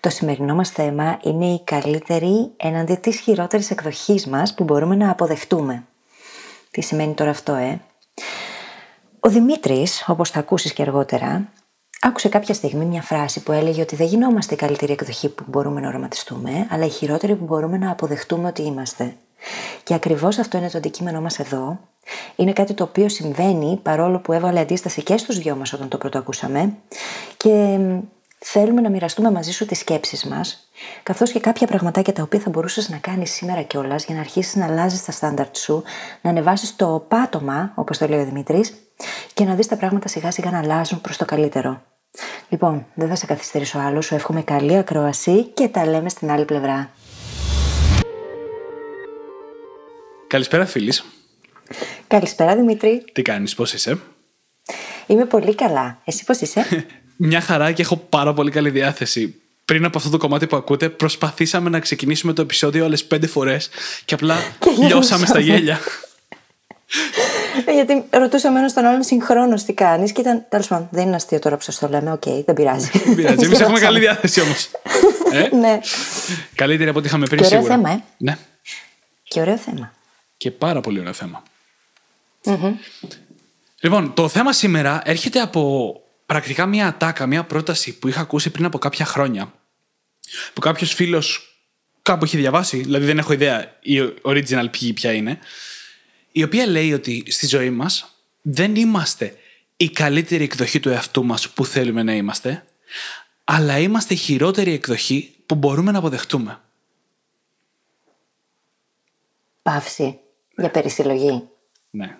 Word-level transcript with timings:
Το 0.00 0.10
σημερινό 0.10 0.54
μας 0.54 0.70
θέμα 0.70 1.18
είναι 1.22 1.46
η 1.46 1.62
καλύτερη 1.64 2.50
έναντι 2.56 2.94
της 2.94 3.20
χειρότερης 3.20 3.70
εκδοχής 3.70 4.26
μας 4.26 4.54
που 4.54 4.64
μπορούμε 4.64 4.96
να 4.96 5.10
αποδεχτούμε. 5.10 5.84
Τι 6.70 6.80
σημαίνει 6.80 7.14
τώρα 7.14 7.30
αυτό, 7.30 7.54
ε; 7.54 7.80
Ο 9.20 9.28
Δημήτρης, 9.28 10.04
όπως 10.06 10.30
θα 10.30 10.38
ακούσεις 10.38 10.72
και 10.72 10.82
αργότερα, 10.82 11.48
άκουσε 12.00 12.28
κάποια 12.28 12.54
στιγμή 12.54 12.84
μια 12.84 13.02
φράση 13.02 13.42
που 13.42 13.52
έλεγε 13.52 13.82
ότι 13.82 13.96
δεν 13.96 14.06
γινόμαστε 14.06 14.54
η 14.54 14.56
καλύτερη 14.56 14.92
εκδοχή 14.92 15.28
που 15.28 15.44
μπορούμε 15.46 15.80
να 15.80 15.88
οραματιστούμε, 15.88 16.66
αλλά 16.70 16.84
η 16.84 16.88
χειρότερη 16.88 17.36
που 17.36 17.44
μπορούμε 17.44 17.78
να 17.78 17.90
αποδεχτούμε 17.90 18.48
ότι 18.48 18.62
είμαστε. 18.62 19.14
Και 19.82 19.94
ακριβώς 19.94 20.38
αυτό 20.38 20.58
είναι 20.58 20.70
το 20.70 20.78
αντικείμενό 20.78 21.20
μας 21.20 21.38
εδώ. 21.38 21.78
Είναι 22.36 22.52
κάτι 22.52 22.74
το 22.74 22.84
οποίο 22.84 23.08
συμβαίνει 23.08 23.80
παρόλο 23.82 24.18
που 24.18 24.32
έβαλε 24.32 24.60
αντίσταση 24.60 25.02
και 25.02 25.16
στους 25.16 25.38
δυο 25.38 25.56
μας 25.56 25.72
όταν 25.72 25.88
το 25.88 25.98
πρώτο 25.98 26.18
ακούσαμε 26.18 26.74
και 27.36 27.78
θέλουμε 28.44 28.80
να 28.80 28.90
μοιραστούμε 28.90 29.30
μαζί 29.30 29.52
σου 29.52 29.66
τις 29.66 29.78
σκέψεις 29.78 30.24
μας 30.24 30.70
καθώς 31.02 31.32
και 31.32 31.40
κάποια 31.40 31.66
πραγματάκια 31.66 32.12
τα 32.12 32.22
οποία 32.22 32.40
θα 32.40 32.50
μπορούσες 32.50 32.88
να 32.88 32.96
κάνεις 32.96 33.30
σήμερα 33.30 33.62
κιόλας 33.62 34.04
για 34.04 34.14
να 34.14 34.20
αρχίσεις 34.20 34.54
να 34.54 34.64
αλλάζεις 34.64 35.04
τα 35.04 35.12
στάνταρτ 35.12 35.56
σου, 35.56 35.82
να 36.20 36.30
ανεβάσεις 36.30 36.76
το 36.76 37.06
πάτωμα, 37.08 37.72
όπως 37.74 37.98
το 37.98 38.08
λέει 38.08 38.20
ο 38.20 38.24
Δημήτρης, 38.24 38.72
και 39.34 39.44
να 39.44 39.54
δεις 39.54 39.66
τα 39.66 39.76
πράγματα 39.76 40.08
σιγά 40.08 40.30
σιγά 40.30 40.50
να 40.50 40.58
αλλάζουν 40.58 41.00
προς 41.00 41.16
το 41.16 41.24
καλύτερο. 41.24 41.82
Λοιπόν, 42.48 42.86
δεν 42.94 43.08
θα 43.08 43.14
σε 43.14 43.26
καθυστερήσω 43.26 43.78
άλλο, 43.78 44.00
σου 44.00 44.14
εύχομαι 44.14 44.42
καλή 44.42 44.76
ακρόαση 44.76 45.44
και 45.44 45.68
τα 45.68 45.86
λέμε 45.86 46.08
στην 46.08 46.30
άλλη 46.30 46.44
πλευρά. 46.44 46.90
Καλησπέρα, 50.26 50.66
φίλης. 50.66 51.04
Καλησπέρα, 52.06 52.56
Δημήτρη. 52.56 53.04
Τι 53.12 53.22
κάνεις, 53.22 53.54
πώς 53.54 53.72
είσαι; 53.72 53.98
Είμαι 55.06 55.24
πολύ 55.24 55.54
καλά. 55.54 55.98
Εσύ 56.04 56.24
πώς 56.24 56.40
είσαι; 56.40 56.66
Μια 57.22 57.40
χαρά 57.40 57.72
και 57.72 57.82
έχω 57.82 57.96
πάρα 57.96 58.32
πολύ 58.32 58.50
καλή 58.50 58.70
διάθεση. 58.70 59.34
Πριν 59.64 59.84
από 59.84 59.98
αυτό 59.98 60.10
το 60.10 60.16
κομμάτι 60.16 60.46
που 60.46 60.56
ακούτε, 60.56 60.88
προσπαθήσαμε 60.88 61.70
να 61.70 61.80
ξεκινήσουμε 61.80 62.32
το 62.32 62.42
επεισόδιο 62.42 62.84
άλλες 62.84 63.04
πέντε 63.04 63.26
φορές 63.26 63.70
και 64.04 64.14
απλά 64.14 64.36
λιώσαμε 64.86 65.26
στα 65.26 65.40
γέλια. 65.40 65.80
Ε, 67.64 67.72
γιατί 67.72 68.04
ρωτούσαμε 68.10 68.58
ένα 68.58 68.72
τον 68.72 68.84
άλλον 68.84 69.02
συγχρόνως 69.02 69.64
τι 69.64 69.72
κάνεις 69.72 70.12
και 70.12 70.20
ήταν. 70.20 70.44
Τέλος 70.48 70.66
πάντων, 70.66 70.88
δεν 70.90 71.06
είναι 71.06 71.16
αστείο 71.16 71.38
τώρα 71.38 71.56
που 71.56 71.62
σας 71.62 71.78
το 71.78 71.88
λέμε. 71.88 72.12
Οκ, 72.12 72.22
δεν 72.44 72.54
πειράζει. 72.54 72.90
Δεν 73.04 73.14
πειράζει. 73.14 73.44
Εμείς 73.44 73.60
έχουμε 73.60 73.80
καλή 73.80 73.98
διάθεση 73.98 74.40
όμως. 74.40 74.70
ε; 75.32 75.56
ναι. 75.56 75.80
Καλύτερη 76.54 76.88
από 76.88 76.98
ό,τι 76.98 77.08
είχαμε 77.08 77.26
πριν 77.26 77.40
και 77.40 77.46
ωραίο 77.46 77.60
σίγουρα. 77.60 77.76
θέμα, 77.76 77.90
ε. 77.90 78.02
Ναι. 78.16 78.38
Και 79.22 79.40
ωραίο 79.40 79.56
θέμα. 79.56 79.92
Και 80.36 80.50
πάρα 80.50 80.80
πολύ 80.80 81.00
ωραίο 81.00 81.12
θέμα. 81.12 81.42
Λοιπόν, 83.80 84.14
το 84.14 84.28
θέμα 84.28 84.52
σήμερα 84.52 85.02
έρχεται 85.04 85.40
από 85.40 85.94
πρακτικά 86.30 86.66
μια 86.66 86.86
ατάκα, 86.86 87.26
μια 87.26 87.44
πρόταση 87.44 87.98
που 87.98 88.08
είχα 88.08 88.20
ακούσει 88.20 88.50
πριν 88.50 88.64
από 88.64 88.78
κάποια 88.78 89.04
χρόνια. 89.04 89.52
Που 90.54 90.60
κάποιος 90.60 90.92
φίλος 90.94 91.56
κάπου 92.02 92.24
έχει 92.24 92.36
διαβάσει, 92.36 92.76
δηλαδή 92.76 93.04
δεν 93.04 93.18
έχω 93.18 93.32
ιδέα 93.32 93.76
η 93.80 93.98
original 94.22 94.66
πηγή 94.70 94.92
ποια 94.92 95.12
είναι. 95.12 95.38
Η 96.32 96.42
οποία 96.42 96.66
λέει 96.66 96.92
ότι 96.92 97.24
στη 97.28 97.46
ζωή 97.46 97.70
μας 97.70 98.14
δεν 98.42 98.76
είμαστε 98.76 99.36
η 99.76 99.90
καλύτερη 99.90 100.44
εκδοχή 100.44 100.80
του 100.80 100.88
εαυτού 100.88 101.24
μας 101.24 101.50
που 101.50 101.64
θέλουμε 101.64 102.02
να 102.02 102.14
είμαστε, 102.14 102.64
αλλά 103.44 103.78
είμαστε 103.78 104.14
η 104.14 104.16
χειρότερη 104.16 104.72
εκδοχή 104.72 105.34
που 105.46 105.54
μπορούμε 105.54 105.90
να 105.90 105.98
αποδεχτούμε. 105.98 106.60
Παύση 109.62 110.18
για 110.56 110.70
περισυλλογή. 110.70 111.48
Ναι. 111.90 112.16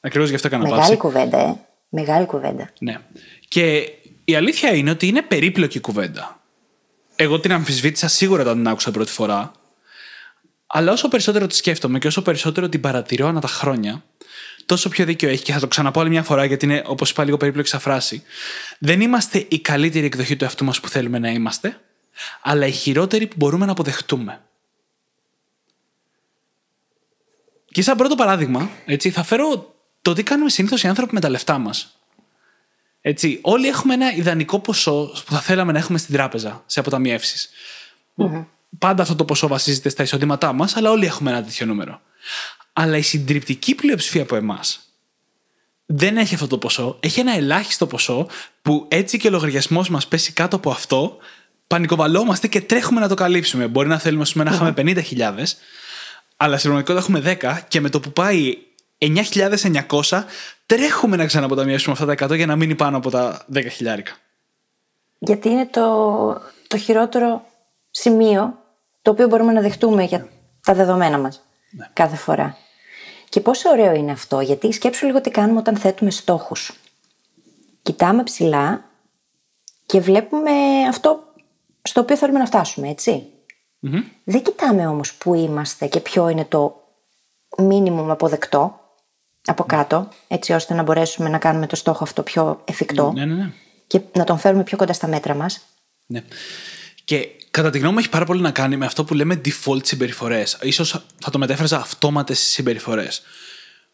Ακριβώς 0.00 0.28
γι' 0.28 0.34
αυτό 0.34 0.46
έκανα 0.46 0.62
Μεγάλη 0.62 0.80
παύση. 0.80 0.96
κουβέντα, 0.96 1.38
ε. 1.38 1.56
Μεγάλη 1.96 2.26
κουβέντα. 2.26 2.70
Ναι. 2.78 2.98
Και 3.48 3.90
η 4.24 4.34
αλήθεια 4.34 4.74
είναι 4.74 4.90
ότι 4.90 5.06
είναι 5.06 5.22
περίπλοκη 5.22 5.80
κουβέντα. 5.80 6.42
Εγώ 7.16 7.40
την 7.40 7.52
αμφισβήτησα 7.52 8.08
σίγουρα 8.08 8.42
όταν 8.42 8.56
την 8.56 8.68
άκουσα 8.68 8.90
πρώτη 8.90 9.10
φορά. 9.10 9.52
Αλλά 10.66 10.92
όσο 10.92 11.08
περισσότερο 11.08 11.46
τη 11.46 11.54
σκέφτομαι 11.54 11.98
και 11.98 12.06
όσο 12.06 12.22
περισσότερο 12.22 12.68
την 12.68 12.80
παρατηρώ 12.80 13.26
ανά 13.26 13.40
τα 13.40 13.48
χρόνια, 13.48 14.04
τόσο 14.66 14.88
πιο 14.88 15.04
δίκιο 15.04 15.28
έχει 15.28 15.42
και 15.42 15.52
θα 15.52 15.60
το 15.60 15.68
ξαναπώ 15.68 16.00
άλλη 16.00 16.08
μια 16.10 16.22
φορά 16.22 16.44
γιατί 16.44 16.64
είναι, 16.64 16.82
όπως 16.86 17.10
είπα, 17.10 17.24
λίγο 17.24 17.36
περίπλοκη 17.36 17.68
σαν 17.68 17.80
φράση. 17.80 18.22
Δεν 18.78 19.00
είμαστε 19.00 19.46
η 19.48 19.60
καλύτερη 19.60 20.06
εκδοχή 20.06 20.36
του 20.36 20.44
εαυτού 20.44 20.64
μας 20.64 20.80
που 20.80 20.88
θέλουμε 20.88 21.18
να 21.18 21.30
είμαστε, 21.30 21.80
αλλά 22.42 22.66
η 22.66 22.70
χειρότερη 22.70 23.26
που 23.26 23.34
μπορούμε 23.38 23.66
να 23.66 23.72
αποδεχτούμε. 23.72 24.40
Και 27.66 27.82
σαν 27.82 27.96
πρώτο 27.96 28.14
παράδειγμα, 28.14 28.70
έτσι, 28.86 29.10
θα 29.10 29.22
φέρω 29.22 29.74
το 30.02 30.12
τι 30.12 30.22
κάνουμε 30.22 30.50
συνήθως 30.50 30.82
οι 30.82 30.88
άνθρωποι 30.88 31.14
με 31.14 31.20
τα 31.20 31.28
λεφτά 31.28 31.58
μας. 31.58 31.98
Έτσι, 33.06 33.38
όλοι 33.42 33.68
έχουμε 33.68 33.94
ένα 33.94 34.14
ιδανικό 34.14 34.58
ποσό 34.58 35.12
που 35.24 35.32
θα 35.32 35.40
θέλαμε 35.40 35.72
να 35.72 35.78
έχουμε 35.78 35.98
στην 35.98 36.14
τράπεζα, 36.14 36.62
σε 36.66 36.80
αποταμιεύσεις. 36.80 37.48
Πάντα 38.78 39.02
αυτό 39.02 39.14
το 39.14 39.24
ποσό 39.24 39.46
βασίζεται 39.46 39.88
στα 39.88 40.02
εισοδήματά 40.02 40.52
μας, 40.52 40.76
αλλά 40.76 40.90
όλοι 40.90 41.06
έχουμε 41.06 41.30
ένα 41.30 41.44
τέτοιο 41.44 41.66
νούμερο. 41.66 42.00
Αλλά 42.72 42.96
η 42.96 43.02
συντριπτική 43.02 43.74
πλειοψηφία 43.74 44.22
από 44.22 44.36
εμάς 44.36 44.80
δεν 45.86 46.16
έχει 46.16 46.34
αυτό 46.34 46.46
το 46.46 46.58
ποσό. 46.58 46.96
Έχει 47.00 47.20
ένα 47.20 47.36
ελάχιστο 47.36 47.86
ποσό 47.86 48.26
που 48.62 48.86
έτσι 48.90 49.18
και 49.18 49.28
ο 49.28 49.30
λογαριασμός 49.30 49.88
μας 49.88 50.08
πέσει 50.08 50.32
κάτω 50.32 50.56
από 50.56 50.70
αυτό, 50.70 51.16
πανικοβαλόμαστε 51.66 52.48
και 52.48 52.60
τρέχουμε 52.60 53.00
να 53.00 53.08
το 53.08 53.14
καλύψουμε. 53.14 53.66
Μπορεί 53.66 53.88
να 53.88 53.98
θέλουμε 53.98 54.22
ας 54.22 54.32
πούμε, 54.32 54.44
να 54.44 54.54
είχαμε 54.54 54.74
50.000, 54.76 55.56
αλλά 56.36 56.58
στην 56.58 56.70
πραγματικότητα 56.70 56.98
έχουμε 56.98 57.20
10 57.20 57.64
και 57.68 57.80
με 57.80 57.90
το 57.90 58.00
που 58.00 58.12
πάει 58.12 58.56
9.900 59.32 60.22
τρέχουμε 60.66 61.16
να 61.16 61.26
ξαναποταμιεύσουμε 61.26 61.96
αυτά 62.00 62.14
τα 62.14 62.32
100 62.32 62.36
για 62.36 62.46
να 62.46 62.56
μείνει 62.56 62.74
πάνω 62.74 62.96
από 62.96 63.10
τα 63.10 63.44
10 63.54 63.66
χιλιάρικα. 63.70 64.12
Γιατί 65.18 65.48
είναι 65.48 65.66
το, 65.66 66.40
το 66.68 66.76
χειρότερο 66.76 67.44
σημείο 67.90 68.58
το 69.02 69.10
οποίο 69.10 69.26
μπορούμε 69.28 69.52
να 69.52 69.60
δεχτούμε 69.60 70.04
για 70.04 70.28
τα 70.64 70.74
δεδομένα 70.74 71.18
μας 71.18 71.44
κάθε 71.92 72.16
φορά. 72.16 72.56
Και 73.28 73.40
πόσο 73.40 73.70
ωραίο 73.70 73.94
είναι 73.94 74.12
αυτό, 74.12 74.40
γιατί 74.40 74.72
σκέψου 74.72 75.06
λίγο 75.06 75.20
τι 75.20 75.30
κάνουμε 75.30 75.58
όταν 75.58 75.76
θέτουμε 75.76 76.10
στόχους. 76.10 76.72
Κοιτάμε 77.82 78.22
ψηλά 78.22 78.84
και 79.86 80.00
βλέπουμε 80.00 80.50
αυτό 80.88 81.34
στο 81.82 82.00
οποίο 82.00 82.16
θέλουμε 82.16 82.38
να 82.38 82.46
φτάσουμε, 82.46 82.88
έτσι. 82.88 83.26
Δεν 84.24 84.42
κοιτάμε 84.42 84.86
όμως 84.86 85.14
που 85.14 85.34
είμαστε 85.34 85.86
και 85.86 86.00
ποιο 86.00 86.28
είναι 86.28 86.44
το 86.44 86.82
μίνιμουμ 87.58 88.10
αποδεκτό 88.10 88.80
από 89.46 89.64
κάτω, 89.64 90.08
έτσι 90.28 90.52
ώστε 90.52 90.74
να 90.74 90.82
μπορέσουμε 90.82 91.28
να 91.28 91.38
κάνουμε 91.38 91.66
το 91.66 91.76
στόχο 91.76 92.04
αυτό 92.04 92.22
πιο 92.22 92.62
εφικτό 92.64 93.12
Ναι, 93.12 93.24
ναι, 93.24 93.34
ναι. 93.34 93.50
και 93.86 94.00
να 94.12 94.24
τον 94.24 94.38
φέρουμε 94.38 94.62
πιο 94.62 94.76
κοντά 94.76 94.92
στα 94.92 95.06
μέτρα 95.06 95.34
μας. 95.34 95.60
Ναι. 96.06 96.22
Και 97.04 97.28
κατά 97.50 97.70
τη 97.70 97.78
γνώμη 97.78 97.92
μου 97.92 97.98
έχει 97.98 98.08
πάρα 98.08 98.24
πολύ 98.24 98.40
να 98.40 98.50
κάνει 98.50 98.76
με 98.76 98.86
αυτό 98.86 99.04
που 99.04 99.14
λέμε 99.14 99.40
default 99.44 99.86
συμπεριφορές. 99.86 100.58
σω 100.72 100.84
θα 101.18 101.30
το 101.30 101.38
μετέφραζα 101.38 101.76
αυτόματες 101.76 102.38
συμπεριφορές. 102.38 103.22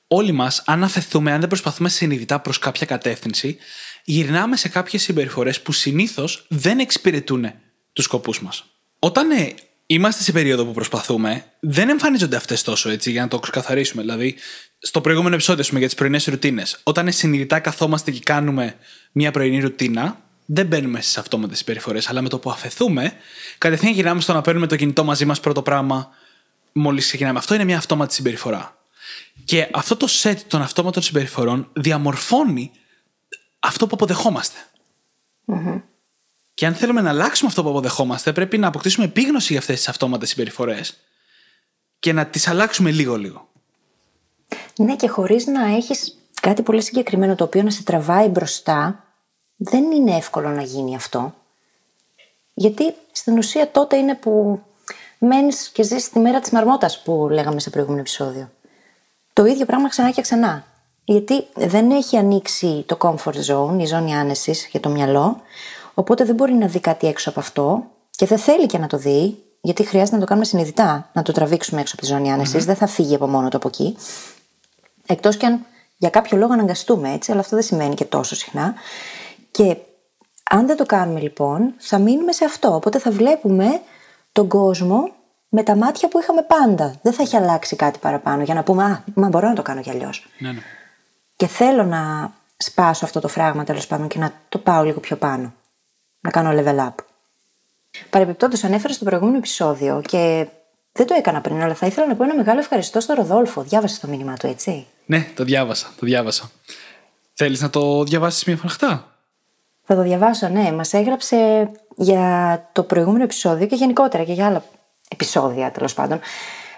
Όλοι 0.07 0.33
μας, 0.33 0.63
αν 0.67 0.85
αφαιθούμε, 0.85 1.33
αν 1.33 1.41
δεν 1.41 1.49
προσπαθούμε 1.49 1.89
συνειδητά 1.89 2.41
προς 2.41 2.59
κάποια 2.59 2.87
κατεύθυνση, 2.87 3.57
γυρνάμε 4.05 4.57
σε 4.57 4.69
κάποιες 4.69 5.03
συμπεριφορές 5.03 5.61
που 5.61 5.73
συνήθως 5.73 6.47
δεν 6.49 6.79
εξυπηρετούν 6.79 7.53
τους 7.93 8.05
σκοπούς 8.05 8.43
μας. 8.43 8.65
Όταν 8.99 9.31
ε, 9.31 9.55
είμαστε 9.95 10.23
σε 10.23 10.33
περίοδο 10.33 10.65
που 10.65 10.73
προσπαθούμε, 10.73 11.45
δεν 11.61 11.89
εμφανίζονται 11.89 12.37
αυτές 12.37 12.63
τόσο 12.63 12.91
έτσι, 12.91 13.11
για 13.11 13.23
να 13.23 13.29
το 13.29 13.39
ξεκαθαρίσουμε. 13.39 14.03
Δηλαδή, 14.03 14.37
στο 14.79 15.01
προηγούμενο 15.01 15.35
επεισόδιο, 15.35 15.61
ας 15.61 15.67
πούμε, 15.67 15.79
για 15.79 15.89
τις 15.89 15.97
πρωινές 15.97 16.25
ρουτίνες, 16.25 16.81
όταν 16.83 17.07
ε, 17.07 17.11
συνειδητά 17.11 17.61
καθόμαστε 17.61 18.11
και 18.11 18.21
κάνουμε 18.21 18.77
μια 19.13 19.31
πρωινή 19.31 19.61
ρουτίνα, 19.61 20.21
δεν 20.47 20.67
μπαίνουμε 20.67 21.01
στις 21.01 21.19
αυτόματες 21.19 21.59
συμπεριφορές. 21.59 22.09
Αλλά 22.09 22.23
με 22.23 22.29
το 22.29 22.39
που 22.39 22.51
αφαιθούμε, 22.51 23.13
κατευθείαν 23.59 23.93
γυρνάμε 23.93 24.21
στο 24.21 24.33
να 24.33 24.41
παίρνουμε 24.41 24.67
το 24.67 24.77
κινητό 24.77 25.05
μαζί 25.05 25.25
μας 25.25 25.41
πρώτο 25.41 25.63
πράγμα, 25.63 26.09
μόλις 26.73 27.07
ξεκινάμε. 27.07 27.39
Αυτό 27.39 27.55
είναι 27.55 27.65
μια 27.65 27.77
αυτόματη 27.77 28.15
συμπεριφορά. 28.15 28.77
Και 29.45 29.69
αυτό 29.73 29.97
το 29.97 30.07
set 30.23 30.37
των 30.49 30.63
αυτόματων 30.63 31.03
συμπεριφορών 31.03 31.69
διαμορφώνει 31.73 32.71
αυτό 33.59 33.87
που 33.87 33.95
αποδεχόμαστε. 33.95 34.59
Και 36.61 36.67
αν 36.67 36.75
θέλουμε 36.75 37.01
να 37.01 37.11
αλλάξουμε 37.11 37.49
αυτό 37.49 37.63
που 37.63 37.69
αποδεχόμαστε, 37.69 38.33
πρέπει 38.33 38.59
να 38.59 38.67
αποκτήσουμε 38.67 39.05
επίγνωση 39.05 39.47
για 39.53 39.61
αυτές 39.61 39.77
τις 39.77 39.89
αυτόματες 39.89 40.29
συμπεριφορές 40.29 40.97
και 41.99 42.13
να 42.13 42.27
τις 42.27 42.49
αλλάξουμε 42.49 42.91
λίγο-λίγο. 42.91 43.49
Ναι, 44.77 44.97
και 44.97 45.09
χωρίς 45.09 45.47
να 45.47 45.75
έχεις 45.75 46.19
κάτι 46.41 46.63
πολύ 46.63 46.83
συγκεκριμένο 46.83 47.35
το 47.35 47.45
οποίο 47.45 47.63
να 47.63 47.71
σε 47.71 47.83
τραβάει 47.83 48.29
μπροστά, 48.29 49.05
δεν 49.57 49.91
είναι 49.91 50.17
εύκολο 50.17 50.49
να 50.49 50.63
γίνει 50.63 50.97
αυτό. 50.97 51.35
Γιατί 52.55 52.95
στην 53.13 53.39
ουσία 53.39 53.71
τότε 53.71 53.97
είναι 53.97 54.15
που 54.15 54.63
μένεις 55.19 55.69
και 55.69 55.83
ζεις 55.83 56.11
τη 56.11 56.19
μέρα 56.19 56.41
της 56.41 56.51
μαρμότας 56.51 57.03
που 57.03 57.29
λέγαμε 57.31 57.61
σε 57.61 57.71
προηγούμενο 57.71 58.01
επεισόδιο. 58.01 58.51
Το 59.33 59.45
ίδιο 59.45 59.67
πράγμα 59.67 59.89
ξανά 59.89 60.11
και 60.11 60.23
ξανά. 60.23 60.65
Γιατί 61.05 61.47
δεν 61.55 61.91
έχει 61.91 62.17
ανοίξει 62.17 62.85
το 62.87 62.97
comfort 63.01 63.45
zone, 63.47 63.81
η 63.81 63.87
ζώνη 63.87 64.15
άνεσης 64.15 64.69
για 64.71 64.81
το 64.81 64.89
μυαλό, 64.89 65.43
οπότε 65.95 66.25
δεν 66.25 66.35
μπορεί 66.35 66.53
να 66.53 66.67
δει 66.67 66.81
κάτι 66.81 67.07
έξω 67.07 67.31
από 67.31 67.41
αυτό 67.41 67.85
και 68.11 68.27
δεν 68.27 68.39
θέλει 68.39 68.67
και 68.67 68.79
να 68.79 68.87
το 68.87 68.97
δει, 68.97 69.37
γιατί 69.61 69.85
χρειάζεται 69.85 70.15
να 70.15 70.21
το 70.21 70.27
κάνουμε 70.27 70.47
συνειδητά, 70.47 71.11
να 71.13 71.23
το 71.23 71.33
τραβήξουμε 71.33 71.81
έξω 71.81 71.95
από 71.97 72.07
τη 72.07 72.13
ζώνη 72.13 72.45
δεν 72.45 72.77
θα 72.77 72.87
φύγει 72.87 73.15
από 73.15 73.27
μόνο 73.27 73.49
του 73.49 73.57
από 73.57 73.69
εκεί. 73.69 73.97
Εκτός 75.07 75.37
κι 75.37 75.47
αν 75.47 75.65
για 75.97 76.11
κάποιο 76.11 76.37
λόγο 76.37 76.53
αναγκαστούμε 76.53 77.13
έτσι, 77.13 77.33
αλλά 77.33 77.41
αυτό 77.41 77.57
δεν 77.57 77.65
σημαίνει 77.65 77.95
και 77.95 78.05
τόσο 78.05 78.35
συχνά. 78.35 78.75
Και 79.51 79.77
αν 80.51 80.67
δεν 80.67 80.77
το 80.77 80.87
κάνουμε 80.87 81.21
λοιπόν, 81.21 81.75
θα 81.79 81.99
μείνουμε 81.99 82.33
σε 82.33 82.45
αυτό. 82.45 82.75
Οπότε 82.75 82.99
θα 82.99 83.11
βλέπουμε 83.11 83.81
τον 84.33 84.49
κόσμο 84.49 85.11
με 85.49 85.63
τα 85.63 85.77
μάτια 85.77 86.09
που 86.09 86.21
είχαμε 86.21 86.43
πάντα. 86.43 86.95
Δεν 87.03 87.13
θα 87.13 87.23
έχει 87.23 87.37
αλλάξει 87.37 87.77
κάτι 87.77 87.99
παραπάνω 87.99 88.43
για 88.43 88.55
να 88.55 88.63
πούμε 88.63 88.85
Α, 88.85 89.05
μα 89.15 89.29
μπορώ 89.29 89.49
να 89.49 89.55
το 89.55 89.63
κάνω 89.63 89.81
κι 89.81 89.91
αλλιώς. 89.91 90.29
Ναι, 90.39 90.53
ναι. 90.53 90.61
Και 91.37 91.47
θέλω 91.47 91.85
να 91.85 92.33
σπάσω 92.57 93.05
αυτό 93.05 93.21
το 93.21 93.29
φράγμα 93.29 93.65
τέλος 93.65 93.87
πάντων 93.87 94.09
και 94.09 94.19
να 94.19 94.33
το 94.49 94.59
πάω 94.59 94.85
λίγο 94.85 95.01
πιο 95.01 95.17
πάνω. 95.17 95.53
Να 96.21 96.31
κάνω 96.31 96.51
level 96.63 96.79
up. 96.79 96.95
Παρεμπιπτόντως, 98.11 98.65
ανέφερα 98.65 98.93
στο 98.93 99.05
προηγούμενο 99.05 99.37
επεισόδιο 99.37 100.03
και 100.09 100.47
δεν 100.93 101.07
το 101.07 101.15
έκανα 101.15 101.41
πριν, 101.41 101.63
αλλά 101.63 101.75
θα 101.75 101.87
ήθελα 101.87 102.07
να 102.07 102.17
πω 102.17 102.25
ένα 102.25 102.35
μεγάλο 102.35 102.59
ευχαριστώ 102.59 103.01
στο 103.01 103.15
Ροδόλφο. 103.15 103.63
Διάβασε 103.63 104.01
το 104.01 104.09
μήνυμά 104.09 104.35
του, 104.35 104.47
έτσι; 104.47 104.87
Ναι, 105.07 105.27
το 105.35 105.45
διάβασα. 105.45 105.87
Το 106.01 106.07
διάβασα. 106.07 106.51
Θέλεις 107.33 107.61
να 107.61 107.71
το 107.71 108.05
διαβάσεις 108.05 108.45
μια 108.45 108.57
φραχτά; 108.57 109.17
Θα 109.83 109.95
το 109.95 110.03
διαβάσω, 110.03 110.49
ναι. 110.49 110.73
Μας 110.73 110.93
έγραψε 110.93 111.71
για 111.97 112.69
το 112.73 112.83
προηγούμενο 112.83 113.25
επεισόδιο 113.25 113.67
και 113.67 113.75
γενικότερα 113.75 114.25
και 114.25 114.33
για 114.33 114.47
άλλα 114.47 114.65
επεισόδια 115.09 115.71
τέλος 115.71 115.95
πάντων. 115.95 116.21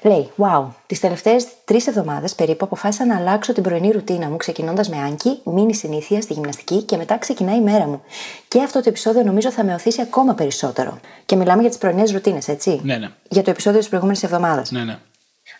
Λέει, 0.02 0.30
Wow, 0.36 0.64
τις 0.86 1.00
τελευταίες 1.00 1.46
τρεις 1.64 1.86
εβδομάδες 1.86 2.34
περίπου 2.34 2.64
αποφάσισα 2.64 3.06
να 3.06 3.16
αλλάξω 3.16 3.52
την 3.52 3.62
πρωινή 3.62 3.90
ρουτίνα 3.90 4.28
μου, 4.28 4.36
ξεκινώντας 4.36 4.88
με 4.88 4.96
άγκη, 4.96 5.40
μήνυ 5.44 5.74
συνήθεια 5.74 6.20
στη 6.20 6.32
γυμναστική 6.32 6.82
και 6.82 6.96
μετά 6.96 7.18
ξεκινάει 7.18 7.56
η 7.56 7.60
μέρα 7.60 7.86
μου. 7.86 8.02
Και 8.48 8.62
αυτό 8.62 8.80
το 8.80 8.88
επεισόδιο 8.88 9.22
νομίζω 9.22 9.50
θα 9.50 9.64
με 9.64 9.74
οθήσει 9.74 10.00
ακόμα 10.00 10.34
περισσότερο. 10.34 10.98
Και 11.26 11.36
μιλάμε 11.36 11.60
για 11.60 11.70
τις 11.70 11.78
πρωινές 11.78 12.12
ρουτίνες, 12.12 12.48
έτσι; 12.48 12.80
Ναι, 12.82 12.96
ναι. 12.96 13.08
Για 13.28 13.42
το 13.42 13.50
επεισόδιο 13.50 13.78
της 13.78 13.88
προηγούμενης 13.88 14.22
εβδομάδας. 14.22 14.70
Ναι, 14.70 14.84
ναι. 14.84 14.98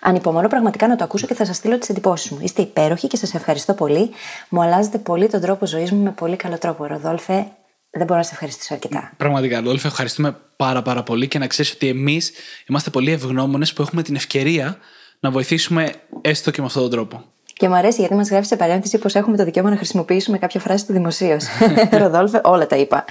Ανυπομονώ 0.00 0.48
πραγματικά 0.48 0.88
να 0.88 0.96
το 0.96 1.04
ακούσω 1.04 1.26
και 1.26 1.34
θα 1.34 1.44
σας 1.44 1.56
στείλω 1.56 1.78
τις 1.78 1.88
εντυπώσεις 1.88 2.30
μου. 2.30 2.38
Είστε 2.42 2.62
υπέροχοι 2.62 3.06
και 3.06 3.16
σας 3.16 3.34
ευχαριστώ 3.34 3.74
πολύ. 3.74 4.10
Μου 4.48 4.62
αλλάζετε 4.62 4.98
πολύ 4.98 5.28
τον 5.28 5.40
τρόπο 5.40 5.66
ζωής 5.66 5.92
μου 5.92 6.02
με 6.02 6.10
πολύ 6.10 6.36
καλό 6.36 6.58
τρόπο. 6.58 6.86
Ροδόλφε, 6.86 7.46
δεν 7.92 8.06
μπορώ 8.06 8.18
να 8.18 8.24
σε 8.24 8.30
ευχαριστήσω 8.32 8.74
αρκετά. 8.74 9.12
Πραγματικά, 9.16 9.58
Ροδόλφε, 9.60 9.86
ευχαριστούμε 9.86 10.36
πάρα 10.56 10.82
πάρα 10.82 11.02
πολύ 11.02 11.28
και 11.28 11.38
να 11.38 11.46
ξέρεις 11.46 11.72
ότι 11.72 11.88
εμείς 11.88 12.32
είμαστε 12.68 12.90
πολύ 12.90 13.10
ευγνώμονες 13.10 13.72
που 13.72 13.82
έχουμε 13.82 14.02
την 14.02 14.14
ευκαιρία 14.14 14.78
να 15.20 15.30
βοηθήσουμε 15.30 15.94
έστω 16.20 16.50
και 16.50 16.60
με 16.60 16.66
αυτόν 16.66 16.82
τον 16.82 16.90
τρόπο. 16.90 17.24
Και 17.52 17.68
μου 17.68 17.74
αρέσει 17.74 18.00
γιατί 18.00 18.14
μας 18.14 18.28
γράφεις 18.28 18.48
σε 18.48 18.56
παρένθεση 18.56 18.98
πως 18.98 19.14
έχουμε 19.14 19.36
το 19.36 19.44
δικαίωμα 19.44 19.70
να 19.70 19.76
χρησιμοποιήσουμε 19.76 20.38
κάποια 20.38 20.60
φράση 20.60 20.86
του 20.86 20.92
δημοσίως. 20.92 21.44
Ροδόλφε, 22.00 22.40
όλα 22.44 22.66
τα 22.66 22.76
είπα. 22.76 23.04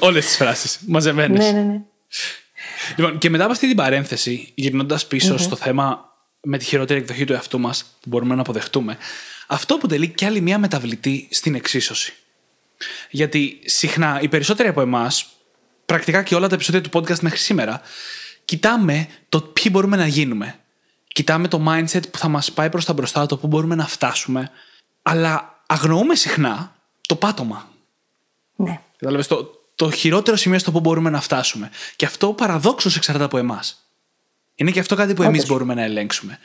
Όλες 0.00 0.24
τις 0.24 0.36
φράσεις 0.36 0.78
μαζεμένες. 0.86 1.52
Ναι, 1.52 1.58
ναι, 1.58 1.64
ναι. 1.64 1.80
Λοιπόν, 2.96 3.18
και 3.18 3.30
μετά 3.30 3.44
από 3.44 3.52
αυτή 3.52 3.66
την 3.66 3.76
παρένθεση, 3.76 4.52
γυρνώντας 4.54 5.06
στο 5.36 5.56
θέμα 5.56 6.14
με 6.40 6.58
τη 6.58 6.64
χειρότερη 6.64 7.00
εκδοχή 7.00 7.24
του 7.24 7.32
εαυτού 7.32 7.58
μας 7.60 7.82
που 8.00 8.08
μπορούμε 8.08 8.34
να 8.34 8.40
αποδεχτούμε, 8.40 8.96
αυτό 9.46 9.74
αποτελεί 9.74 10.08
και 10.08 10.26
άλλη 10.26 10.40
μια 10.40 10.58
μεταβλητή 10.58 11.28
στην 11.30 11.54
εξίσωση. 11.54 12.14
Γιατί 13.10 13.60
συχνά 13.64 14.18
οι 14.22 14.28
περισσότεροι 14.28 14.68
από 14.68 14.80
εμάς, 14.80 15.26
πρακτικά 15.86 16.22
και 16.22 16.34
όλα 16.34 16.48
τα 16.48 16.54
επεισόδια 16.54 16.80
του 16.80 16.90
podcast 16.92 17.18
μέχρι 17.18 17.38
σήμερα, 17.38 17.80
κοιτάμε 18.44 19.08
το 19.28 19.40
ποιοι 19.40 19.68
μπορούμε 19.70 19.96
να 19.96 20.06
γίνουμε. 20.06 20.58
Κοιτάμε 21.08 21.48
το 21.48 21.64
mindset 21.68 22.10
που 22.10 22.18
θα 22.18 22.28
μας 22.28 22.52
πάει 22.52 22.70
προς 22.70 22.84
τα 22.84 22.92
μπροστά, 22.92 23.26
το 23.26 23.36
πού 23.36 23.46
μπορούμε 23.46 23.74
να 23.74 23.86
φτάσουμε, 23.86 24.50
αλλά 25.02 25.62
αγνοούμε 25.66 26.14
συχνά 26.14 26.76
το 27.06 27.16
πάτωμα. 27.16 27.70
Ναι. 28.56 28.80
Κατάλαβες 28.96 29.26
το, 29.26 29.50
το 29.74 29.90
χειρότερο 29.90 30.36
σημείο 30.36 30.58
στο 30.58 30.72
που 30.72 30.80
μπορούμε 30.80 31.10
να 31.10 31.20
φτάσουμε. 31.20 31.70
Και 31.96 32.06
αυτό 32.06 32.32
παραδόξως 32.32 32.96
εξαρτάται 32.96 33.24
από 33.24 33.38
εμάς. 33.38 33.90
Είναι 34.54 34.70
και 34.70 34.80
αυτό 34.80 34.94
κάτι 34.94 35.14
που 35.14 35.22
εμείς 35.22 35.46
μπορούμε 35.46 35.74
να 35.74 35.82
ελέγξουμε. 35.82 36.38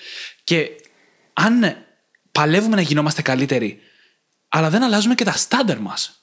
Και 0.43 0.69
αν 1.33 1.75
παλεύουμε 2.31 2.75
να 2.75 2.81
γινόμαστε 2.81 3.21
καλύτεροι, 3.21 3.79
αλλά 4.49 4.69
δεν 4.69 4.83
αλλάζουμε 4.83 5.15
και 5.15 5.23
τα 5.23 5.31
στάνταρ 5.31 5.79
μας, 5.79 6.20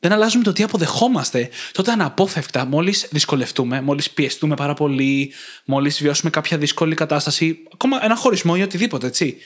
δεν 0.00 0.12
αλλάζουμε 0.12 0.44
το 0.44 0.52
τι 0.52 0.62
αποδεχόμαστε, 0.62 1.48
τότε 1.72 1.92
αναπόφευκτα, 1.92 2.64
μόλις 2.64 3.08
δυσκολευτούμε, 3.10 3.80
μόλις 3.80 4.10
πιεστούμε 4.10 4.54
πάρα 4.54 4.74
πολύ, 4.74 5.32
μόλις 5.64 6.02
βιώσουμε 6.02 6.30
κάποια 6.30 6.58
δύσκολη 6.58 6.94
κατάσταση, 6.94 7.68
ακόμα 7.72 8.04
ένα 8.04 8.16
χωρισμό 8.16 8.54
ή 8.56 8.62
οτιδήποτε, 8.62 9.06
έτσι, 9.06 9.36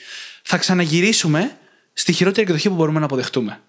θα 0.43 0.57
ξαναγυρίσουμε 0.57 1.57
στη 1.93 2.13
χειρότερη 2.13 2.41
εκδοχή 2.41 2.69
που 2.69 2.75
μπορούμε 2.75 2.99
να 2.99 3.05
αποδεχτούμε. 3.05 3.59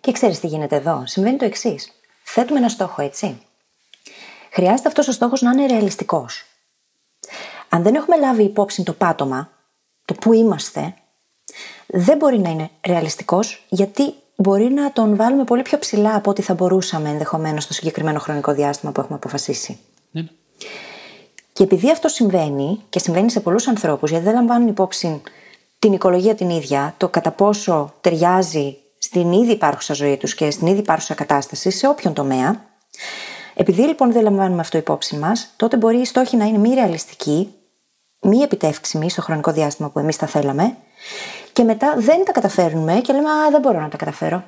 Και 0.00 0.12
ξέρεις 0.12 0.40
τι 0.40 0.46
γίνεται 0.46 0.76
εδώ. 0.76 1.02
Συμβαίνει 1.06 1.36
το 1.36 1.44
εξής. 1.44 1.92
Θέτουμε 2.22 2.58
ένα 2.58 2.68
στόχο, 2.68 3.02
έτσι. 3.02 3.38
Χρειάζεται 4.50 4.88
αυτός 4.88 5.08
ο 5.08 5.12
στόχος 5.12 5.40
να 5.40 5.50
είναι 5.50 5.66
ρεαλιστικός. 5.66 6.44
Αν 7.68 7.82
δεν 7.82 7.94
έχουμε 7.94 8.16
λάβει 8.16 8.42
υπόψη 8.42 8.82
το 8.82 8.92
πάτωμα, 8.92 9.50
το 10.04 10.14
που 10.14 10.32
είμαστε, 10.32 10.94
δεν 11.86 12.16
μπορεί 12.16 12.38
να 12.38 12.50
είναι 12.50 12.70
ρεαλιστικός 12.86 13.64
γιατί 13.68 14.14
μπορεί 14.44 14.72
να 14.72 14.92
τον 14.92 15.16
βάλουμε 15.16 15.44
πολύ 15.44 15.62
πιο 15.62 15.78
ψηλά 15.78 16.14
από 16.14 16.30
ό,τι 16.30 16.42
θα 16.42 16.54
μπορούσαμε 16.54 17.08
ενδεχομένως 17.08 17.62
στο 17.62 17.72
συγκεκριμένο 17.72 18.18
χρονικό 18.18 18.52
διάστημα 18.52 18.92
που 18.92 19.00
έχουμε 19.00 19.16
αποφασίσει. 19.16 19.78
Ναι. 20.10 20.20
ναι. 20.20 20.28
Και 21.52 21.62
επειδή 21.62 21.90
αυτό 21.90 22.08
συμβαίνει, 22.08 22.80
και 22.88 22.98
συμβαίνει 22.98 23.30
σε 23.30 23.40
πολλούς 23.40 23.68
ανθρώπους, 23.68 24.10
γιατί 24.10 24.24
δεν 24.24 24.34
λαμβάνουν 24.34 24.68
υπόψη 24.68 25.22
την 25.78 25.92
οικολογία 25.92 26.34
την 26.34 26.50
ίδια, 26.50 26.94
το 26.96 27.08
κατά 27.08 27.30
πόσο 27.30 27.94
ταιριάζει 28.00 28.76
στην 28.98 29.32
ήδη 29.32 29.52
υπάρχουσα 29.52 29.94
ζωή 29.94 30.16
τους 30.16 30.34
και 30.34 30.50
στην 30.50 30.66
ήδη 30.66 30.78
υπάρχουσα 30.78 31.14
κατάσταση 31.14 31.70
σε 31.70 31.88
όποιον 31.88 32.14
τομέα. 32.14 32.64
Επειδή 33.54 33.82
λοιπόν 33.82 34.12
δεν 34.12 34.22
λαμβάνουμε 34.22 34.60
αυτό 34.60 34.78
υπόψη 34.78 35.16
μας, 35.16 35.54
τότε 35.56 35.76
μπορεί 35.76 35.98
η 35.98 36.04
στόχη 36.04 36.36
να 36.36 36.44
είναι 36.44 36.58
μη 36.58 36.74
ρεαλιστική, 36.74 37.54
μη 38.20 38.38
επιτεύξιμη 38.38 39.10
στο 39.10 39.22
χρονικό 39.22 39.52
διάστημα 39.52 39.90
που 39.90 39.98
εμείς 39.98 40.16
θα 40.16 40.26
θέλαμε, 40.26 40.76
και 41.54 41.62
μετά 41.62 41.94
δεν 41.96 42.24
τα 42.24 42.32
καταφέρνουμε 42.32 43.00
και 43.00 43.12
λέμε 43.12 43.30
Α, 43.30 43.50
δεν 43.50 43.60
μπορώ 43.60 43.80
να 43.80 43.88
τα 43.88 43.96
καταφέρω. 43.96 44.44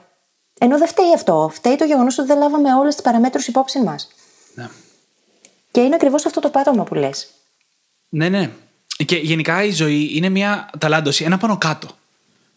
Ενώ 0.59 0.79
δεν 0.79 0.89
φταίει 0.89 1.15
αυτό. 1.15 1.51
Φταίει 1.55 1.77
το 1.77 1.85
γεγονός 1.85 2.19
ότι 2.19 2.29
δεν 2.29 2.39
λάβαμε 2.39 2.75
όλες 2.75 2.95
τις 2.95 3.05
παραμέτρους 3.05 3.47
υπόψη 3.47 3.83
μας. 3.83 4.09
Ναι. 4.55 4.69
Και 5.71 5.81
είναι 5.81 5.95
ακριβώς 5.95 6.27
αυτό 6.27 6.41
το 6.41 6.51
πάτωμα 6.51 6.85
που 6.85 6.95
λες. 6.95 7.29
Ναι, 8.09 8.29
ναι. 8.29 8.51
Και 9.05 9.17
γενικά 9.17 9.65
η 9.65 9.71
ζωή 9.71 10.11
είναι 10.13 10.29
μια 10.29 10.71
ταλάντωση, 10.79 11.25
ένα 11.25 11.39
πάνω 11.39 11.59
κάτω. 11.59 11.89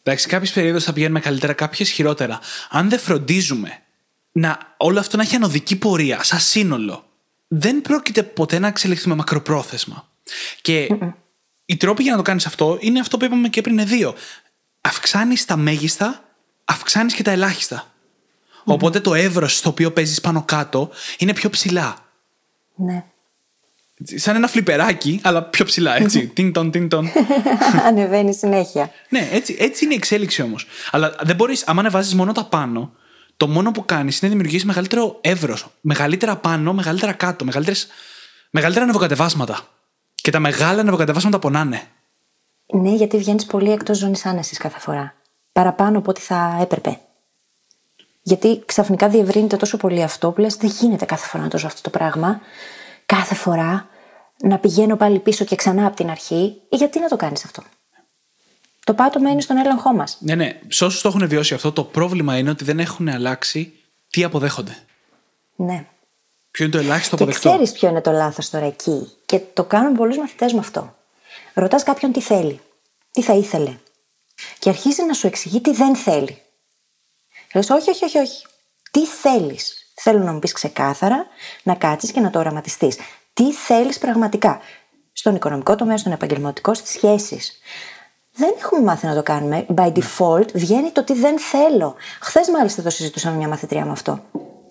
Εντάξει, 0.03 0.27
κάποιες 0.27 0.51
περίοδου 0.51 0.82
θα 0.82 0.94
πηγαίνουμε 0.94 1.20
καλύτερα, 1.20 1.53
κάποιες 1.53 1.89
χειρότερα. 1.89 2.39
Αν 2.70 2.89
δεν 2.89 3.00
φροντίζουμε 3.00 3.79
να 4.32 4.58
όλο 4.77 5.00
αυτό 5.00 5.18
να 5.18 5.24
έχει 5.24 5.36
ανωδική 5.36 5.75
πορεία, 5.75 6.24
σαν 6.24 6.39
σύνολο, 6.39 7.06
δεν 7.48 7.82
πρόκειται 7.82 8.24
ποτέ 8.24 8.60
να 8.60 8.68
εξελιχθούμε 8.68 9.15
μακροπρόθεσμα. 9.15 10.10
Και 10.62 10.88
mm 10.91 11.13
οι 11.70 11.78
τρόποι 11.78 12.04
για 12.04 12.12
να 12.12 12.18
το 12.18 12.24
κάνεις 12.24 12.46
αυτό 12.46 12.78
είναι 12.80 13.00
αυτό 13.00 13.18
που 13.18 13.26
είπαμε 13.26 13.48
και 13.48 13.62
πριν 13.62 13.74
είναι 13.74 13.84
δύο. 13.84 14.14
Αυξάνεις 14.82 15.46
τα 15.46 15.56
μέγιστα, 15.56 16.24
αυξάνεις 16.66 17.14
και 17.14 17.24
τα 17.24 17.32
ελάχιστα. 17.32 17.94
Οπότε 18.64 19.00
το 19.00 19.14
εύρος 19.14 19.58
στο 19.58 19.70
οποίο 19.70 19.92
παίζεις 19.92 20.22
πάνω 20.22 20.44
κάτω 20.44 20.90
είναι 21.18 21.34
πιο 21.34 21.50
ψηλά. 21.50 21.96
Ναι. 22.76 23.04
Σαν 24.16 24.36
ένα 24.36 24.48
φλιπεράκι, 24.48 25.20
αλλά 25.24 25.44
πιο 25.44 25.66
ψηλά, 25.66 25.96
έτσι. 25.96 26.28
τιν 26.28 26.52
τον, 26.54 26.72
τιν 26.72 26.90
τον. 26.90 27.12
Ανεβαίνει 27.88 28.34
συνέχεια. 28.34 28.92
ναι, 29.10 29.30
έτσι, 29.32 29.56
έτσι 29.60 29.84
είναι 29.86 29.94
η 29.94 29.98
εξέλιξη 29.98 30.42
όμως. 30.42 30.66
Αλλά 30.92 31.16
δεν 31.22 31.36
μπορείς, 31.36 31.64
άμα 31.68 31.80
ανεβάζεις 31.80 32.16
μόνο 32.16 32.32
τα 32.32 32.46
πάνω, 32.46 32.94
το 33.38 33.48
μόνο 33.48 33.72
που 33.72 33.86
κάνεις 33.86 34.14
είναι 34.20 34.28
να 34.28 34.30
δημιουργήσεις 34.30 34.66
μεγαλύτερο 34.66 35.18
εύρος. 35.22 35.68
Μεγαλύτερα 35.82 36.36
πάνω, 36.36 36.74
μεγαλύτερα 36.74 37.14
κάτω, 37.14 37.46
μεγαλύτερα 38.52 38.84
ανεβοκατεβάσματα. 38.84 39.68
Και 40.29 40.36
τα 40.36 40.41
μεγάλα 40.41 40.81
ανεβοκατεβάσματα 40.81 41.39
πονάνε. 41.39 41.81
Ναι, 42.74 42.93
γιατί 42.93 43.17
βγαίνεις 43.17 43.45
πολύ 43.45 43.71
εκτός 43.71 43.98
ζώνης 43.98 44.25
άνεσης 44.25 44.57
κάθε 44.57 44.79
φορά. 44.79 45.13
Παραπάνω 45.51 45.98
από 45.98 46.09
ό,τι 46.09 46.21
θα 46.21 46.57
έπρεπε. 46.62 47.00
Γιατί 48.21 48.63
ξαφνικά 48.65 49.09
διευρύνεται 49.09 49.57
τόσο 49.57 49.77
πολύ 49.77 50.03
αυτό 50.03 50.31
που 50.31 50.41
λες: 50.41 50.55
Δεν 50.55 50.69
γίνεται 50.69 51.05
κάθε 51.05 51.27
φορά 51.27 51.43
να 51.43 51.50
το 51.50 51.57
ζω 51.57 51.67
αυτό 51.67 51.81
το 51.81 51.89
πράγμα. 51.89 52.39
Κάθε 53.05 53.36
φορά 53.36 53.88
να 54.43 54.57
πηγαίνω 54.57 54.95
πάλι 54.95 55.19
πίσω 55.19 55.45
και 55.45 55.55
ξανά 55.55 55.86
από 55.86 55.95
την 55.95 56.09
αρχή. 56.09 56.62
Γιατί 56.69 57.00
να 57.00 57.07
το 57.07 57.15
κάνεις 57.15 57.45
αυτό; 57.45 57.63
Το 58.83 58.93
πάτωμα 58.93 59.29
είναι 59.29 59.41
στον 59.41 59.57
έλεγχό 59.57 59.93
μας. 59.93 60.17
Ναι, 60.19 60.36
ναι. 60.36 60.59
Σε 60.67 60.86
όσους 60.86 61.01
το 61.01 61.07
έχουν 61.07 61.27
βιώσει 61.27 61.53
αυτό, 61.53 61.71
το 61.71 61.83
πρόβλημα 61.83 62.38
είναι 62.38 62.50
ότι 62.50 62.63
δεν 62.63 62.79
έχουν 62.79 63.09
αλλάξει 63.09 63.74
τι 64.09 64.24
αποδέχονται. 64.24 64.77
Ναι. 65.55 65.86
Ποιο 66.51 66.65
είναι 66.65 66.74
το 66.74 66.79
ελάχιστο 66.79 67.15
αποδεκτό; 67.15 67.41
Και 67.41 67.50
ξέρεις 67.50 67.72
ποιο 67.72 67.89
είναι 67.89 68.01
το 68.01 68.12
λάθος 68.12 68.50
τώρα 68.50 68.65
εκεί. 68.65 69.12
Και 69.25 69.39
το 69.53 69.63
κάνουν 69.63 69.94
πολλούς 69.94 70.18
μαθητές 70.18 70.53
με 70.53 70.60
αυτό. 70.60 70.96
Ρωτάς 71.53 71.84
κάποιον 71.84 72.12
τι 72.12 72.22
θέλει, 72.22 72.62
τι 73.12 73.22
θα 73.22 73.34
ήθελε. 73.34 73.77
Και 74.60 74.70
αρχίζει 74.70 75.03
να 75.03 75.13
σου 75.13 75.27
εξηγεί 75.27 75.62
τι 75.62 75.72
δεν 75.72 75.96
θέλει. 75.96 76.41
Λες, 77.53 77.70
όχι, 77.70 77.89
όχι, 77.89 78.06
όχι, 78.06 78.18
όχι. 78.18 78.46
Τι 78.91 79.06
θέλεις. 79.06 79.91
Θέλω 79.96 80.20
να 80.20 80.34
μου 80.34 80.39
πεις 80.39 80.51
ξεκάθαρα, 80.51 81.25
να 81.63 81.75
κάτσεις 81.75 82.12
και 82.12 82.20
να 82.20 82.29
το 82.29 82.39
οραματιστείς. 82.39 82.98
Τι 83.34 83.53
θέλεις 83.53 83.98
πραγματικά. 83.98 84.60
Στον 85.13 85.36
οικονομικό 85.36 85.75
τομέα, 85.75 85.98
στον 85.98 86.12
επαγγελματικό, 86.12 86.74
στις 86.74 86.91
σχέσεις. 86.91 87.60
Δεν 88.34 88.53
έχουμε 88.58 88.82
μάθει 88.82 89.06
να 89.06 89.15
το 89.15 89.24
κάνουμε. 89.24 89.65
By 89.75 89.94
default 89.94 90.51
βγαίνει 90.53 90.91
το 90.91 91.03
τι 91.03 91.13
δεν 91.13 91.39
θέλω. 91.39 91.96
Χθες, 92.22 92.50
μάλιστα, 92.50 92.82
το 92.82 92.89
συζητούσα 92.89 93.29
με 93.29 93.38
μια 93.38 93.48
μαθητρία 93.48 93.86
μου 93.86 93.91
αυτό. 93.91 94.24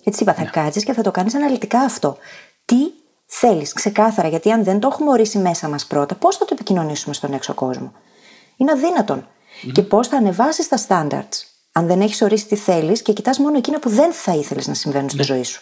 Έτσι 0.09 0.23
είπα, 0.23 0.33
θα 0.33 0.41
Ναι. 0.43 0.49
κάτσεις 0.49 0.83
και 0.83 0.93
θα 0.93 1.01
το 1.01 1.11
κάνεις 1.11 1.35
αναλυτικά 1.35 1.79
αυτό. 1.79 2.17
Τι 2.65 2.75
θέλεις, 3.25 3.73
ξεκάθαρα, 3.73 4.27
γιατί 4.27 4.51
αν 4.51 4.63
δεν 4.63 4.79
το 4.79 4.89
έχουμε 4.91 5.09
ορίσει 5.11 5.37
μέσα 5.37 5.67
μας 5.69 5.85
πρώτα, 5.85 6.15
πώς 6.15 6.37
θα 6.37 6.45
το 6.45 6.51
επικοινωνήσουμε 6.53 7.13
στον 7.13 7.33
έξω 7.33 7.53
κόσμο; 7.53 7.93
Είναι 8.57 8.71
αδύνατον. 8.71 9.27
Και 9.71 9.81
πώς 9.81 10.07
θα 10.07 10.17
ανεβάσεις 10.17 10.67
τα 10.67 10.77
standards, 10.87 11.37
αν 11.71 11.87
δεν 11.87 12.01
έχεις 12.01 12.21
ορίσει 12.21 12.45
τι 12.45 12.55
θέλεις 12.55 13.01
και 13.01 13.13
κοιτάς 13.13 13.39
μόνο 13.39 13.57
εκείνα 13.57 13.79
που 13.79 13.89
δεν 13.89 14.11
θα 14.13 14.33
ήθελες 14.35 14.67
να 14.67 14.73
συμβαίνουν 14.73 15.09
στη 15.09 15.23
ζωή 15.23 15.43
σου. 15.43 15.61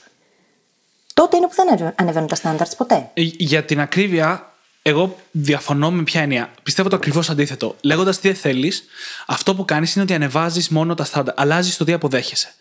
Τότε 1.14 1.38
είναι 1.38 1.48
που 1.48 1.54
δεν 1.56 1.68
ανεβαι- 1.68 2.02
ανεβαίνουν 2.02 2.28
τα 2.28 2.38
standards 2.44 2.72
ποτέ. 2.78 3.10
Ε, 3.14 3.22
Για 3.22 3.66
την 3.66 3.80
ακρίβεια, 3.80 4.54
εγώ 4.82 5.16
διαφωνώ 5.32 5.92
με 5.92 6.04
ποια 6.04 6.22
έννοια. 6.22 6.50
Πιστεύω 6.64 6.90
το 6.90 6.96
ακριβώς 6.96 7.30
αντίθετο. 7.30 7.76
Λέγοντας 7.82 8.20
τι 8.20 8.28
δεν 8.28 8.38
θέλεις, 8.38 8.84
αυτό 9.28 9.56
που 9.56 9.66
κάνεις 9.66 9.94
είναι 9.96 10.04
ότι 10.04 10.14
ανεβάζεις 10.14 10.70
μόνο 10.70 10.94
τα 10.96 11.04
στάνταρ. 11.04 11.34
Αλλάζεις 11.40 11.78
το 11.78 11.84
τι 11.84 11.94
αποδέχεσαι. 11.94 12.54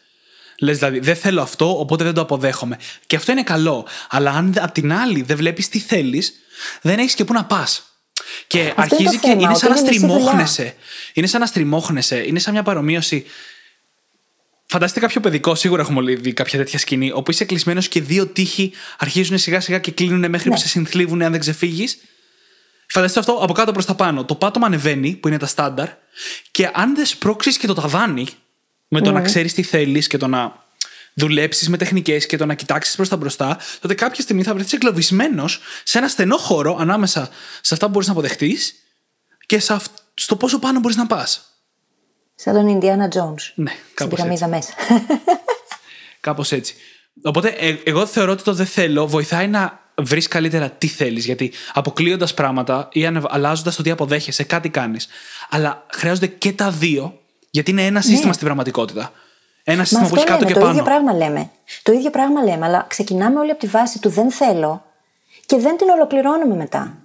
Λες 0.58 0.78
δηλαδή, 0.78 0.98
δεν 0.98 1.16
θέλω 1.16 1.42
αυτό, 1.42 1.78
οπότε 1.78 2.04
δεν 2.04 2.14
το 2.14 2.20
αποδέχομαι. 2.20 2.78
Και 3.06 3.16
αυτό 3.16 3.32
είναι 3.32 3.42
καλό. 3.42 3.86
Αλλά 4.08 4.30
αν 4.30 4.54
απ' 4.60 4.72
την 4.72 4.92
άλλη 4.92 5.22
δεν 5.22 5.36
βλέπεις 5.36 5.68
τι 5.68 5.78
θέλεις, 5.78 6.34
δεν 6.82 6.98
έχεις 6.98 7.14
και 7.14 7.24
πού 7.24 7.32
να 7.32 7.44
πας. 7.44 7.82
Και 8.46 8.58
είναι 8.58 8.72
αρχίζει 8.76 9.04
το 9.04 9.10
και 9.10 9.18
θέμα, 9.18 9.32
είναι 9.40 9.48
ότι 9.48 9.58
σαν 9.58 9.70
να 9.70 9.76
είναι 9.78 9.88
μισή 9.88 10.00
δουλειά. 10.00 10.14
στριμώχνεσαι. 10.16 10.74
Είναι 11.12 11.26
σαν 11.26 11.40
να 11.40 11.46
στριμώχνεσαι. 11.46 12.24
Είναι 12.26 12.38
σαν 12.38 12.52
μια 12.52 12.62
παρομοίωση. 12.62 13.26
Φανταστείτε 14.68 15.00
κάποιο 15.00 15.20
παιδικό, 15.20 15.54
σίγουρα 15.54 15.82
έχουμε 15.82 15.98
όλοι 15.98 16.14
δει 16.14 16.32
κάποια 16.32 16.58
τέτοια 16.58 16.78
σκηνή, 16.78 17.10
όπου 17.14 17.30
είσαι 17.30 17.44
κλεισμένος 17.44 17.88
και 17.88 18.00
δύο 18.00 18.26
τείχοι 18.26 18.72
αρχίζουν 18.98 19.38
σιγά 19.38 19.60
σιγά 19.60 19.78
και 19.78 19.90
κλείνουν 19.90 20.30
μέχρι 20.30 20.48
Ναι. 20.48 20.54
που 20.54 20.60
σε 20.60 20.68
συνθλίβουν 20.68 21.22
αν 21.22 21.30
δεν 21.30 21.40
ξεφύγεις. 21.40 21.98
Φανταστείτε 22.86 23.20
αυτό 23.20 23.42
από 23.42 23.52
κάτω 23.52 23.72
προς 23.72 23.84
τα 23.84 23.94
πάνω. 23.94 24.24
Το 24.24 24.34
πάτωμα 24.34 24.66
ανεβαίνει, 24.66 25.12
που 25.14 25.28
είναι 25.28 25.38
τα 25.38 25.46
στάνταρ, 25.46 25.88
και 26.50 26.70
αν 26.74 26.94
δεν 26.94 27.06
σπρώξεις 27.06 27.56
και 27.56 27.66
το 27.66 27.74
ταβάνι, 27.74 28.26
με 28.88 29.00
το 29.00 29.12
να 29.12 29.20
ξέρεις 29.20 29.52
τι 29.54 29.62
θέλεις 29.62 30.06
και 30.06 30.16
το 30.16 30.26
να 30.26 30.64
δουλέψεις 31.14 31.68
με 31.68 31.76
τεχνικές 31.76 32.26
και 32.26 32.36
το 32.36 32.46
να 32.46 32.54
κοιτάξεις 32.54 32.96
προς 32.96 33.08
τα 33.08 33.16
μπροστά, 33.16 33.58
τότε 33.80 33.94
κάποια 33.94 34.22
στιγμή 34.22 34.42
θα 34.42 34.54
βρεθείς 34.54 34.72
εγκλωβισμένος 34.72 35.60
σε 35.84 35.98
ένα 35.98 36.08
στενό 36.08 36.36
χώρο 36.36 36.76
ανάμεσα 36.80 37.28
σε 37.60 37.74
αυτά 37.74 37.86
που 37.86 37.92
μπορείς 37.92 38.06
να 38.06 38.12
αποδεχτείς 38.12 38.74
και 39.46 39.58
σε 39.58 39.72
αυ- 39.72 39.96
στο 40.14 40.36
πόσο 40.36 40.58
πάνω 40.58 40.80
μπορείς 40.80 40.96
να 40.96 41.06
πας. 41.06 41.40
Σαν 42.34 42.54
τον 42.54 42.68
Ινδιάνα 42.68 43.08
Jones. 43.08 43.52
Ναι, 43.54 43.70
Στην 43.70 43.94
κάπως 43.94 44.14
πυραμίδα 44.14 44.48
μέσα. 44.48 44.72
Κάπως 46.20 46.52
έτσι. 46.52 46.74
Οπότε, 47.22 47.48
ε, 47.48 47.76
εγώ 47.84 48.06
θεωρώ 48.06 48.32
ότι 48.32 48.42
το 48.42 48.54
δεν 48.54 48.66
θέλω 48.66 49.08
βοηθάει 49.08 49.48
να 49.48 49.80
βρεις 49.96 50.28
καλύτερα 50.28 50.70
τι 50.70 50.86
θέλεις. 50.86 51.24
Γιατί 51.24 51.52
αποκλείοντας 51.72 52.34
πράγματα 52.34 52.88
ή 52.92 53.06
αλλάζοντας 53.28 53.76
το 53.76 53.82
τι 53.82 53.90
αποδέχεσαι, 53.90 54.44
κάτι 54.44 54.68
κάνεις. 54.68 55.06
Αλλά 55.50 55.86
χρειάζονται 55.92 56.26
και 56.26 56.52
τα 56.52 56.70
δύο, 56.70 57.20
γιατί 57.56 57.70
είναι 57.70 57.86
ένα 57.86 58.00
σύστημα 58.00 58.32
στην 58.32 58.44
πραγματικότητα. 58.44 59.12
Ένα 59.64 59.76
Μα 59.78 59.84
σύστημα 59.84 60.08
που 60.08 60.14
αυτό 60.14 60.16
έχει 60.16 60.26
κάτω 60.26 60.38
λέμε, 60.38 60.52
και 60.52 60.58
το 60.58 60.60
πάνω. 60.60 60.72
ίδιο 60.72 60.84
πράγμα 60.84 61.12
λέμε. 61.12 61.50
Το 61.82 61.92
ίδιο 61.92 62.10
πράγμα 62.10 62.42
λέμε, 62.42 62.66
αλλά 62.66 62.84
ξεκινάμε 62.88 63.38
όλοι 63.38 63.50
από 63.50 63.60
τη 63.60 63.66
βάση 63.66 63.98
του 64.00 64.08
δεν 64.08 64.30
θέλω 64.30 64.84
και 65.46 65.56
δεν 65.56 65.76
την 65.76 65.88
ολοκληρώνουμε 65.88 66.54
μετά. 66.54 66.96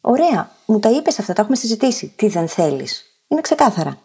Ωραία, 0.00 0.50
μου 0.66 0.78
τα 0.78 0.90
είπες 0.90 1.18
αυτά, 1.18 1.32
τα 1.32 1.40
έχουμε 1.42 1.56
συζητήσει. 1.56 2.12
Τι 2.16 2.28
δεν 2.28 2.48
θέλεις; 2.48 3.04
Είναι 3.28 3.40
ξεκάθαρα. 3.40 3.98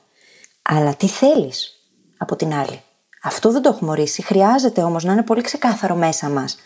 Αλλά 0.61 0.95
τι 0.95 1.07
θέλεις 1.07 1.73
από 2.17 2.35
την 2.35 2.53
άλλη; 2.53 2.81
Αυτό 3.23 3.51
δεν 3.51 3.61
το 3.61 3.69
έχουμε 3.69 3.91
ορίσει. 3.91 4.21
Χρειάζεται 4.21 4.81
όμως 4.81 5.03
να 5.03 5.11
είναι 5.13 5.23
πολύ 5.23 5.41
ξεκάθαρο 5.41 5.95
μέσα 5.95 6.29
μας. 6.29 6.57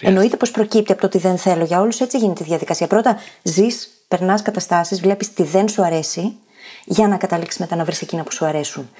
Εννοείται 0.00 0.36
πως 0.36 0.50
προκύπτει 0.50 0.92
από 0.92 1.00
το 1.00 1.08
τι 1.08 1.18
δεν 1.18 1.38
θέλω. 1.38 1.64
Για 1.64 1.80
όλους 1.80 2.00
έτσι 2.00 2.18
γίνεται 2.18 2.42
η 2.42 2.46
διαδικασία. 2.46 2.86
Πρώτα 2.86 3.16
ζεις, 3.42 3.88
περνάς 4.08 4.42
καταστάσεις, 4.42 5.00
βλέπεις 5.00 5.32
τι 5.32 5.42
δεν 5.42 5.68
σου 5.68 5.82
αρέσει, 5.84 6.36
για 6.84 7.08
να 7.08 7.16
καταλήξεις 7.16 7.60
μετά 7.60 7.76
να 7.76 7.84
βρεις 7.84 8.02
εκείνα 8.02 8.22
που 8.22 8.32
σου 8.32 8.44
αρέσουν. 8.44 8.90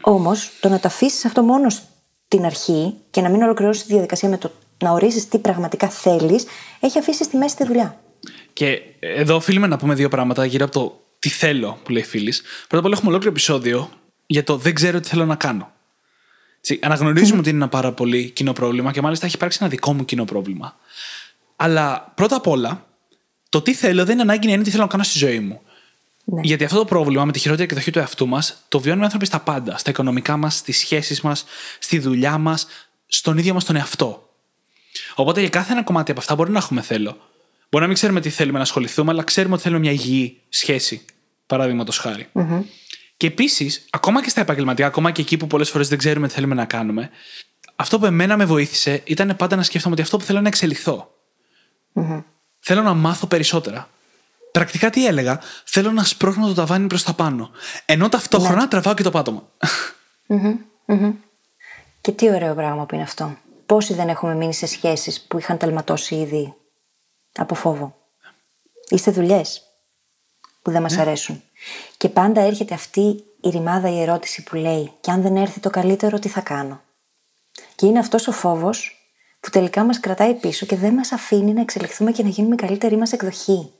Όμως, 0.00 0.50
το 0.60 0.68
να 0.68 0.80
το 0.80 0.88
αφήσεις 0.88 1.24
αυτό 1.24 1.42
μόνος 1.42 1.82
στην 2.26 2.44
αρχή 2.44 2.94
και 3.10 3.20
να 3.20 3.28
μην 3.28 3.42
ολοκληρώσεις 3.42 3.84
τη 3.84 3.92
διαδικασία 3.92 4.28
με 4.28 4.38
το 4.38 4.50
να 4.78 4.90
ορίσεις 4.90 5.28
τι 5.28 5.38
πραγματικά 5.38 5.88
θέλεις, 5.88 6.44
έχει 6.80 6.98
αφήσει 6.98 7.24
στη 7.24 7.36
μέση 7.36 7.56
τη 7.56 7.64
δουλειά. 7.64 8.00
Και 8.52 8.80
εδώ 9.00 9.34
οφείλουμε 9.34 9.66
να 9.66 9.76
πούμε 9.76 9.94
δύο 9.94 10.08
πράγματα 10.08 10.44
γύρω 10.44 10.64
από 10.64 10.74
το 10.74 11.00
τι 11.18 11.28
θέλω 11.28 11.78
που 11.84 11.90
λέει 11.92 12.02
φίλης. 12.02 12.40
Πρώτα 12.40 12.78
απ' 12.78 12.84
όλα 12.84 12.94
έχουμε 12.94 13.10
ολόκληρο 13.10 13.34
επεισόδιο 13.34 13.90
για 14.26 14.44
το 14.44 14.56
δεν 14.56 14.74
ξέρω 14.74 15.00
τι 15.00 15.08
θέλω 15.08 15.24
να 15.24 15.34
κάνω. 15.34 15.72
Έτσι, 16.58 16.78
αναγνωρίζουμε 16.82 17.38
ότι 17.38 17.48
είναι 17.48 17.58
ένα 17.58 17.68
πάρα 17.68 17.92
πολύ 17.92 18.30
κοινό 18.30 18.52
πρόβλημα 18.52 18.92
και 18.92 19.00
μάλιστα 19.00 19.26
έχει 19.26 19.34
υπάρξει 19.34 19.58
ένα 19.60 19.70
δικό 19.70 19.92
μου 19.92 20.04
κοινό 20.04 20.24
πρόβλημα. 20.24 20.76
Αλλά 21.56 22.12
πρώτα 22.14 22.36
απ' 22.36 22.46
όλα, 22.46 22.86
το 23.48 23.62
τι 23.62 23.74
θέλω 23.74 24.04
δεν 24.04 24.12
είναι 24.12 24.22
ανάγκη 24.22 24.46
να 24.46 24.52
είναι 24.52 24.62
τι 24.62 24.70
θέλω 24.70 24.82
να 24.82 24.88
κάνω 24.88 25.02
στη 25.02 25.18
ζωή 25.18 25.40
μου. 25.40 25.60
Ναι. 26.24 26.40
Γιατί 26.44 26.64
αυτό 26.64 26.76
το 26.76 26.84
πρόβλημα 26.84 27.24
με 27.24 27.32
τη 27.32 27.38
χειρότερη 27.38 27.68
εκδοχή 27.70 27.90
του 27.90 27.98
εαυτού 27.98 28.26
μας 28.26 28.64
το 28.68 28.80
βιώνουμε 28.80 29.02
οι 29.02 29.04
άνθρωποι 29.04 29.26
στα 29.26 29.40
πάντα. 29.40 29.76
Στα 29.78 29.90
οικονομικά 29.90 30.36
μας, 30.36 30.56
στις 30.56 30.78
σχέσεις 30.78 31.20
μας, 31.20 31.44
στη 31.78 31.98
δουλειά 31.98 32.38
μας, 32.38 32.66
στον 33.06 33.38
ίδιο 33.38 33.54
μας 33.54 33.64
τον 33.64 33.76
εαυτό. 33.76 34.28
Οπότε 35.14 35.40
για 35.40 35.48
κάθε 35.48 35.72
ένα 35.72 35.82
κομμάτι 35.82 36.10
από 36.10 36.20
αυτά 36.20 36.34
μπορεί 36.34 36.50
να 36.50 36.58
έχουμε 36.58 36.80
θέλω. 36.80 37.10
Μπορεί 37.70 37.82
να 37.82 37.86
μην 37.86 37.94
ξέρουμε 37.94 38.20
τι 38.20 38.30
θέλουμε 38.30 38.56
να 38.56 38.64
ασχοληθούμε, 38.64 39.10
αλλά 39.10 39.22
ξέρουμε 39.22 39.54
ότι 39.54 39.62
θέλουμε 39.62 39.80
μια 39.80 39.92
υγιή 39.92 40.40
σχέση. 40.48 41.04
Παραδείγματο 41.46 41.92
χάρη. 41.92 42.28
Και 43.16 43.26
επίσης, 43.26 43.86
ακόμα 43.90 44.22
και 44.22 44.28
στα 44.28 44.40
επαγγελματικά, 44.40 44.86
ακόμα 44.86 45.10
και 45.10 45.20
εκεί 45.20 45.36
που 45.36 45.46
πολλές 45.46 45.70
φορές 45.70 45.88
δεν 45.88 45.98
ξέρουμε 45.98 46.28
τι 46.28 46.34
θέλουμε 46.34 46.54
να 46.54 46.64
κάνουμε, 46.64 47.10
αυτό 47.76 47.98
που 47.98 48.06
εμένα 48.06 48.36
με 48.36 48.44
βοήθησε 48.44 49.02
ήταν 49.04 49.36
πάντα 49.36 49.56
να 49.56 49.62
σκέφτομαι 49.62 49.94
ότι 49.94 50.02
αυτό 50.02 50.16
που 50.16 50.24
θέλω 50.24 50.38
είναι 50.38 50.48
να 50.48 50.54
εξελιχθώ. 50.54 51.14
Θέλω 52.60 52.82
να 52.82 52.94
μάθω 52.94 53.26
περισσότερα. 53.26 53.88
Πρακτικά 54.52 54.90
τι 54.90 55.06
έλεγα, 55.06 55.40
θέλω 55.64 55.90
να 55.90 56.04
σπρώχνω 56.04 56.46
το 56.46 56.54
ταβάνι 56.54 56.86
προς 56.86 57.02
τα 57.02 57.14
πάνω. 57.14 57.50
Ενώ 57.84 58.08
ταυτόχρονα 58.08 58.68
τραβάω 58.68 58.94
και 58.94 59.02
το 59.02 59.10
πάτωμα. 59.10 59.48
Και 62.00 62.12
τι 62.12 62.30
ωραίο 62.30 62.54
πράγμα 62.54 62.86
που 62.86 62.94
είναι 62.94 63.04
αυτό. 63.04 63.36
Πόσοι 63.66 63.94
δεν 63.94 64.08
έχουμε 64.08 64.34
μείνει 64.34 64.54
σε 64.54 64.66
σχέσεις 64.66 65.20
που 65.20 65.38
είχαν 65.38 65.58
τελματώσει 65.58 66.14
ήδη 66.14 66.54
από 67.36 67.54
φόβο; 67.54 67.96
Ή 68.88 68.98
σε 68.98 69.10
δουλειές 69.10 69.62
που 70.62 70.70
δεν 70.70 70.82
μας 70.82 70.96
αρέσουν. 70.98 71.42
Και 71.96 72.08
πάντα 72.08 72.40
έρχεται 72.40 72.74
αυτή 72.74 73.24
η 73.40 73.48
ρημάδα, 73.48 73.90
η 73.90 74.00
ερώτηση 74.00 74.42
που 74.42 74.56
λέει: 74.56 74.92
Και 75.00 75.10
αν 75.10 75.22
δεν 75.22 75.36
έρθει 75.36 75.60
το 75.60 75.70
καλύτερο, 75.70 76.18
τι 76.18 76.28
θα 76.28 76.40
κάνω; 76.40 76.80
Και 77.74 77.86
είναι 77.86 77.98
αυτός 77.98 78.28
ο 78.28 78.32
φόβος 78.32 78.94
που 79.40 79.50
τελικά 79.50 79.84
μας 79.84 80.00
κρατάει 80.00 80.34
πίσω 80.34 80.66
και 80.66 80.76
δεν 80.76 80.94
μας 80.94 81.12
αφήνει 81.12 81.52
να 81.52 81.60
εξελιχθούμε 81.60 82.12
και 82.12 82.22
να 82.22 82.28
γίνουμε 82.28 82.54
η 82.54 82.58
καλύτερη 82.58 82.96
μας 82.96 83.12
εκδοχή. 83.12 83.72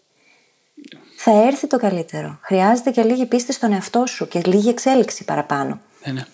Θα 1.16 1.46
έρθει 1.46 1.66
το 1.66 1.76
καλύτερο. 1.76 2.38
Χρειάζεται 2.42 2.90
και 2.90 3.02
λίγη 3.02 3.26
πίστη 3.26 3.52
στον 3.52 3.72
εαυτό 3.72 4.06
σου 4.06 4.28
και 4.28 4.40
λίγη 4.44 4.68
εξέλιξη 4.68 5.24
παραπάνω. 5.24 5.80
Ναι, 6.04 6.12
ναι. 6.12 6.26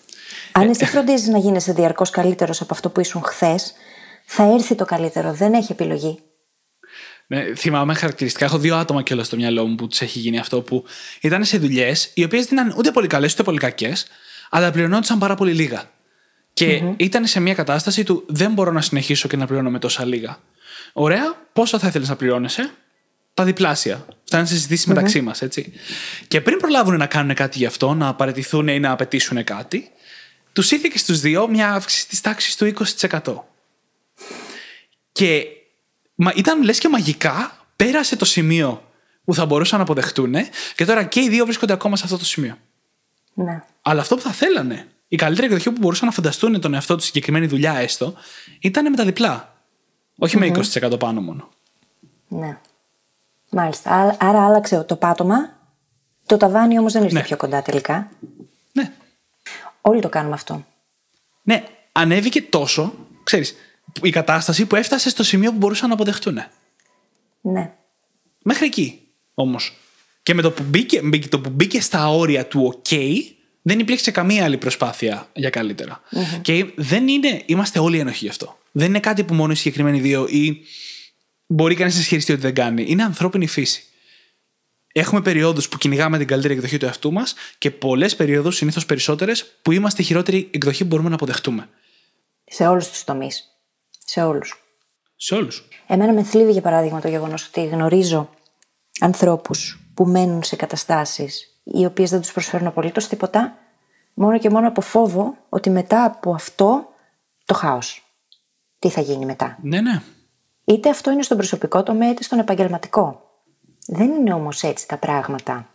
Αν 0.51 0.69
εσύ 0.69 0.85
φροντίζεις 0.85 1.27
να 1.27 1.37
γίνεσαι 1.37 1.73
διαρκώς 1.73 2.09
καλύτερος 2.09 2.61
από 2.61 2.73
αυτό 2.73 2.89
που 2.89 2.99
ήσουν 2.99 3.21
χθες, 3.23 3.73
θα 4.25 4.43
έρθει 4.43 4.75
το 4.75 4.85
καλύτερο. 4.85 5.33
Δεν 5.33 5.53
έχει 5.53 5.71
επιλογή. 5.71 6.19
Ναι, 7.27 7.55
θυμάμαι 7.55 7.93
χαρακτηριστικά. 7.93 8.45
Έχω 8.45 8.57
δύο 8.57 8.75
άτομα 8.75 9.01
κιόλας 9.01 9.27
στο 9.27 9.35
μυαλό 9.35 9.65
μου 9.65 9.75
που 9.75 9.87
τους 9.87 10.01
έχει 10.01 10.19
γίνει 10.19 10.39
αυτό 10.39 10.61
που 10.61 10.83
ήταν 11.21 11.43
σε 11.43 11.57
δουλειές 11.57 12.11
οι 12.13 12.23
οποίες 12.23 12.45
δεν 12.45 12.57
ήταν 12.57 12.77
ούτε 12.77 12.91
πολύ 12.91 13.07
καλές 13.07 13.33
ούτε 13.33 13.43
πολύ 13.43 13.57
κακές, 13.57 14.07
αλλά 14.49 14.71
πληρωνόντουσαν 14.71 15.19
πάρα 15.19 15.35
πολύ 15.35 15.53
λίγα. 15.53 15.89
Και 16.53 16.83
ήταν 16.97 17.25
σε 17.25 17.39
μια 17.39 17.53
κατάσταση 17.53 18.03
του 18.03 18.23
δεν 18.27 18.53
μπορώ 18.53 18.71
να 18.71 18.81
συνεχίσω 18.81 19.27
και 19.27 19.37
να 19.37 19.45
πληρώνω 19.45 19.69
με 19.69 19.79
τόσα 19.79 20.05
λίγα. 20.05 20.39
Ωραία, 20.93 21.33
πόσο 21.53 21.79
θα 21.79 21.87
ήθελες 21.87 22.09
να 22.09 22.15
πληρώνεσαι, 22.15 22.71
τα 23.37 23.43
διπλάσια. 23.43 24.05
Φτάνει 24.23 24.47
σε 24.47 24.53
συζητήσει 24.53 24.87
μεταξύ 24.87 25.21
μας, 25.21 25.41
έτσι. 25.41 25.73
Και 26.27 26.41
πριν 26.41 26.57
προλάβουν 26.57 26.97
να 26.97 27.05
κάνουν 27.05 27.35
κάτι 27.35 27.57
γι' 27.57 27.65
αυτό, 27.65 27.93
να 27.93 28.15
παραιτηθούν 28.15 28.67
ή 28.67 28.79
να 28.79 28.91
απαιτήσουν 28.91 29.43
κάτι, 29.43 29.89
τους 30.53 30.71
ήθηκε 30.71 30.97
στους 30.97 31.19
δύο 31.19 31.47
μια 31.47 31.73
αύξηση 31.73 32.07
της 32.07 32.21
τάξης 32.21 32.55
του 32.55 32.65
20%. 32.65 33.19
Και 35.11 35.45
μα, 36.15 36.33
ήταν 36.35 36.63
λες 36.63 36.79
και 36.79 36.89
μαγικά 36.89 37.65
πέρασε 37.75 38.15
το 38.15 38.25
σημείο 38.25 38.91
που 39.23 39.33
θα 39.33 39.45
μπορούσαν 39.45 39.77
να 39.77 39.83
αποδεχτούν 39.83 40.35
και 40.75 40.85
τώρα 40.85 41.03
και 41.03 41.21
οι 41.21 41.29
δύο 41.29 41.45
βρίσκονται 41.45 41.73
ακόμα 41.73 41.95
σε 41.95 42.03
αυτό 42.05 42.17
το 42.17 42.25
σημείο. 42.25 42.57
Ναι. 43.33 43.63
Αλλά 43.81 44.01
αυτό 44.01 44.15
που 44.15 44.21
θα 44.21 44.31
θέλανε, 44.31 44.87
η 45.07 45.15
καλύτερη 45.15 45.47
εκδοχή 45.47 45.71
που 45.71 45.79
μπορούσαν 45.79 46.07
να 46.07 46.13
φανταστούν 46.13 46.61
τον 46.61 46.73
εαυτό 46.73 46.95
τους 46.95 47.05
συγκεκριμένη 47.05 47.45
δουλειά 47.47 47.73
έστω, 47.73 48.13
ήταν 48.59 48.89
με 48.89 48.95
τα 48.95 49.05
διπλά. 49.05 49.55
Όχι 50.17 50.37
με 50.37 50.51
20% 50.53 50.99
πάνω 50.99 51.21
μόνο. 51.21 51.49
Ναι. 52.27 52.57
Μάλιστα. 53.49 53.91
Άρα- 53.91 54.17
Άρα 54.19 54.45
άλλαξε 54.45 54.83
το 54.83 54.95
πάτωμα. 54.95 55.55
Το 56.25 56.37
ταβάνι 56.37 56.79
όμως 56.79 56.93
δεν 56.93 57.03
ήρθε 57.03 57.15
Ναι. 57.17 57.23
πιο 57.23 57.37
κοντά 57.37 57.61
τελικά. 57.61 58.11
Ναι. 58.71 58.91
Όλοι 59.81 60.01
το 60.01 60.09
κάνουμε 60.09 60.33
αυτό. 60.33 60.65
Ναι, 61.43 61.63
ανέβηκε 61.91 62.41
τόσο, 62.41 62.93
ξέρεις, 63.23 63.55
η 64.01 64.09
κατάσταση 64.09 64.65
που 64.65 64.75
έφτασε 64.75 65.09
στο 65.09 65.23
σημείο 65.23 65.51
που 65.51 65.57
μπορούσαν 65.57 65.87
να 65.87 65.93
αποδεχτούν. 65.93 66.39
Ναι. 67.41 67.71
Μέχρι 68.43 68.65
εκεί 68.65 69.01
όμως. 69.33 69.77
Και 70.23 70.33
με 70.33 70.41
το 70.41 70.51
που 70.51 70.63
μπήκε, 70.63 71.01
μπήκε- 71.01 71.29
το 71.29 71.39
που 71.39 71.49
μπήκε 71.49 71.81
στα 71.81 72.09
όρια 72.09 72.45
του 72.47 72.81
OK, 72.89 72.97
δεν 73.61 73.79
υπήρξε 73.79 74.11
καμία 74.11 74.43
άλλη 74.43 74.57
προσπάθεια 74.57 75.27
για 75.33 75.49
καλυτερα 75.49 76.01
Και 76.41 76.65
δεν 76.75 77.07
είναι, 77.07 77.41
είμαστε 77.45 77.79
όλοι 77.79 77.99
ένοχοι 77.99 78.23
γι' 78.23 78.29
αυτό. 78.29 78.57
Δεν 78.71 78.87
είναι 78.87 78.99
κάτι 78.99 79.23
που 79.23 79.33
μόνο 79.33 79.51
οι 79.51 79.55
συγκεκριμένοι 79.55 79.99
δύο 79.99 80.27
ή 80.29 80.57
μπορεί 81.47 81.75
κανείς 81.75 81.93
να 81.93 81.99
ισχυριστεί 81.99 82.31
ότι 82.31 82.41
δεν 82.41 82.53
κάνει. 82.53 82.85
Είναι 82.87 83.03
ανθρώπινη 83.03 83.47
φύση. 83.47 83.83
Έχουμε 84.93 85.21
περιόδους 85.21 85.69
που 85.69 85.77
κυνηγάμε 85.77 86.17
την 86.17 86.27
καλύτερη 86.27 86.53
εκδοχή 86.53 86.77
του 86.77 86.85
εαυτού 86.85 87.11
μας 87.11 87.35
και 87.57 87.71
πολλές 87.71 88.15
περιόδους, 88.15 88.55
συνήθως 88.55 88.85
περισσότερες, 88.85 89.45
που 89.61 89.71
είμαστε 89.71 90.01
η 90.01 90.05
χειρότερη 90.05 90.49
εκδοχή 90.51 90.81
που 90.81 90.87
μπορούμε 90.87 91.09
να 91.09 91.15
αποδεχτούμε. 91.15 91.69
Σε 92.45 92.67
όλους 92.67 92.89
τους 92.89 93.03
τομείς. 93.03 93.43
Σε 94.05 94.23
όλους. 94.23 94.63
Σε 95.15 95.35
όλους. 95.35 95.67
Εμένα 95.87 96.13
με 96.13 96.23
θλίβει 96.23 96.51
για 96.51 96.61
παράδειγμα 96.61 97.01
το 97.01 97.07
γεγονός 97.07 97.47
ότι 97.47 97.65
γνωρίζω 97.65 98.29
ανθρώπους 98.99 99.79
που 99.93 100.05
μένουν 100.05 100.43
σε 100.43 100.55
καταστάσεις 100.55 101.61
οι 101.63 101.85
οποίες 101.85 102.09
δεν 102.09 102.21
τους 102.21 102.31
προσφέρουν 102.31 102.67
απολύτως 102.67 103.07
τίποτα, 103.07 103.57
μόνο 104.13 104.39
και 104.39 104.49
μόνο 104.49 104.67
από 104.67 104.81
φόβο 104.81 105.37
ότι 105.49 105.69
μετά 105.69 106.03
από 106.03 106.33
αυτό 106.33 106.87
το 107.45 107.53
χάος. 107.53 108.03
Τι 108.79 108.89
θα 108.89 109.01
γίνει 109.01 109.25
μετά; 109.25 109.57
Ναι, 109.61 109.81
ναι. 109.81 110.01
Είτε 110.69 110.89
αυτό 110.89 111.11
είναι 111.11 111.21
στον 111.21 111.37
προσωπικό 111.37 111.83
τομέα 111.83 112.09
είτε 112.09 112.23
στον 112.23 112.39
επαγγελματικό. 112.39 113.31
Δεν 113.87 114.11
είναι 114.11 114.33
όμως 114.33 114.63
έτσι 114.63 114.87
τα 114.87 114.97
πράγματα. 114.97 115.67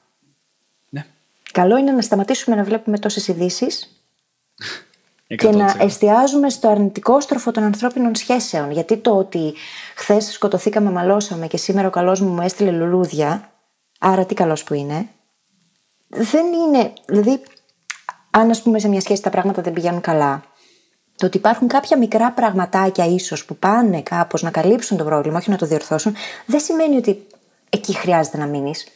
ναι. 0.89 1.07
Καλό 1.53 1.77
είναι 1.77 1.93
να 1.93 2.03
σταματήσουμε 2.03 2.57
να 2.57 2.65
βλέπουμε 2.65 2.99
τόσες 2.99 3.29
ειδήσει 3.29 3.67
και 5.27 5.49
100%. 5.49 5.55
να 5.55 5.77
εστιάζουμε 5.79 6.51
στο 6.51 6.69
αρνητικό 6.69 7.21
στροφο 7.21 7.51
των 7.51 7.63
ανθρώπινων 7.63 8.15
σχέσεων. 8.15 8.71
Γιατί 8.71 8.97
το 8.97 9.17
ότι 9.17 9.55
χθες 9.97 10.33
σκοτωθήκαμε, 10.33 10.91
μαλώσαμε 10.91 11.47
και 11.47 11.57
σήμερα 11.57 11.87
ο 11.87 11.91
καλός 11.91 12.21
μου 12.21 12.29
μου 12.29 12.41
έστειλε 12.41 12.71
λουλούδια, 12.71 13.51
άρα 13.99 14.27
τι 14.27 14.35
καλός 14.35 14.65
που 14.65 14.75
είναι, 14.75 15.09
δεν 16.09 16.53
είναι. 16.53 16.93
Δηλαδή, 17.07 17.43
αν 18.31 18.51
ας 18.51 18.63
πούμε 18.63 18.79
σε 18.79 18.89
μια 18.89 19.01
σχέση 19.01 19.23
τα 19.23 19.31
πράγματα 19.31 19.63
δεν 19.63 19.73
πηγαίνουν 19.73 20.01
καλά, 20.01 20.43
το 21.17 21.27
ότι 21.27 21.37
υπάρχουν 21.37 21.69
κάποια 21.69 21.99
μικρά 21.99 22.33
πραγματάκια 22.33 23.07
ίσως 23.07 23.45
που 23.45 23.57
πάνε 23.57 24.03
κάπως 24.03 24.43
να 24.43 24.51
καλύψουν 24.51 24.97
το 24.97 25.05
πρόβλημα, 25.05 25.39
όχι 25.39 25.51
να 25.51 25.57
το 25.57 25.67
διορθώσουν, 25.67 26.15
δεν 26.47 26.61
σημαίνει 26.61 26.97
ότι 26.97 27.27
εκεί 27.71 27.95
χρειάζεται 27.95 28.37
να 28.39 28.47
μείνεις. 28.47 28.87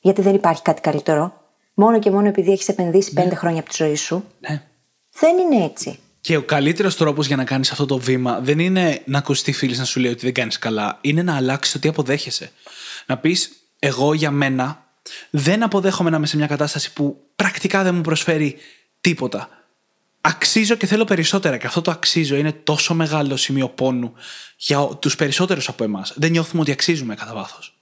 Γιατί 0.00 0.22
δεν 0.22 0.34
υπάρχει 0.34 0.62
κάτι 0.62 0.80
καλύτερο. 0.80 1.40
Μόνο 1.74 1.98
και 1.98 2.10
μόνο 2.10 2.28
επειδή 2.28 2.52
έχεις 2.52 2.68
επενδύσει 2.68 3.12
πέντε 3.12 3.34
χρόνια 3.34 3.60
από 3.60 3.68
τη 3.68 3.76
ζωή 3.84 3.94
σου. 3.96 4.24
ναι. 4.40 4.62
Δεν 5.20 5.38
είναι 5.38 5.64
έτσι. 5.64 5.98
Και 6.20 6.36
ο 6.36 6.42
καλύτερος 6.42 6.96
τρόπος 6.96 7.26
για 7.26 7.36
να 7.36 7.44
κάνεις 7.44 7.70
αυτό 7.70 7.86
το 7.86 7.98
βήμα 7.98 8.40
δεν 8.40 8.58
είναι 8.58 9.02
να 9.04 9.18
ακουστεί 9.18 9.52
φίλη 9.52 9.76
να 9.76 9.84
σου 9.84 10.00
λέει 10.00 10.10
ότι 10.10 10.24
δεν 10.24 10.34
κάνεις 10.34 10.58
καλά. 10.58 10.98
Είναι 11.00 11.22
να 11.22 11.36
αλλάξεις 11.36 11.72
το 11.72 11.78
τι 11.78 11.88
αποδέχεσαι. 11.88 12.50
Να 13.06 13.18
πεις, 13.18 13.50
εγώ 13.78 14.14
για 14.14 14.30
μένα 14.30 14.86
δεν 15.30 15.62
αποδέχομαι 15.62 16.10
να 16.10 16.16
είμαι 16.16 16.26
σε 16.26 16.36
μια 16.36 16.46
κατάσταση 16.46 16.92
που 16.92 17.16
πρακτικά 17.36 17.82
δεν 17.82 17.94
μου 17.94 18.00
προσφέρει 18.00 18.56
τίποτα. 19.00 19.48
Αξίζω 20.24 20.74
και 20.74 20.86
θέλω 20.86 21.04
περισσότερα. 21.04 21.56
Και 21.56 21.66
αυτό 21.66 21.82
το 21.82 21.90
αξίζω 21.90 22.36
είναι 22.36 22.52
τόσο 22.52 22.94
μεγάλο 22.94 23.36
σημείο 23.36 23.68
πόνου 23.68 24.12
για 24.56 24.78
τους 24.98 25.16
περισσότερους 25.16 25.68
από 25.68 25.84
εμάς. 25.84 26.12
Δεν 26.16 26.30
νιώθουμε 26.30 26.62
ότι 26.62 26.70
αξίζουμε 26.70 27.14
κατά 27.14 27.34
βάθος. 27.34 27.76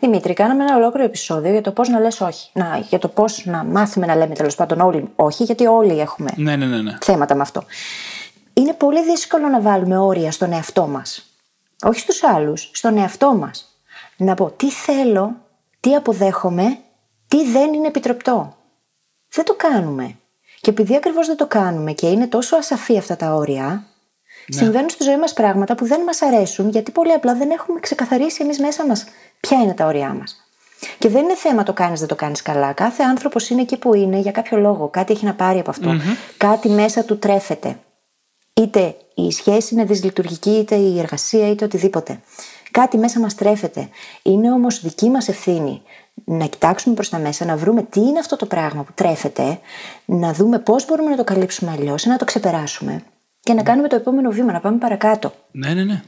Δημήτρη, 0.00 0.32
κάναμε 0.32 0.64
ένα 0.64 0.76
ολόκληρο 0.76 1.06
επεισόδιο 1.06 1.50
για 1.50 1.60
το 1.60 1.70
πώς 1.72 1.88
να 1.88 1.98
λες 1.98 2.20
όχι. 2.20 2.50
Να, 2.52 2.76
για 2.88 2.98
το 2.98 3.08
πώς 3.08 3.44
να 3.44 3.64
μάθουμε 3.64 4.06
να 4.06 4.16
λέμε 4.16 4.34
τέλος 4.34 4.54
πάντων 4.54 4.80
όλοι 4.80 5.08
όχι, 5.16 5.44
γιατί 5.44 5.66
όλοι 5.66 6.00
έχουμε 6.00 6.30
Ναι, 6.36 6.56
ναι, 6.56 6.66
ναι. 6.66 6.82
ναι. 6.82 6.98
θέματα 7.00 7.34
με 7.34 7.42
αυτό. 7.42 7.64
Είναι 8.52 8.72
πολύ 8.72 9.04
δύσκολο 9.04 9.48
να 9.48 9.60
βάλουμε 9.60 9.98
όρια 9.98 10.32
στον 10.32 10.52
εαυτό 10.52 10.86
μας. 10.86 11.36
Όχι 11.82 12.00
στους 12.00 12.22
άλλους, 12.22 12.70
στον 12.72 12.96
εαυτό 12.96 13.34
μας. 13.34 13.78
Να 14.16 14.34
πω 14.34 14.50
τι 14.50 14.70
θέλω, 14.70 15.36
τι 15.80 15.94
αποδέχομαι, 15.94 16.78
τι 17.28 17.50
δεν 17.50 17.72
είναι 17.72 17.86
επιτρεπτό. 17.86 18.56
Δεν 19.28 19.44
το 19.44 19.54
κάνουμε. 19.54 20.16
Και 20.62 20.70
επειδή 20.70 20.96
ακριβώς 20.96 21.26
δεν 21.26 21.36
το 21.36 21.46
κάνουμε 21.46 21.92
και 21.92 22.06
είναι 22.06 22.26
τόσο 22.26 22.56
ασαφή 22.56 22.98
αυτά 22.98 23.16
τα 23.16 23.34
όρια, 23.34 23.84
συμβαίνουν 24.48 24.90
στη 24.90 25.04
ζωή 25.04 25.18
μας 25.18 25.32
πράγματα 25.32 25.74
που 25.74 25.86
δεν 25.86 26.00
μας 26.00 26.22
αρέσουν, 26.22 26.68
γιατί 26.68 26.90
πολύ 26.90 27.12
απλά 27.12 27.34
δεν 27.34 27.50
έχουμε 27.50 27.80
ξεκαθαρίσει 27.80 28.42
εμείς 28.42 28.58
μέσα 28.58 28.86
μας 28.86 29.04
ποια 29.40 29.58
είναι 29.58 29.74
τα 29.74 29.86
όρια 29.86 30.14
μας. 30.14 30.46
Και 30.98 31.08
δεν 31.08 31.22
είναι 31.22 31.34
θέμα 31.34 31.62
το 31.62 31.72
κάνεις, 31.72 31.98
δεν 31.98 32.08
το 32.08 32.14
κάνεις 32.14 32.42
καλά. 32.42 32.72
Κάθε 32.72 33.02
άνθρωπος 33.02 33.48
είναι 33.50 33.60
εκεί 33.60 33.76
που 33.76 33.94
είναι 33.94 34.18
για 34.18 34.32
κάποιο 34.32 34.58
λόγο. 34.58 34.88
Κάτι 34.88 35.12
έχει 35.12 35.24
να 35.24 35.34
πάρει 35.34 35.58
από 35.58 35.70
αυτό. 35.70 35.90
Κάτι 36.36 36.68
μέσα 36.68 37.04
του 37.04 37.18
τρέφεται. 37.18 37.78
Είτε 38.54 38.96
η 39.14 39.30
σχέση 39.30 39.74
είναι 39.74 39.84
δυσλειτουργική, 39.84 40.50
είτε 40.50 40.74
η 40.74 40.98
εργασία, 40.98 41.48
είτε 41.48 41.64
οτιδήποτε. 41.64 42.20
Κάτι 42.70 42.98
μέσα 42.98 43.20
μας 43.20 43.34
τρέφεται. 43.34 43.88
Είναι 44.22 44.52
όμως 44.52 44.80
δική 44.80 45.08
μας 45.10 45.28
ευθύνη 45.28 45.82
να 46.24 46.46
κοιτάξουμε 46.46 46.94
προς 46.94 47.08
τα 47.08 47.18
μέσα, 47.18 47.44
να 47.44 47.56
βρούμε 47.56 47.82
τι 47.82 48.00
είναι 48.00 48.18
αυτό 48.18 48.36
το 48.36 48.46
πράγμα 48.46 48.82
που 48.82 48.92
τρέφεται, 48.94 49.60
να 50.04 50.32
δούμε 50.32 50.58
πώς 50.58 50.86
μπορούμε 50.86 51.10
να 51.10 51.16
το 51.16 51.24
καλύψουμε 51.24 51.70
αλλιώς, 51.70 52.04
να 52.04 52.16
το 52.16 52.24
ξεπεράσουμε 52.24 53.02
και 53.40 53.52
να 53.52 53.62
κάνουμε 53.62 53.88
το 53.88 53.96
επόμενο 53.96 54.30
βήμα, 54.30 54.52
να 54.52 54.60
πάμε 54.60 54.78
παρακάτω. 54.78 55.32
Ναι, 55.50 55.74
ναι, 55.74 55.84
ναι. 55.84 56.02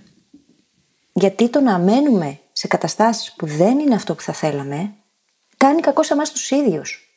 Γιατί 1.13 1.49
το 1.49 1.61
να 1.61 1.79
μένουμε 1.79 2.39
σε 2.53 2.67
καταστάσεις 2.67 3.33
που 3.33 3.47
δεν 3.47 3.79
είναι 3.79 3.95
αυτό 3.95 4.15
που 4.15 4.23
θα 4.23 4.33
θέλαμε, 4.33 4.95
κάνει 5.57 5.81
κακό 5.81 6.03
σε 6.03 6.13
εμάς 6.13 6.31
τους 6.31 6.51
ίδιους. 6.51 7.17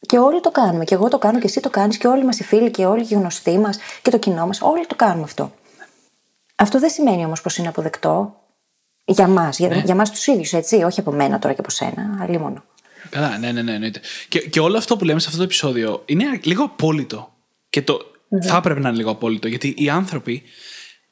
Και 0.00 0.18
όλοι 0.18 0.40
το 0.40 0.50
κάνουμε. 0.50 0.84
Και 0.84 0.94
εγώ 0.94 1.08
το 1.08 1.18
κάνω 1.18 1.38
και 1.38 1.46
εσύ 1.46 1.60
το 1.60 1.70
κάνεις 1.70 1.96
και 1.96 2.06
όλοι 2.06 2.24
μας 2.24 2.38
οι 2.38 2.44
φίλοι 2.44 2.70
και 2.70 2.86
όλοι 2.86 3.02
οι 3.02 3.14
γνωστοί 3.14 3.58
μας 3.58 3.78
και 4.02 4.10
το 4.10 4.18
κοινό 4.18 4.46
μας. 4.46 4.60
Όλοι 4.60 4.86
το 4.86 4.96
κάνουμε 4.96 5.22
αυτό. 5.22 5.52
Αυτό 6.56 6.78
δεν 6.78 6.90
σημαίνει 6.90 7.24
όμως 7.24 7.40
πως 7.40 7.56
είναι 7.56 7.68
αποδεκτό 7.68 8.40
για 9.06 9.28
μας, 9.28 9.58
για, 9.58 9.82
για 9.84 9.94
μας 9.94 10.10
τους 10.10 10.26
ίδιους, 10.26 10.52
έτσι. 10.52 10.82
Όχι 10.82 11.00
από 11.00 11.12
μένα 11.12 11.38
τώρα 11.38 11.54
και 11.54 11.60
από 11.60 11.70
σένα, 11.70 12.18
αλλή 12.20 12.38
μόνο. 12.38 12.64
Καλά, 13.10 13.38
ναι, 13.38 13.52
ναι, 13.52 13.62
ναι, 13.62 13.72
εννοείται. 13.72 14.00
Και, 14.28 14.38
και 14.38 14.60
όλο 14.60 14.76
αυτό 14.76 14.96
που 14.96 15.04
λέμε 15.04 15.20
σε 15.20 15.26
αυτό 15.26 15.38
το 15.38 15.44
επεισόδιο 15.44 16.02
είναι 16.06 16.40
λίγο 16.42 16.64
απόλυτο. 16.64 17.34
Και 17.70 17.82
το 17.82 18.00
θα 18.42 18.56
έπρεπε 18.56 18.80
να 18.80 18.88
είναι 18.88 18.96
λίγο 18.96 19.10
απόλυτο. 19.10 19.48
Γιατί 19.48 19.74
οι 19.76 19.88
άνθρωποι, 19.88 20.42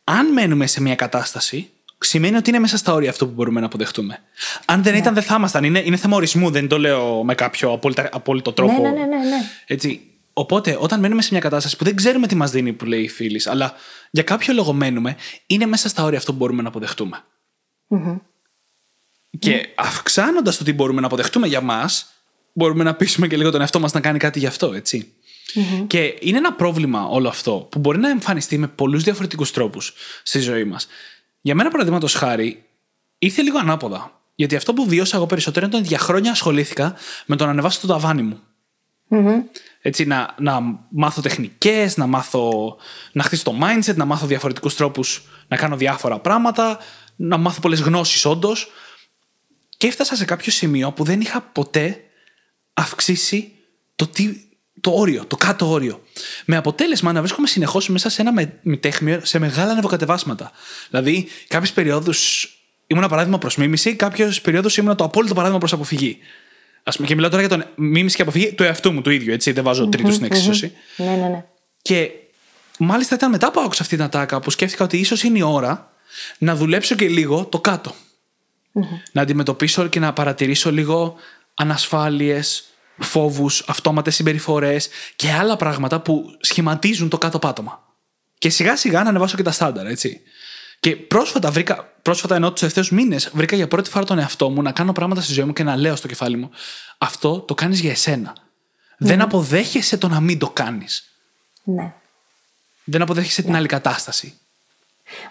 αν 0.05 0.33
μένουμε 0.33 0.67
σε 0.67 0.81
μια 0.81 0.95
κατάσταση, 0.95 1.71
σημαίνει 1.99 2.37
ότι 2.37 2.51
είναι 2.51 2.59
μέσα 2.59 2.77
στα 2.77 2.93
όρια 2.93 3.11
αυτό 3.11 3.27
που 3.27 3.33
μπορούμε 3.33 3.61
να 3.61 3.67
αποδεχτούμε. 3.67 4.19
Αν 4.65 4.83
δεν 4.83 4.95
ήταν, 4.95 5.15
δεν 5.15 5.23
θα 5.23 5.35
ήμασταν. 5.35 5.65
Είναι, 5.65 5.83
είναι 5.85 5.97
θέμα 5.97 6.17
ορισμού, 6.17 6.51
δεν 6.51 6.69
το 6.69 6.79
λέω 6.79 7.25
με 7.25 7.35
κάποιο 7.35 7.73
απόλυτα, 7.73 8.09
απόλυτο 8.13 8.53
τρόπο. 8.53 8.73
Ναι, 8.73 8.79
ναι, 8.79 8.89
ναι, 8.89 9.07
ναι, 9.07 9.17
ναι. 9.17 9.43
Έτσι. 9.67 10.01
Οπότε, 10.33 10.77
όταν 10.81 11.01
μένουμε 11.01 11.23
σε 11.23 11.29
μια 11.31 11.41
κατάσταση 11.41 11.77
που 11.77 11.85
δεν 11.85 11.97
ξέρουμε 11.97 12.27
τι 12.27 12.35
μας 12.35 12.51
δίνει, 12.51 12.73
που 12.73 12.85
λέει 12.85 13.03
η 13.03 13.09
φίλης, 13.09 13.47
αλλά 13.47 13.73
για 14.11 14.23
κάποιο 14.23 14.55
λόγο 14.55 14.73
μένουμε, 14.73 15.17
είναι 15.47 15.67
μέσα 15.67 15.89
στα 15.89 16.03
όρια 16.03 16.19
αυτό 16.19 16.33
που 16.33 16.39
μπορούμε 16.39 16.63
να 16.63 16.69
αποδεχτούμε. 16.69 17.25
Και 19.39 19.69
αυξάνοντας 19.75 20.57
το 20.57 20.65
τι 20.65 20.73
μπορούμε 20.73 21.01
να 21.01 21.07
αποδεχτούμε 21.07 21.47
για 21.47 21.61
μας, 21.61 22.13
μπορούμε 22.53 22.85
να 22.85 22.95
πείσουμε 22.95 23.27
και 23.27 23.37
λίγο 23.37 23.51
τον 23.51 23.61
εαυτό 23.61 23.81
μας 23.81 23.93
να 23.93 24.01
κάνει 24.01 24.19
κάτι 24.19 24.39
γι' 24.39 24.47
αυτό, 24.47 24.73
έτσι. 24.73 25.13
Και 25.87 26.17
είναι 26.21 26.39
ένα 26.39 26.53
πρόβλημα 26.53 27.07
όλο 27.07 27.29
αυτό 27.29 27.67
που 27.71 27.79
μπορεί 27.79 27.99
να 27.99 28.11
εμφανιστεί 28.11 28.59
με 28.59 28.67
πολλούς 28.67 29.03
διαφορετικούς 29.03 29.51
τρόπους 29.51 29.95
στη 30.23 30.39
ζωή 30.39 30.65
μας. 30.65 30.87
Για 31.41 31.55
μένα, 31.55 31.71
παραδείγματος 31.71 32.15
χάρη, 32.15 32.65
ήρθε 33.19 33.43
λίγο 33.43 33.59
ανάποδα. 33.59 34.21
Γιατί 34.35 34.57
αυτό 34.57 34.75
που 34.75 34.87
βίωσα 34.87 35.17
εγώ 35.17 35.27
περισσότερο 35.27 35.67
είναι 35.67 35.77
ότι 35.77 35.87
για 35.87 35.99
χρόνια 35.99 36.31
ασχολήθηκα 36.31 36.95
με 37.27 37.37
το 37.37 37.45
να 37.45 37.51
ανεβάσω 37.51 37.81
το 37.81 37.87
ταβάνι 37.87 38.23
μου. 38.23 38.41
Έτσι, 39.81 40.05
να, 40.05 40.35
να 40.39 40.61
μάθω 40.89 41.21
τεχνικές, 41.21 41.97
να 41.97 42.07
μάθω. 42.07 42.77
να 43.13 43.23
χτίσω 43.23 43.43
το 43.43 43.55
mindset, 43.61 43.95
να 43.95 44.05
μάθω 44.05 44.27
διαφορετικούς 44.27 44.75
τρόπους 44.75 45.23
να 45.49 45.57
κάνω 45.57 45.77
διάφορα 45.77 46.19
πράγματα, 46.19 46.79
να 47.17 47.37
μάθω 47.37 47.61
πολλές 47.61 47.81
γνώσεις 47.81 48.25
όντως. 48.25 48.71
Και 49.77 49.87
έφτασα 49.87 50.17
σε 50.17 50.25
κάποιο 50.25 50.53
σημείο 50.53 50.93
που 50.93 51.05
δεν 51.05 51.21
είχα 51.21 51.41
ποτέ 51.41 52.01
αυξήσει 52.75 53.53
το, 53.97 54.07
τι, 54.07 54.35
το 54.81 54.91
όριο, 54.91 55.25
το 55.27 55.37
κάτω 55.37 55.71
όριο. 55.71 56.03
Με 56.45 56.57
αποτέλεσμα 56.57 57.13
να 57.13 57.21
βρίσκομαι 57.21 57.47
συνεχώς 57.47 57.89
μέσα 57.89 58.09
σε 58.09 58.21
ένα 58.23 58.33
με, 58.33 58.59
μετέχμιο, 58.63 59.21
σε 59.23 59.39
μεγάλα 59.39 59.71
ανεβοκατεβάσματα. 59.73 60.53
Δηλαδή, 60.91 61.29
κάποιες 61.49 61.73
περιόδους 61.73 62.49
ήμουν 62.87 63.09
παράδειγμα 63.09 63.39
προς 63.39 63.57
μίμηση, 63.57 63.95
κάποιες 63.95 64.41
περιόδους 64.41 64.77
ήμουν 64.77 64.97
το 64.97 65.05
απόλυτο 65.05 65.35
παράδειγμα 65.35 65.61
προς 65.61 65.73
αποφυγή. 65.73 66.19
Α 66.83 66.91
πούμε, 66.91 67.07
και 67.07 67.15
μιλάω 67.15 67.31
τώρα 67.31 67.43
για 67.43 67.57
τον 67.57 67.67
μίμηση 67.75 68.17
και 68.17 68.23
αποφυγή 68.23 68.53
του 68.53 68.63
εαυτού 68.63 68.93
μου 68.93 69.03
του 69.03 69.11
ίδιου, 69.11 69.33
έτσι. 69.33 69.53
Δεν 69.53 69.65
βάζω 69.65 69.89
τρίτο 69.89 70.13
στην 70.13 70.25
εξίσωση. 70.25 70.73
Ναι, 70.97 71.05
ναι, 71.05 71.29
ναι. 71.29 71.45
Και 71.83 72.11
μάλιστα 72.79 73.15
ήταν 73.15 73.31
μετά 73.31 73.51
που 73.51 73.61
άκουσα 73.61 73.83
αυτή 73.83 73.97
την 73.97 74.05
ατάκα 74.05 74.41
που 74.41 74.51
σκέφτηκα 74.51 74.85
ότι 74.85 74.99
ίσως 74.99 75.23
είναι 75.23 75.39
η 75.39 75.43
ώρα 75.43 75.94
να 76.39 76.55
δουλέψω 76.55 76.95
και 76.95 77.09
λίγο 77.09 77.45
το 77.45 77.61
κατω 77.61 77.95
Να 79.13 79.23
αντιμετωπίσω 79.23 79.87
και 79.87 80.01
να 80.01 80.13
παρατηρήσω 80.13 80.73
λίγο 80.73 81.17
ανασφάλειες, 81.55 82.65
φόβους, 82.99 83.65
αυτόματες 83.67 84.15
συμπεριφορές 84.15 84.89
και 85.17 85.31
άλλα 85.31 85.57
πράγματα 85.57 86.01
που 86.01 86.37
σχηματίζουν 86.41 87.09
το 87.09 87.19
κάτω 87.19 87.39
πάτωμα. 87.39 87.83
Και 88.39 88.51
σιγά 88.51 88.77
σιγά 88.77 89.03
να 89.03 89.09
ανεβάσω 89.09 89.37
και 89.37 89.43
τα 89.43 89.51
στάνταρ, 89.51 89.87
έτσι. 89.87 90.21
Και 90.81 90.97
πρόσφατα 90.97 91.51
βρήκα, 91.51 91.93
πρόσφατα 92.03 92.35
ενώ 92.35 92.51
τους 92.51 92.61
τελευταίους 92.61 92.91
μήνες, 92.91 93.31
βρήκα 93.33 93.57
για 93.57 93.69
πρώτη 93.69 93.91
φορά 93.91 94.05
τον 94.05 94.19
εαυτό 94.19 94.51
μου 94.51 94.63
να 94.63 94.73
κάνω 94.73 94.93
πράγματα 94.93 95.21
στη 95.21 95.33
ζωή 95.33 95.45
μου 95.45 95.53
και 95.53 95.63
να 95.63 95.77
λέω 95.77 95.97
στο 95.97 96.09
κεφάλι 96.09 96.37
μου: 96.37 96.51
Αυτό 96.99 97.41
το 97.41 97.55
κάνεις 97.55 97.81
για 97.81 97.91
εσένα. 97.91 98.37
Δεν 98.99 99.21
αποδέχεσαι 99.21 99.97
το 99.97 100.09
να 100.09 100.21
μην 100.21 100.39
το 100.39 100.51
κάνεις. 100.51 101.11
ναι. 101.63 101.93
Δεν 102.85 103.03
αποδέχεσαι 103.03 103.43
την 103.43 103.57
άλλη 103.57 103.67
κατάσταση. 103.67 104.39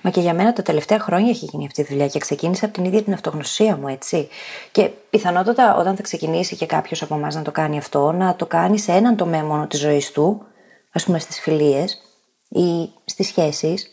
Μα 0.01 0.09
και 0.09 0.21
για 0.21 0.33
μένα 0.33 0.53
τα 0.53 0.62
τελευταία 0.62 0.99
χρόνια 0.99 1.29
έχει 1.29 1.45
γίνει 1.45 1.65
αυτή 1.65 1.81
η 1.81 1.86
δουλειά 1.89 2.07
και 2.07 2.19
ξεκίνησε 2.19 2.65
από 2.65 2.73
την 2.73 2.86
ίδια 2.86 3.03
την 3.03 3.13
αυτογνωσία 3.13 3.77
μου, 3.77 3.88
έτσι. 3.88 4.27
Και 4.71 4.89
πιθανότατα 5.09 5.75
όταν 5.75 5.95
θα 5.95 6.01
ξεκινήσει 6.01 6.55
και 6.55 6.65
κάποιος 6.65 7.01
από 7.01 7.15
εμάς 7.15 7.36
να 7.36 7.41
το 7.41 7.51
κάνει 7.51 7.77
αυτό, 7.77 8.12
να 8.12 8.36
το 8.36 8.45
κάνει 8.45 8.79
σε 8.79 8.91
έναν 8.91 9.15
τομέα 9.15 9.43
μόνο 9.43 9.67
της 9.67 9.79
ζωής 9.79 10.12
του, 10.12 10.45
ας 10.91 11.03
πούμε 11.03 11.19
στις 11.19 11.39
φιλίες 11.39 12.01
ή 12.49 12.89
στις 13.05 13.27
σχέσεις, 13.27 13.88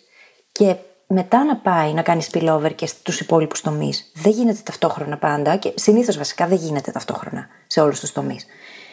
και 0.52 0.76
μετά 1.06 1.44
να 1.44 1.56
πάει 1.56 1.92
να 1.92 2.02
κάνει 2.02 2.22
spillover 2.32 2.74
και 2.74 2.86
στους 2.86 3.20
υπόλοιπους 3.20 3.60
τομείς. 3.60 4.10
Δεν 4.14 4.32
γίνεται 4.32 4.60
ταυτόχρονα 4.64 5.16
πάντα 5.16 5.56
και 5.56 5.72
συνήθως 5.74 6.16
βασικά 6.16 6.46
δεν 6.46 6.58
γίνεται 6.58 6.90
ταυτόχρονα 6.90 7.48
σε 7.66 7.80
όλους 7.80 8.00
τους 8.00 8.12
τομείς. 8.12 8.46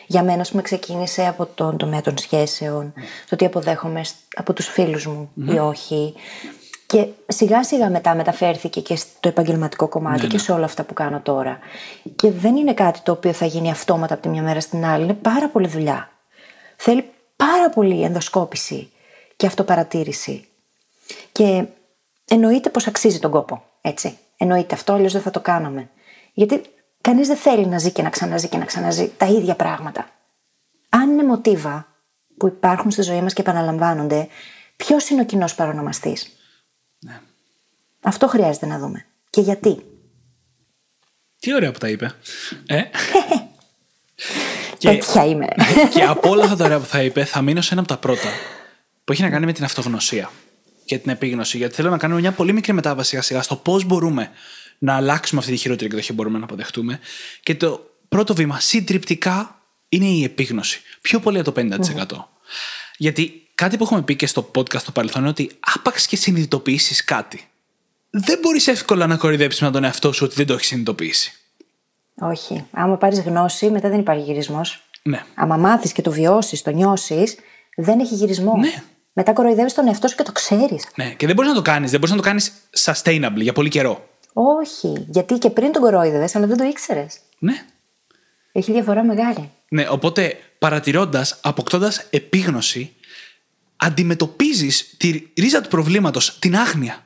Για 0.08 0.24
μένα, 0.24 0.42
ας 0.42 0.50
πούμε, 0.50 0.62
ξεκίνησε 0.62 1.28
από 1.28 1.46
τον 1.46 1.78
τομέα 1.78 2.02
των 2.02 2.18
σχέσεων, 2.18 2.94
το 3.30 3.36
τι 3.36 3.46
αποδέχομαι 3.46 4.02
από 4.36 4.54
τους 4.54 4.68
φίλους 4.68 5.06
μου 5.06 5.32
ή 5.36 5.58
όχι. 5.58 6.14
Και 6.88 7.08
σιγά 7.28 7.64
σιγά 7.64 7.90
μετά 7.90 8.16
μεταφέρθηκε 8.16 8.82
και 8.82 8.96
στο 8.96 9.30
επαγγελματικό 9.30 9.88
κομμάτι 9.88 10.22
Ναι, 10.22 10.28
και 10.28 10.36
ναι. 10.36 10.42
σε 10.42 10.52
όλα 10.52 10.66
αυτά 10.66 10.84
που 10.84 10.94
κάνω 10.94 11.20
τώρα. 11.20 11.60
Και 12.16 12.32
δεν 12.32 12.56
είναι 12.56 12.74
κάτι 12.74 13.00
το 13.00 13.12
οποίο 13.12 13.34
θα 13.34 13.46
γίνει 13.46 13.72
αυτόματα 13.72 14.14
από 14.14 14.24
τη 14.24 14.30
μια 14.30 14.42
μέρα 14.42 14.60
στην 14.60 14.86
άλλη. 14.86 15.04
Είναι 15.04 15.14
πάρα 15.14 15.50
πολύ 15.50 15.68
δουλειά. 15.68 16.10
Θέλει 16.76 17.10
πάρα 17.36 17.70
πολύ 17.70 18.04
ενδοσκόπηση 18.04 18.92
και 19.36 19.46
αυτοπαρατήρηση. 19.46 20.48
Και 21.32 21.66
εννοείται 22.28 22.70
πως 22.70 22.88
αξίζει 22.88 23.20
τον 23.20 23.32
κόπο. 23.32 23.64
Έτσι. 23.82 24.18
Εννοείται 24.38 24.76
αυτό, 24.76 24.94
αλλιώς 24.94 25.14
δεν 25.14 25.22
θα 25.22 25.32
το 25.32 25.40
κάναμε. 25.40 25.90
Γιατί 26.34 26.62
κανείς 27.02 27.28
δεν 27.28 27.38
θέλει 27.38 27.66
να 27.66 27.78
ζει 27.78 27.92
και 27.92 28.02
να 28.02 28.10
ξαναζεί 28.10 28.48
και 28.48 28.58
να 28.58 28.66
ξαναζεί 28.66 29.12
τα 29.18 29.26
ίδια 29.26 29.56
πράγματα. 29.56 30.10
Αν 30.90 31.10
είναι 31.10 31.24
μοτίβα 31.24 31.88
που 32.38 32.48
υπάρχουν 32.48 32.92
στη 32.92 33.02
ζωή 33.02 33.22
μας 33.22 33.34
και 33.34 33.42
επαναλαμβάνονται, 33.42 34.28
ποιος 34.76 35.10
είναι 35.10 35.22
ο 35.22 35.26
κοινός 35.26 35.56
παρονομαστής; 35.56 36.37
Ναι. 37.00 37.22
Αυτό 38.02 38.28
χρειάζεται 38.28 38.66
να 38.66 38.80
δούμε. 38.80 39.06
Και 39.30 39.42
γιατί. 39.42 39.86
Τι 41.40 41.54
ωραία 41.54 41.72
που 41.72 41.80
τα 41.80 41.90
είπε. 41.90 42.12
Ε. 42.66 42.84
Τέτοια 44.80 45.26
είμαι. 45.26 45.48
και 45.94 46.04
από 46.04 46.30
όλα 46.30 46.44
αυτά 46.44 46.56
τα 46.56 46.66
ωραία 46.66 46.80
που 46.80 46.86
θα 46.86 47.04
είπε, 47.04 47.26
θα 47.26 47.42
μείνω 47.42 47.62
σε 47.62 47.70
ένα 47.72 47.80
από 47.82 47.90
τα 47.90 47.98
πρώτα. 47.98 48.30
Που 49.04 49.12
έχει 49.12 49.22
να 49.22 49.30
κάνει 49.30 49.46
με 49.46 49.54
την 49.54 49.64
αυτογνωσία 49.64 50.32
και 50.86 50.98
την 50.98 51.12
επίγνωση. 51.12 51.58
Γιατί 51.58 51.76
θέλω 51.76 51.90
να 51.90 51.98
κάνουμε 51.98 52.20
μια 52.20 52.32
πολύ 52.32 52.54
μικρή 52.54 52.74
μετάβαση 52.74 53.10
σιγά 53.10 53.22
σιγά 53.22 53.42
στο 53.42 53.56
πώς 53.56 53.84
μπορούμε 53.84 54.32
να 54.78 54.96
αλλάξουμε 54.96 55.40
αυτή 55.40 55.52
τη 55.52 55.58
χειρότερη 55.58 55.86
εκδοχή 55.86 56.08
που 56.08 56.14
μπορούμε 56.14 56.38
να 56.38 56.44
αποδεχτούμε. 56.44 57.00
Και 57.44 57.56
το 57.56 57.96
πρώτο 58.10 58.34
βήμα, 58.34 58.60
συντριπτικά, 58.60 59.62
είναι 59.90 60.06
η 60.06 60.24
επίγνωση. 60.24 60.82
Πιο 61.02 61.20
πολύ 61.20 61.40
από 61.40 61.52
το 61.52 61.62
50%. 61.62 62.06
Γιατί 62.98 63.47
κάτι 63.58 63.78
που 63.78 63.84
έχουμε 63.84 64.02
πει 64.02 64.16
και 64.16 64.28
στο 64.28 64.52
podcast 64.56 64.80
στο 64.80 64.92
παρελθόν 64.92 65.22
είναι 65.22 65.30
ότι 65.30 65.52
άπαξ 65.76 66.08
και 66.08 66.16
συνειδητοποιήσεις 66.16 67.04
κάτι. 67.04 67.48
Δεν 68.10 68.40
μπορείς 68.42 68.68
εύκολα 68.68 69.08
να 69.08 69.18
κορυδέψεις 69.18 69.62
με 69.62 69.72
τον 69.72 69.84
εαυτό 69.84 70.12
σου 70.12 70.26
ότι 70.26 70.36
δεν 70.36 70.46
το 70.46 70.54
έχεις 70.54 70.68
συνειδητοποιήσει. 70.68 71.34
Όχι. 72.20 72.66
Άμα 72.72 72.98
πάρεις 72.98 73.20
γνώση, 73.20 73.70
μετά 73.70 73.90
δεν 73.90 74.00
υπάρχει 74.00 74.24
γυρισμός. 74.24 74.84
Ναι. 75.04 75.24
Άμα 75.36 75.58
μάθεις 75.58 75.92
και 75.92 76.02
το 76.02 76.12
βιώσεις, 76.12 76.62
το 76.62 76.72
νιώσεις, 76.72 77.36
δεν 77.76 78.00
έχει 78.00 78.16
γυρισμό. 78.16 78.58
Ναι. 78.58 78.84
Μετά 79.14 79.34
κοροϊδεύεις 79.34 79.74
τον 79.74 79.88
εαυτό 79.88 80.08
σου 80.08 80.16
και 80.16 80.24
το 80.24 80.32
ξέρεις. 80.32 80.88
Ναι, 80.96 81.14
και 81.14 81.26
δεν 81.26 81.36
μπορείς 81.36 81.52
να 81.52 81.58
το 81.58 81.62
κάνεις. 81.62 81.92
Δεν 81.92 82.00
μπορείς 82.00 82.16
να 82.16 82.22
το 82.22 82.28
κάνεις 82.28 82.52
sustainably 82.78 83.42
για 83.42 83.54
πολύ 83.54 83.70
καιρό. 83.70 84.10
Όχι. 84.34 85.06
Γιατί 85.10 85.34
και 85.34 85.50
πριν 85.50 85.72
τον 85.72 85.82
κορόιδευε, 85.82 86.30
αλλά 86.34 86.48
δεν 86.48 86.58
το 86.58 86.64
ήξερες. 86.64 87.18
Ναι. 87.40 87.66
Έχει 88.52 88.72
διαφορά 88.72 89.04
μεγάλη. 89.04 89.52
Ναι, 89.70 89.88
οπότε 89.90 90.38
παρατηρώντας, 90.60 91.40
αποκτώντας 91.42 92.06
επίγνωση, 92.10 92.96
αντιμετωπίζεις 93.78 94.94
τη 94.98 95.24
ρίζα 95.38 95.62
του 95.62 95.70
προβλήματος, 95.70 96.40
την 96.40 96.58
άγνοια. 96.58 97.06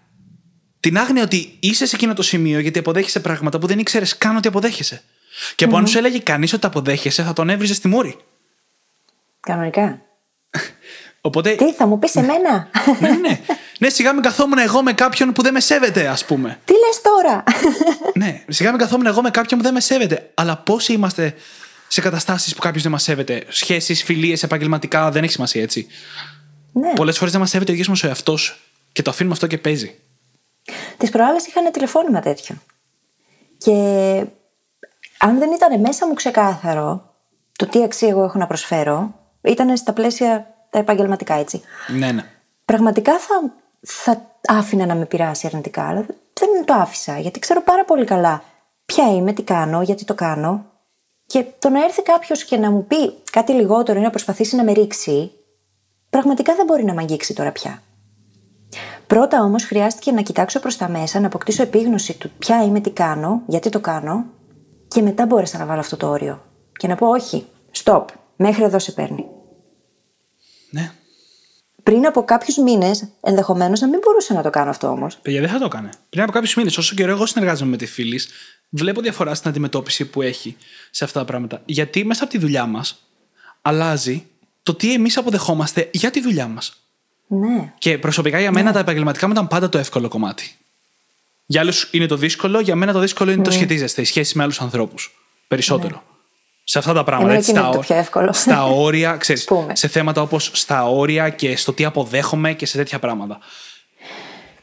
Την 0.79 0.97
άγνοια 0.97 1.23
ότι 1.23 1.57
είσαι 1.59 1.85
σε 1.85 1.95
εκείνο 1.95 2.13
το 2.13 2.21
σημείο 2.21 2.59
γιατί 2.59 2.79
αποδέχεσαι 2.79 3.19
πράγματα 3.19 3.59
που 3.59 3.67
δεν 3.67 3.79
ήξερες 3.79 4.17
καν 4.17 4.35
ότι 4.35 4.47
αποδέχεσαι. 4.47 5.01
Και 5.55 5.65
από 5.65 5.77
αν 5.77 5.87
σου 5.87 5.97
έλεγε 5.97 6.19
κανείς 6.19 6.53
ότι 6.53 6.61
τα 6.61 6.67
αποδέχεσαι, 6.67 7.23
θα 7.23 7.33
τον 7.33 7.49
έβριζε 7.49 7.73
στη 7.73 7.87
μούρη. 7.87 8.17
Κανονικά. 9.39 10.01
Οπότε. 11.21 11.55
Τι, 11.55 11.73
θα 11.73 11.85
μου 11.85 11.99
πεις 11.99 12.15
εμένα; 12.15 12.69
ναι, 12.99 13.09
ναι. 13.09 13.39
ναι, 13.79 13.89
σιγά 13.89 14.13
μην 14.13 14.23
καθόμουν 14.23 14.57
εγώ 14.57 14.83
με 14.83 14.93
κάποιον 14.93 15.31
που 15.31 15.41
δεν 15.41 15.53
με 15.53 15.59
σέβεται, 15.59 16.07
ας 16.07 16.25
πούμε. 16.25 16.59
Τι 16.65 16.73
λες 16.73 17.01
τώρα; 17.01 17.43
ναι, 18.25 18.43
σιγά 18.47 18.69
μην 18.69 18.79
καθόμουν 18.79 19.05
εγώ 19.05 19.21
με 19.21 19.29
κάποιον 19.29 19.59
που 19.59 19.65
δεν 19.65 19.73
με 19.73 19.79
σέβεται. 19.79 20.31
Αλλά 20.33 20.57
πόσοι 20.57 20.93
είμαστε 20.93 21.35
σε 21.87 22.01
καταστάσεις 22.01 22.55
που 22.55 22.61
κάποιος 22.61 22.83
δεν 22.83 22.91
μας 22.91 23.03
σέβεται; 23.03 23.43
Σχέσεις, 23.47 24.03
φιλίες, 24.03 24.43
επαγγελματικά, 24.43 25.11
δεν 25.11 25.23
έχει 25.23 25.31
σημασία 25.31 25.61
έτσι. 25.61 25.87
Ναι. 26.71 26.93
Πολλές 26.95 27.17
φορές 27.17 27.31
δεν 27.31 27.41
μας 27.41 27.49
σέβεται 27.49 27.71
ο 27.71 27.73
ίδιος 27.73 27.89
μας 27.89 28.03
ο 28.03 28.07
εαυτός 28.07 28.59
και 28.91 29.01
το 29.01 29.09
αφήνουμε 29.09 29.33
αυτό 29.33 29.47
και 29.47 29.57
παίζει. 29.57 29.95
Τις 30.97 31.09
προάλλες 31.09 31.45
είχα 31.45 31.59
ένα 31.59 31.71
τηλεφώνημα 31.71 32.19
τέτοιο. 32.19 32.55
Και 33.57 33.71
αν 35.17 35.37
δεν 35.39 35.51
ήταν 35.51 35.79
μέσα 35.79 36.07
μου 36.07 36.13
ξεκάθαρο 36.13 37.13
το 37.55 37.67
τι 37.67 37.83
αξία 37.83 38.09
εγώ 38.09 38.23
έχω 38.23 38.37
να 38.37 38.47
προσφέρω, 38.47 39.13
ήταν 39.41 39.77
στα 39.77 39.93
πλαίσια 39.93 40.55
τα 40.69 40.79
επαγγελματικά 40.79 41.33
έτσι. 41.33 41.61
Ναι, 41.87 42.11
ναι. 42.11 42.25
Πραγματικά 42.65 43.19
θα, 43.19 43.53
θα 43.81 44.39
άφηνα 44.47 44.85
να 44.85 44.95
με 44.95 45.05
πειράσει 45.05 45.47
αρνητικά, 45.47 45.87
αλλά 45.87 46.05
δεν 46.33 46.65
το 46.65 46.73
άφησα 46.73 47.19
γιατί 47.19 47.39
ξέρω 47.39 47.61
πάρα 47.61 47.85
πολύ 47.85 48.05
καλά 48.05 48.43
ποια 48.85 49.13
είμαι, 49.13 49.33
τι 49.33 49.43
κάνω, 49.43 49.81
γιατί 49.81 50.05
το 50.05 50.13
κάνω. 50.13 50.65
Και 51.25 51.45
το 51.59 51.69
να 51.69 51.83
έρθει 51.83 52.01
κάποιος 52.01 52.43
και 52.43 52.57
να 52.57 52.71
μου 52.71 52.85
πει 52.87 53.13
κάτι 53.31 53.51
λιγότερο 53.51 53.99
ή 53.99 54.01
να 54.01 54.09
προσπαθήσει 54.09 54.55
να 54.55 54.63
με 54.63 54.71
ρίξει, 54.71 55.31
πραγματικά 56.11 56.55
δεν 56.55 56.65
μπορεί 56.65 56.83
να 56.83 56.93
με 56.93 57.01
αγγίξει 57.01 57.33
τώρα 57.33 57.51
πια. 57.51 57.81
Πρώτα 59.07 59.43
όμως 59.43 59.63
χρειάστηκε 59.63 60.11
να 60.11 60.21
κοιτάξω 60.21 60.59
προς 60.59 60.77
τα 60.77 60.89
μέσα, 60.89 61.19
να 61.19 61.27
αποκτήσω 61.27 61.61
επίγνωση 61.63 62.17
του 62.17 62.31
ποια 62.37 62.63
είμαι, 62.63 62.79
τι 62.79 62.89
κάνω, 62.89 63.41
γιατί 63.47 63.69
το 63.69 63.79
κάνω, 63.79 64.25
και 64.87 65.01
μετά 65.01 65.25
μπόρεσα 65.25 65.57
να 65.57 65.65
βάλω 65.65 65.79
αυτό 65.79 65.97
το 65.97 66.07
όριο. 66.09 66.45
Και 66.79 66.87
να 66.87 66.95
πω 66.95 67.07
όχι, 67.07 67.45
stop, 67.83 68.05
μέχρι 68.35 68.63
εδώ 68.63 68.79
σε 68.79 68.91
παίρνει. 68.91 69.25
ναι. 70.71 70.91
Πριν 71.83 72.05
από 72.05 72.23
κάποιους 72.23 72.57
μήνες, 72.57 73.07
ενδεχομένως 73.21 73.79
να 73.79 73.87
μην 73.87 73.99
μπορούσα 74.03 74.33
να 74.33 74.41
το 74.41 74.49
κάνω 74.49 74.69
αυτό 74.69 74.87
όμως. 74.87 75.17
Παιδιά, 75.17 75.39
δεν 75.41 75.49
θα 75.49 75.59
το 75.59 75.65
έκανε. 75.65 75.89
Πριν 76.09 76.23
από 76.23 76.31
κάποιους 76.31 76.55
μήνες, 76.55 76.77
όσο 76.77 76.95
καιρό 76.95 77.11
εγώ 77.11 77.25
συνεργάζομαι 77.25 77.69
με 77.69 77.77
τη 77.77 77.85
φίλη, 77.85 78.19
βλέπω 78.69 79.01
διαφορά 79.01 79.33
στην 79.33 79.49
αντιμετώπιση 79.49 80.05
που 80.05 80.21
έχει 80.21 80.57
σε 80.91 81.03
αυτά 81.03 81.19
τα 81.19 81.25
πράγματα. 81.25 81.61
Γιατί 81.65 82.05
μέσα 82.05 82.23
από 82.23 82.31
τη 82.31 82.37
δουλειά 82.37 82.65
μας 82.65 83.07
αλλάζει 83.61 84.30
το 84.63 84.73
τι 84.75 84.93
εμείς 84.93 85.17
αποδεχόμαστε 85.17 85.89
για 85.93 86.11
τη 86.11 86.21
δουλειά 86.21 86.47
μας. 86.47 86.75
Ναι. 87.27 87.73
Και 87.77 87.97
προσωπικά 87.97 88.39
για 88.39 88.51
μένα 88.51 88.71
τα 88.71 88.79
επαγγελματικά 88.79 89.25
μου 89.27 89.33
ήταν 89.33 89.47
πάντα 89.47 89.69
το 89.69 89.77
εύκολο 89.77 90.07
κομμάτι. 90.07 90.55
Για 91.45 91.61
άλλους 91.61 91.89
είναι 91.91 92.05
το 92.05 92.15
δύσκολο, 92.15 92.59
για 92.59 92.75
μένα 92.75 92.93
το 92.93 92.99
δύσκολο 92.99 93.31
είναι 93.31 93.43
το 93.43 93.51
σχετίζεστε, 93.51 94.01
η 94.01 94.05
σχέση 94.05 94.37
με 94.37 94.43
άλλους 94.43 94.61
ανθρώπους. 94.61 95.11
Περισσότερο. 95.47 96.03
Σε 96.63 96.77
αυτά 96.77 96.93
τα 96.93 97.03
πράγματα. 97.03 97.31
Εμένα 97.33 97.39
έτσι, 97.39 97.51
εκείνο 97.51 97.65
στα, 97.65 97.73
είναι 97.77 97.85
το 97.87 97.93
πιο 97.93 98.01
εύκολο. 98.01 98.33
στα 98.33 98.65
όρια, 98.65 99.15
ξέρεις, 99.17 99.43
Πούμε. 99.43 99.75
σε 99.75 99.87
θέματα 99.87 100.21
όπως 100.21 100.49
στα 100.53 100.87
όρια 100.89 101.29
και 101.29 101.55
στο 101.57 101.73
τι 101.73 101.85
αποδέχομαι 101.85 102.53
και 102.53 102.65
σε 102.65 102.77
τέτοια 102.77 102.99
πράγματα. 102.99 103.39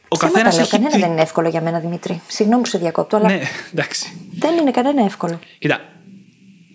Ο 0.07 0.17
Ψέματα 0.17 0.37
καθένας 0.37 0.53
λέω, 0.53 0.61
έχει. 0.63 0.71
κανένα 0.71 0.91
τη- 0.91 0.99
δεν 0.99 1.11
είναι 1.11 1.21
εύκολο 1.21 1.49
για 1.49 1.61
μένα, 1.61 1.79
Δημήτρη. 1.79 2.21
Συγγνώμη 2.27 2.61
που 2.63 2.69
σε 2.69 2.77
διακόπτω, 2.77 3.17
αλλά 3.17 3.27
Ναι, 3.27 3.41
εντάξει. 3.73 4.27
δεν 4.31 4.57
είναι 4.57 4.71
κανένα 4.71 5.03
εύκολο. 5.05 5.39
Κοίτα, 5.59 5.79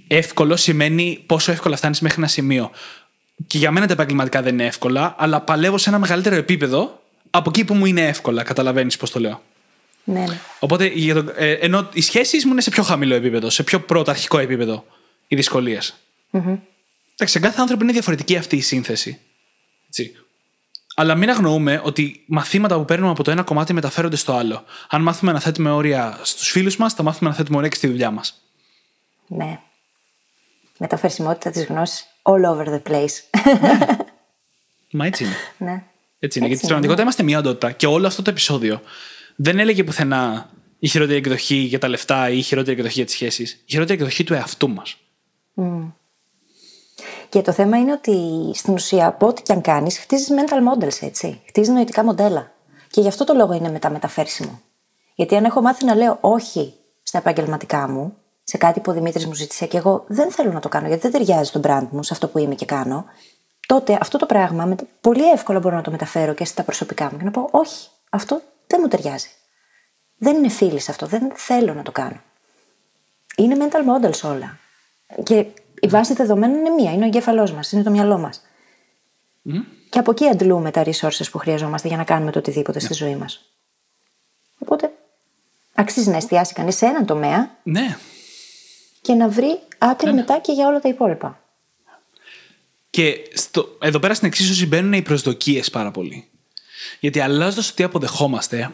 εύκολο 0.09 0.57
σημαίνει 0.57 1.23
πόσο 1.27 1.53
εύκολα 1.53 1.77
φτάνεις 1.77 2.01
μέχρι 2.01 2.19
ένα 2.19 2.29
σημείο. 2.29 2.71
Και 3.47 3.59
για 3.59 3.71
μένα 3.71 3.87
τα 3.87 3.93
επαγγελματικά 3.93 4.43
δεν 4.43 4.53
είναι 4.53 4.67
εύκολα, 4.67 5.15
αλλά 5.19 5.41
παλεύω 5.41 5.79
σε 5.79 5.89
ένα 5.89 5.99
μεγαλύτερο 5.99 6.37
επίπεδο 6.37 7.03
από 7.31 7.51
εκεί 7.51 7.65
που 7.65 7.75
μου 7.75 7.87
είναι 7.87 8.07
εύκολα. 8.07 8.43
Καταλαβαίνεις 8.43 8.97
πώς 8.97 9.11
το 9.11 9.21
λέω. 9.21 9.43
Ναι, 10.05 10.21
ναι. 10.21 10.39
Οπότε, 10.59 10.87
για 10.87 11.15
το, 11.15 11.33
ε, 11.37 11.53
ενώ 11.53 11.89
οι 11.93 12.01
σχέσεις 12.01 12.45
μου 12.45 12.53
είναι 12.53 12.61
σε 12.61 12.71
πιο 12.71 12.83
χαμηλό 12.83 13.15
επίπεδο, 13.15 13.51
σε 13.51 13.63
πιο 13.63 13.81
πρωταρχικό 13.81 14.39
επίπεδο 14.39 14.85
οι 15.27 15.37
δυσκολίες. 15.37 15.95
Εντάξει, 16.31 17.35
σε 17.35 17.39
κάθε 17.39 17.61
άνθρωπο 17.61 17.83
είναι 17.83 17.93
διαφορετική 17.93 18.37
αυτή 18.37 18.57
η 18.57 18.61
σύνθεση. 18.61 19.21
Έτσι. 19.87 20.17
Αλλά 20.97 21.15
μην 21.15 21.31
αγνοούμε 21.31 21.81
ότι 21.85 22.23
μαθήματα 22.27 22.77
που 22.77 22.85
παίρνουμε 22.85 23.11
από 23.11 23.23
το 23.23 23.31
ένα 23.31 23.43
κομμάτι 23.43 23.73
μεταφέρονται 23.73 24.17
στο 24.17 24.33
άλλο. 24.33 24.65
Αν 24.89 25.03
μάθουμε 25.03 25.33
να 25.33 25.41
θέτουμε 25.41 25.71
όρια 25.71 26.19
στους 26.23 26.51
φίλους 26.51 26.77
μας, 26.77 26.95
θα 26.95 27.03
μάθουμε 27.03 27.31
να 27.31 27.37
θέτουμε 27.37 27.57
όρια 27.57 27.69
και 27.69 27.77
στη 27.77 27.87
δουλειά 27.87 28.11
μας. 28.11 28.43
ναι. 29.27 29.59
Μεταφερσιμότητα 30.79 31.51
της 31.51 31.65
γνώσης 31.65 32.07
all 32.25 32.45
over 32.45 32.67
the 32.67 32.83
place. 32.91 33.41
Μα 34.91 35.07
έτσι 35.07 35.25
είναι. 35.25 35.35
ναι. 35.59 35.83
Έτσι 36.19 36.39
είναι. 36.39 36.49
Γιατί 36.49 36.65
στην 36.65 36.77
είναι, 36.77 36.87
πραγματικότητα 36.87 37.03
είμαστε 37.03 37.23
μια 37.23 37.39
οντότητα. 37.39 37.71
Και 37.71 37.87
όλο 37.87 38.07
αυτό 38.07 38.23
το 38.23 38.31
επεισόδιο 38.31 38.81
δεν 39.37 39.59
έλεγε 39.59 39.85
πουθενά 39.85 40.51
η 40.79 40.89
χειρότερη 40.89 41.19
εκδοχή 41.19 41.55
για 41.55 41.79
τα 41.79 41.89
λεφτά 41.89 42.31
ή 42.31 42.39
η 42.39 42.43
χειρότερη 42.43 42.77
εκδοχή 42.77 42.95
για 42.95 43.05
τις 43.05 43.15
σχέσεις. 43.15 43.53
Η 43.53 43.65
χειρότερη 43.67 43.99
εκδοχή 43.99 44.25
του 44.25 44.35
εαυτού 44.35 44.71
μας. 44.71 44.97
Και 47.29 47.43
το 47.43 47.53
θέμα 47.53 47.79
είναι 47.79 47.93
ότι 47.93 48.51
στην 48.55 48.75
ουσία, 48.75 49.07
από 49.07 49.27
ό,τι 49.27 49.43
και 49.43 49.53
αν 49.53 49.61
κάνεις, 49.61 49.99
χτίζεις 49.99 50.29
mental 50.31 50.83
models, 50.83 50.97
έτσι. 51.01 51.41
Χτίζεις 51.47 51.75
νοητικά 51.75 52.05
μοντέλα. 52.05 52.53
Και 52.91 53.01
γι' 53.01 53.09
αυτό 53.09 53.25
το 53.25 53.35
λόγο 53.35 53.53
είναι 53.53 53.71
μεταμεταφέρσιμο. 53.71 54.61
Γιατί 55.15 55.37
αν 55.37 55.45
έχω 55.45 55.61
μάθει 55.61 55.85
να 55.85 55.95
λέω 55.95 56.19
όχι 56.21 56.75
στα 57.03 57.19
επαγγελματικά 57.19 57.89
μου, 57.89 58.17
σε 58.45 58.57
κάτι 58.57 58.81
που 58.81 58.91
ο 58.91 58.95
Δημήτρης 58.95 59.27
μου 59.27 59.35
ζήτησε 59.35 59.67
και 59.67 59.77
εγώ 59.77 60.05
δεν 60.07 60.31
θέλω 60.31 60.53
να 60.53 60.61
το 60.61 60.69
κάνω 60.69 60.87
γιατί 60.87 61.03
δεν 61.09 61.13
ταιριάζει 61.13 61.49
στον 61.49 61.63
brand 61.65 61.87
μου, 61.91 62.03
σε 62.03 62.13
αυτό 62.13 62.29
που 62.29 62.39
είμαι 62.39 62.55
και 62.55 62.65
κάνω, 62.65 63.05
τότε 63.67 63.99
αυτό 64.01 64.19
το 64.19 64.27
πράγμα 64.27 64.65
με- 64.65 64.77
πολύ 65.01 65.31
εύκολα 65.31 65.59
μπορώ 65.59 65.77
να 65.77 65.83
το 65.83 65.91
μεταφέρω 65.91 66.35
και 66.35 66.45
στα 66.45 66.63
προσωπικά 66.63 67.09
μου 67.13 67.19
και 67.19 67.25
να 67.25 67.31
πω 67.31 67.49
όχι, 67.51 67.89
αυτό 68.11 68.41
δεν 68.67 68.79
μου 68.83 68.89
ταιριάζει. 68.89 69.29
Δεν 70.19 70.37
είναι 70.37 70.49
φίλη 70.49 70.81
αυτό, 70.89 71.07
δεν 71.07 71.33
θέλω 71.35 71.75
να 71.75 71.83
το 71.83 71.93
κάνω. 71.93 72.21
Είναι 73.37 73.57
mental 73.61 73.79
models 74.05 74.21
όλα. 74.31 74.59
Και 75.23 75.47
η 75.81 75.89
βάση 75.89 76.15
δεδομένων 76.15 76.59
είναι 76.59 76.71
μία, 76.71 76.93
είναι 76.93 77.03
ο 77.05 77.07
εγκέφαλός 77.07 77.53
μας, 77.53 77.73
είναι 77.73 77.83
το 77.83 77.91
μυαλό 77.91 78.19
μας. 78.19 78.43
Και 79.91 79.99
από 79.99 80.11
εκεί 80.11 80.29
αντλούμε 80.29 80.71
τα 80.71 80.83
resources 80.85 81.31
που 81.31 81.39
χρειαζόμαστε 81.39 81.89
για 81.89 81.97
να 81.97 82.05
κάνουμε 82.05 82.31
το 82.31 82.39
οτιδήποτε 82.39 82.79
στη 82.81 82.95
ζωή 82.95 83.17
μας. 83.17 83.45
Οπότε 84.59 84.91
αξίζει 85.75 86.11
να 86.11 86.17
εστιάσει 86.17 86.53
κανείς 86.53 86.77
σε 86.77 86.87
έναν 86.87 87.07
τομέα 87.07 87.51
Ναι. 87.63 87.97
Και 89.05 89.13
να 89.13 89.29
βρει 89.29 89.59
άκρη 89.79 90.13
μετά 90.13 90.39
και 90.39 90.53
για 90.53 90.67
όλα 90.67 90.81
τα 90.81 90.89
υπόλοιπα. 90.89 91.41
Και 92.91 93.31
στο, 93.35 93.77
εδώ 93.81 93.99
πέρα 93.99 94.15
στην 94.15 94.29
εξίσωση 94.29 94.67
μπαίνουν 94.67 94.93
οι 94.93 95.03
προσδοκίες 95.03 95.71
πάρα 95.71 95.91
πολύ. 95.91 96.29
Γιατί 97.01 97.21
αλλάζοντας 97.21 97.67
το 97.67 97.75
τι 97.75 97.83
αποδεχόμαστε, 97.83 98.71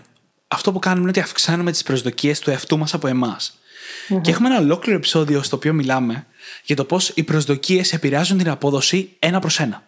αυτό 0.49 0.73
που 0.73 0.79
κάνουμε 0.79 1.01
είναι 1.01 1.11
ότι 1.11 1.21
αυξάνουμε 1.21 1.71
τις 1.71 1.83
προσδοκίες 1.83 2.39
του 2.39 2.51
εαυτού 2.51 2.79
μας 2.79 2.95
από 2.95 3.07
εμάς. 3.07 3.59
Και 4.23 4.31
έχουμε 4.31 4.49
ένα 4.49 4.59
ολόκληρο 4.59 4.97
επεισόδιο 4.99 5.43
στο 5.43 5.57
οποίο 5.57 5.73
μιλάμε 5.73 6.27
για 6.65 6.77
το 6.77 6.85
πώς 6.85 7.09
οι 7.09 7.23
προσδοκίες 7.23 7.93
επηρεάζουν 7.93 8.39
την 8.39 8.51
απόδοση 8.51 9.17
ένα 9.19 9.41
προς 9.41 9.59
ενα 9.61 9.83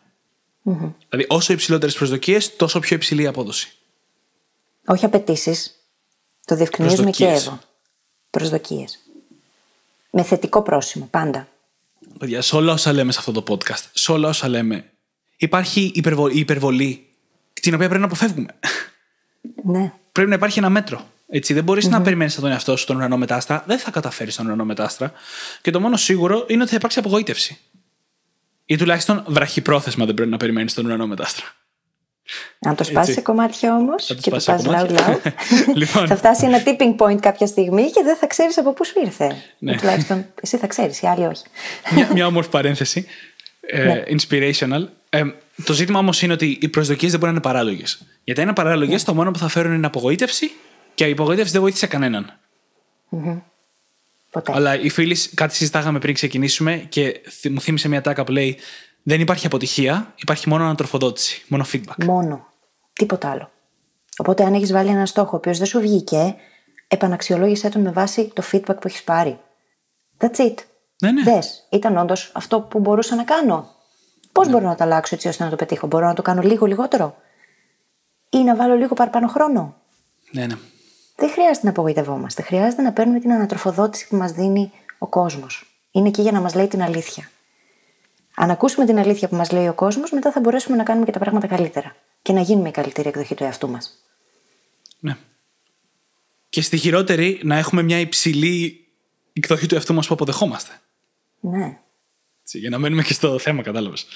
Δηλαδή, 0.63 1.27
όσο 1.29 1.53
υψηλότερες 1.53 1.95
προσδοκίες, 1.95 2.57
τόσο 2.57 2.79
πιο 2.79 2.97
υψηλή 2.97 3.23
η 3.23 3.27
απόδοση. 3.27 3.73
Όχι 4.87 5.05
απαιτήσεις. 5.05 5.77
Το 6.45 6.55
διευκρινίζουμε 6.55 7.11
και 7.11 7.25
Προσδοκίες. 7.25 7.47
εδώ. 7.47 7.59
Προσδοκίες. 8.31 9.02
Με 10.15 10.23
θετικό 10.23 10.63
πρόσημο, 10.63 11.09
πάντα. 11.11 11.49
Παιδιά, 12.19 12.43
σε 12.43 12.57
όλα 12.57 12.73
όσα 12.73 12.93
λέμε 12.93 13.13
σε 13.13 13.19
αυτό 13.19 13.33
το 13.43 13.45
podcast, 13.49 13.85
σε 13.93 14.13
όλα 14.13 14.29
όσα 14.29 14.49
λέμε, 14.49 14.91
υπάρχει 15.37 15.93
υπερβο- 15.95 16.29
η 16.29 16.39
υπερβολή, 16.39 17.07
την 17.53 17.75
οποία 17.75 17.87
πρέπει 17.87 18.01
να 18.01 18.07
αποφεύγουμε. 18.07 18.55
Ναι. 19.65 19.93
πρέπει 20.13 20.29
να 20.29 20.35
υπάρχει 20.35 20.59
ένα 20.59 20.71
μέτρο. 20.71 21.11
Έτσι, 21.29 21.53
δεν 21.55 21.65
μπορει 21.65 21.87
να 21.87 22.03
περιμένεις 22.03 22.35
τον 22.35 22.51
εαυτό 22.51 22.77
σου 22.77 22.87
τον 22.87 22.97
ουρανό 22.97 23.17
μετάστρα, 23.17 23.65
δεν 23.67 23.79
θα 23.79 23.91
καταφέρεις 23.91 24.37
τον 24.37 24.47
ουρανό 24.47 24.65
μετάστρα. 24.65 25.13
Και 25.63 25.71
το 25.71 25.81
μόνο 25.81 25.97
σίγουρο 25.97 26.45
είναι 26.49 26.61
ότι 26.63 26.71
θα 26.71 26.77
υπάρξει 26.77 26.99
απογοήτευση. 26.99 27.59
Ή 28.65 28.77
τουλάχιστον 28.77 29.25
βραχυπρόθεσμα 29.27 30.05
δεν 30.05 30.15
πρέπει 30.15 30.31
να 30.31 30.37
περιμένεις 30.37 30.75
τον 30.75 30.87
ουρανό 30.87 31.07
μετάστρα. 31.07 31.47
Αν 32.61 32.75
το 32.77 32.85
σπάσει 32.85 32.99
Έτσι. 32.99 33.13
σε 33.13 33.21
κομμάτια 33.21 33.75
όμως 33.75 34.07
το 34.07 34.15
και 34.15 34.31
το 34.31 34.41
σπάσεις 34.41 34.63
σε 34.63 34.69
πας 34.69 34.77
λαού 34.77 34.87
κομμάτια. 34.87 35.21
λαού, 35.25 35.35
Λοιπόν. 35.81 36.07
θα 36.07 36.17
φτάσει 36.17 36.45
ένα 36.47 36.63
tipping 36.65 36.97
point 37.07 37.21
κάποια 37.21 37.47
στιγμή 37.47 37.91
και 37.91 38.01
δεν 38.05 38.17
θα 38.17 38.27
ξέρεις 38.27 38.59
από 38.59 38.73
πού 38.73 38.85
σου 38.85 38.95
ήρθε. 39.05 39.37
Ναι. 39.59 39.73
Ή 39.73 39.77
Τουλάχιστον 39.77 40.27
εσύ 40.43 40.57
θα 40.57 40.67
ξέρεις, 40.67 41.01
οι 41.03 41.07
άλλοι 41.07 41.25
όχι. 41.27 41.43
μια, 41.95 42.09
μια 42.13 42.27
όμορφη 42.27 42.51
παρένθεση. 42.51 43.07
Ε, 43.61 44.03
inspirational. 44.07 44.87
Ε, 45.11 45.23
το 45.65 45.73
ζήτημα 45.73 45.99
όμως 45.99 46.23
είναι 46.23 46.33
ότι 46.33 46.59
οι 46.61 46.69
προσδοκίες 46.69 47.11
δεν 47.11 47.21
μπορεί 47.21 47.33
να 47.33 47.39
είναι 47.39 47.47
παράλογες. 47.55 48.03
Γιατί 48.25 48.41
αν 48.41 48.47
είναι 48.47 48.57
παράλογες, 48.57 49.05
το 49.05 49.15
μόνο 49.15 49.31
που 49.31 49.39
θα 49.39 49.49
φέρουν 49.49 49.73
είναι 49.75 49.87
απογοήτευση 49.87 50.51
και 50.95 51.07
η 51.07 51.13
απογοήτευση 51.13 51.53
δεν 51.53 51.61
βοήθησε 51.61 51.87
κανέναν. 51.87 52.39
Ποτέ. 54.31 54.53
Αλλά 54.55 54.81
οι 54.81 54.89
φίλοι, 54.89 55.17
κάτι 55.35 55.55
συζητάγαμε 55.55 55.99
πριν 55.99 56.15
ξεκινήσουμε 56.15 56.87
και 56.89 57.21
θυ- 57.41 57.53
μου 57.53 57.61
θύμισε 57.61 57.89
μια 57.89 58.01
τάκα 58.01 58.25
που 58.25 58.33
λέει: 58.33 58.59
Δεν 59.03 59.21
υπάρχει 59.21 59.47
αποτυχία, 59.47 60.13
υπάρχει 60.17 60.49
μόνο 60.49 60.65
ανατροφοδότηση, 60.65 61.45
μόνο 61.49 61.65
feedback. 61.73 62.05
Μόνο. 62.05 62.47
Τίποτα 62.93 63.31
άλλο. 63.31 63.51
Οπότε, 64.17 64.45
αν 64.45 64.55
έχεις 64.55 64.73
βάλει 64.73 64.91
ένα 64.91 65.07
στόχο 65.07 65.31
ο 65.33 65.37
οποίος 65.37 65.59
δεν 65.59 65.67
σου 65.67 65.81
βγήκε, 65.81 66.35
επαναξιολόγησέ 66.89 67.69
τον 67.69 67.83
με 67.83 67.91
βάση 67.91 68.33
το 68.35 68.43
feedback 68.53 68.81
που 68.81 68.87
έχεις 68.87 69.03
πάρει. 69.03 69.39
That's 70.19 70.41
it. 70.41 70.55
Ναι, 71.03 71.11
ναι. 71.11 71.23
Δες, 71.23 71.67
ήταν 71.71 71.97
όντως 71.97 72.33
αυτό 72.35 72.61
που 72.61 72.79
μπορούσα 72.79 73.15
να 73.15 73.25
κάνω. 73.25 73.69
Πώς 74.33 74.51
μπορώ 74.51 74.67
να 74.67 74.75
το 74.75 74.85
αλλάξω 74.85 75.15
έτσι 75.15 75.29
ώστε 75.29 75.45
να 75.45 75.51
το 75.51 75.57
πετύχω, 75.57 75.87
Μπορώ 75.87 76.07
να 76.07 76.15
το 76.15 76.23
κάνω 76.23 76.43
λίγο 76.43 76.67
λιγότερο, 76.67 77.17
ή 78.31 78.39
να 78.39 78.57
βάλω 78.57 78.75
λίγο 78.75 78.95
παραπάνω 78.95 79.29
χρόνο; 79.29 79.75
Ναι, 80.33 80.47
ναι. 80.47 80.55
Δεν 81.17 81.31
χρειάζεται 81.31 81.67
να 81.67 81.71
απογοητευόμαστε. 81.71 82.43
Χρειάζεται 82.43 82.83
να 82.83 82.93
παίρνουμε 82.93 83.21
την 83.21 83.33
ανατροφοδότηση 83.33 84.09
που 84.09 84.17
μας 84.17 84.33
δίνει 84.33 84.73
ο 84.99 85.07
κόσμος. 85.07 85.81
Είναι 85.91 86.09
εκεί 86.09 86.23
για 86.23 86.33
να 86.33 86.41
μας 86.41 86.55
λέει 86.55 86.69
την 86.69 86.83
αλήθεια. 86.83 87.31
Αν 88.35 88.51
ακούσουμε 88.51 88.87
την 88.87 88.99
αλήθεια 88.99 89.29
που 89.29 89.37
μας 89.37 89.51
λέει 89.51 89.69
ο 89.69 89.75
κόσμος, 89.75 90.11
μετά 90.11 90.33
θα 90.33 90.41
μπορέσουμε 90.41 90.77
να 90.77 90.83
κάνουμε 90.83 91.05
και 91.07 91.13
τα 91.13 91.19
πράγματα 91.19 91.47
καλύτερα. 91.47 91.97
Και 92.23 92.33
να 92.33 92.41
γίνουμε 92.41 92.69
η 92.69 92.73
καλύτερη 92.73 93.09
εκδοχή 93.09 93.35
του 93.35 93.45
εαυτού 93.45 93.69
μας. 93.69 94.05
ναι. 95.01 95.17
Και 96.49 96.63
στη 96.63 96.77
χειρότερη 96.77 97.41
να 97.43 97.57
έχουμε 97.57 97.83
μια 97.83 97.99
υψηλή 97.99 98.87
εκδοχή 99.33 99.67
του 99.67 99.75
εαυτού 99.75 99.95
μας 99.95 100.07
που 100.07 100.15
αποδεχόμαστε. 100.15 100.81
Ναι. 101.41 101.79
Έτσι, 102.43 102.59
για 102.59 102.71
να 102.71 102.79
μένουμε 102.79 103.03
και 103.03 103.13
στο 103.13 103.39
θέμα, 103.39 103.63
κατάλαβες. 103.63 104.07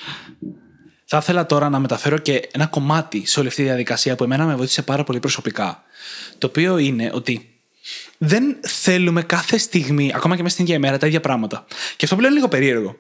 Θα 1.05 1.17
ήθελα 1.17 1.47
τώρα 1.47 1.69
να 1.69 1.79
μεταφέρω 1.79 2.19
και 2.19 2.49
ένα 2.53 2.67
κομμάτι 2.67 3.27
σε 3.27 3.39
όλη 3.39 3.49
αυτή 3.49 3.63
τη 3.63 3.69
διαδικασία 3.69 4.17
που 4.17 4.25
εμένα 4.25 4.45
με 4.45 4.55
βοήθησε 4.57 4.83
πάρα 4.83 5.05
πολύ 5.05 5.21
προσωπικά. 5.21 5.83
Το 6.39 6.47
οποίο 6.47 6.79
είναι 6.79 7.11
ότι 7.15 7.56
δεν 8.19 8.57
θέλουμε 8.63 9.23
κάθε 9.23 9.59
στιγμή, 9.59 10.13
ακόμα 10.15 10.37
και 10.37 10.43
μέσα 10.43 10.55
στην 10.55 10.65
ίδια 10.65 10.77
ημέρα, 10.77 10.99
τα 10.99 11.07
ίδια 11.07 11.21
πράγματα. 11.21 11.65
Και 11.97 12.05
αυτό 12.05 12.17
πλέον 12.17 12.33
είναι 12.33 12.41
λίγο 12.41 12.51
περίεργο. 12.51 12.97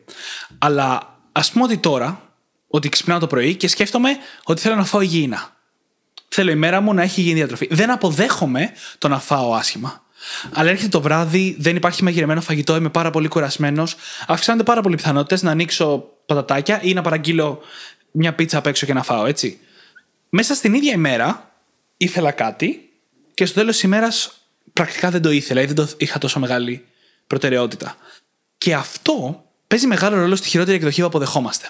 Αλλά 0.58 1.18
ας 1.32 1.50
πούμε 1.50 1.64
ότι 1.64 1.78
τώρα, 1.78 2.32
ότι 2.68 2.88
ξυπνάω 2.88 3.18
το 3.18 3.26
πρωί 3.26 3.54
και 3.54 3.68
σκέφτομαι 3.68 4.10
ότι 4.44 4.60
θέλω 4.60 4.74
να 4.74 4.84
φάω 4.84 5.00
υγιεινά. 5.00 5.56
Θέλω 6.28 6.50
η 6.50 6.54
μέρα 6.54 6.80
μου 6.80 6.94
να 6.94 7.02
έχει 7.02 7.20
υγιεινή 7.20 7.38
διατροφή. 7.38 7.68
Δεν 7.70 7.90
αποδέχομαι 7.90 8.72
το 8.98 9.08
να 9.08 9.18
φάω 9.18 9.54
άσχημα. 9.54 10.04
Αλλά 10.52 10.70
έρχεται 10.70 10.88
το 10.88 11.00
βράδυ, 11.00 11.56
δεν 11.58 11.76
υπάρχει 11.76 12.04
μαγειρεμένο 12.04 12.40
φαγητό, 12.40 12.76
είμαι 12.76 12.88
πάρα 12.88 13.10
πολύ 13.10 13.28
κουρασμένος. 13.28 13.96
Αυξάνονται 14.26 14.64
πάρα 14.64 14.80
πολλοί 14.80 14.96
πιθανότητες 14.96 15.42
να 15.42 15.50
ανοίξω 15.50 16.04
πατατάκια 16.26 16.80
ή 16.82 16.94
να 16.94 17.02
παραγγείλω 17.02 17.60
μια 18.10 18.34
πίτσα 18.34 18.58
απ' 18.58 18.66
έξω 18.66 18.86
και 18.86 18.92
να 18.92 19.02
φάω, 19.02 19.26
έτσι. 19.26 19.58
Μέσα 20.28 20.54
στην 20.54 20.74
ίδια 20.74 20.92
ημέρα 20.92 21.52
ήθελα 21.96 22.30
κάτι 22.30 22.90
και 23.34 23.46
στο 23.46 23.54
τέλος 23.54 23.74
της 23.74 23.82
ημέρας 23.82 24.45
πρακτικά 24.76 25.10
δεν 25.10 25.22
το 25.22 25.30
ήθελα 25.30 25.60
ή 25.60 25.66
δεν 25.66 25.74
το 25.74 25.88
είχα 25.96 26.18
τόσο 26.18 26.40
μεγάλη 26.40 26.84
προτεραιότητα. 27.26 27.96
Και 28.58 28.74
αυτό 28.74 29.44
παίζει 29.66 29.86
μεγάλο 29.86 30.16
ρόλο 30.16 30.36
στη 30.36 30.48
χειρότερη 30.48 30.76
εκδοχή 30.76 31.00
που 31.00 31.06
αποδεχόμαστε. 31.06 31.68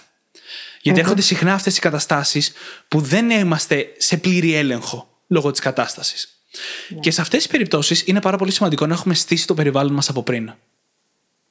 Γιατί 0.82 1.00
έρχονται 1.00 1.22
συχνά 1.22 1.54
αυτές 1.54 1.76
οι 1.76 1.80
καταστάσεις 1.80 2.52
που 2.88 3.00
δεν 3.00 3.30
είμαστε 3.30 3.92
σε 3.96 4.16
πλήρη 4.16 4.54
έλεγχο 4.54 5.20
λόγω 5.26 5.50
της 5.50 5.60
κατάστασης. 5.60 6.40
Και 7.00 7.10
σε 7.10 7.20
αυτές 7.20 7.38
τις 7.38 7.48
περιπτώσεις 7.48 8.02
είναι 8.06 8.20
πάρα 8.20 8.36
πολύ 8.36 8.52
σημαντικό 8.52 8.86
να 8.86 8.94
έχουμε 8.94 9.14
στήσει 9.14 9.46
το 9.46 9.54
περιβάλλον 9.54 9.92
μας 9.92 10.08
από 10.08 10.22
πριν. 10.22 10.52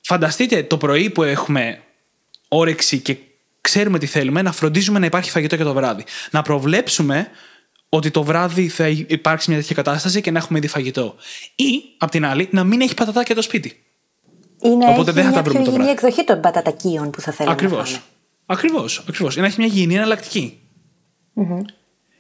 Φανταστείτε 0.02 0.64
το 0.64 0.78
πρωί 0.78 1.10
που 1.10 1.24
έχουμε 1.24 1.82
όρεξη 2.48 3.00
και 3.00 3.18
ξέρουμε 3.62 4.00
τι 4.00 4.06
θέλουμε, 4.06 4.42
να 4.42 4.52
φροντίζουμε 4.52 5.00
να 5.00 5.06
υπάρχει 5.06 5.32
φαγητό 5.32 5.58
και 5.58 5.64
το 5.64 5.74
βράδυ. 5.74 6.04
Να 6.32 6.42
προβλέψουμε 6.42 7.30
ότι 7.96 8.12
το 8.12 8.24
βράδυ 8.24 8.68
θα 8.68 8.88
υπάρξει 8.88 9.50
μια 9.50 9.60
τέτοια 9.60 9.76
κατάσταση 9.76 10.22
και 10.22 10.32
να 10.32 10.38
έχουμε 10.38 10.58
ήδη 10.58 10.68
φαγητό. 10.68 11.16
Ή, 11.56 11.82
απ' 11.98 12.10
την 12.12 12.26
άλλη, 12.26 12.48
να 12.52 12.64
μην 12.64 12.82
έχει 12.82 12.94
πατατάκια 12.94 13.36
το 13.36 13.42
σπίτι. 13.42 13.84
Ή 14.62 14.70
να 14.70 14.90
Οπότε 14.90 15.12
έχει 15.12 15.22
δεν 15.22 15.24
θα 15.24 15.32
τα 15.32 15.42
μια 15.42 15.42
βρούμε 15.42 15.60
πιο 15.60 15.64
το 15.64 15.70
υγιεινή 15.72 15.84
βράδυ. 15.84 15.92
εκδοχή 15.92 16.24
των 16.24 16.40
πατατακίων 16.42 17.10
που 17.10 17.22
θα 17.22 17.32
θέλαμε 17.32 17.56
Ακριβώς. 17.56 17.78
να 17.92 17.98
φάμε. 17.98 18.02
Ακριβώς. 18.46 19.04
Ακριβώς. 19.10 19.36
Να 19.36 19.46
έχει 19.46 19.56
μια 19.58 19.68
υγιεινή 19.68 19.96
εναλλακτική. 19.96 20.60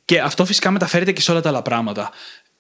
Και 0.06 0.20
αυτό 0.22 0.46
φυσικά 0.46 0.72
μεταφέρεται 0.72 1.12
και 1.12 1.22
σε 1.22 1.32
όλα 1.32 1.42
τα 1.42 1.50
άλλα 1.50 1.62
πράγματα. 1.62 2.12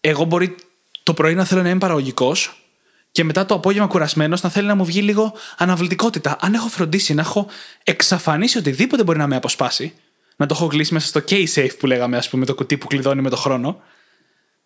Εγώ 0.01 0.23
μπορεί 0.23 0.55
το 1.03 1.13
πρωί 1.13 1.35
να 1.35 1.43
θέλω 1.45 1.61
να 1.61 1.69
είμαι 1.69 1.79
παραγωγικός 1.79 2.65
και 3.11 3.23
μετά 3.23 3.45
το 3.45 3.53
απόγευμα 3.53 3.87
κουρασμένος 3.87 4.41
να 4.41 4.49
θέλει 4.49 4.67
να 4.67 4.75
μου 4.75 4.85
βγει 4.85 5.01
λίγο 5.01 5.33
αναβλητικότητα. 5.57 6.37
Αν 6.39 6.53
έχω 6.53 6.67
φροντίσει 6.67 7.13
να 7.13 7.21
έχω 7.21 7.47
εξαφανίσει 7.83 8.57
οτιδήποτε 8.57 9.03
μπορεί 9.03 9.17
να 9.17 9.27
με 9.27 9.35
αποσπάσει, 9.35 9.93
να 10.35 10.45
το 10.45 10.53
έχω 10.57 10.67
κλείσει 10.67 10.93
μέσα 10.93 11.07
στο 11.07 11.21
K-Safe 11.29 11.77
που 11.79 11.85
λέγαμε, 11.85 12.17
ας 12.17 12.29
πούμε, 12.29 12.45
το 12.45 12.55
κουτί 12.55 12.77
που 12.77 12.87
κλειδώνει 12.87 13.21
με 13.21 13.29
το 13.29 13.35
χρόνο. 13.35 13.81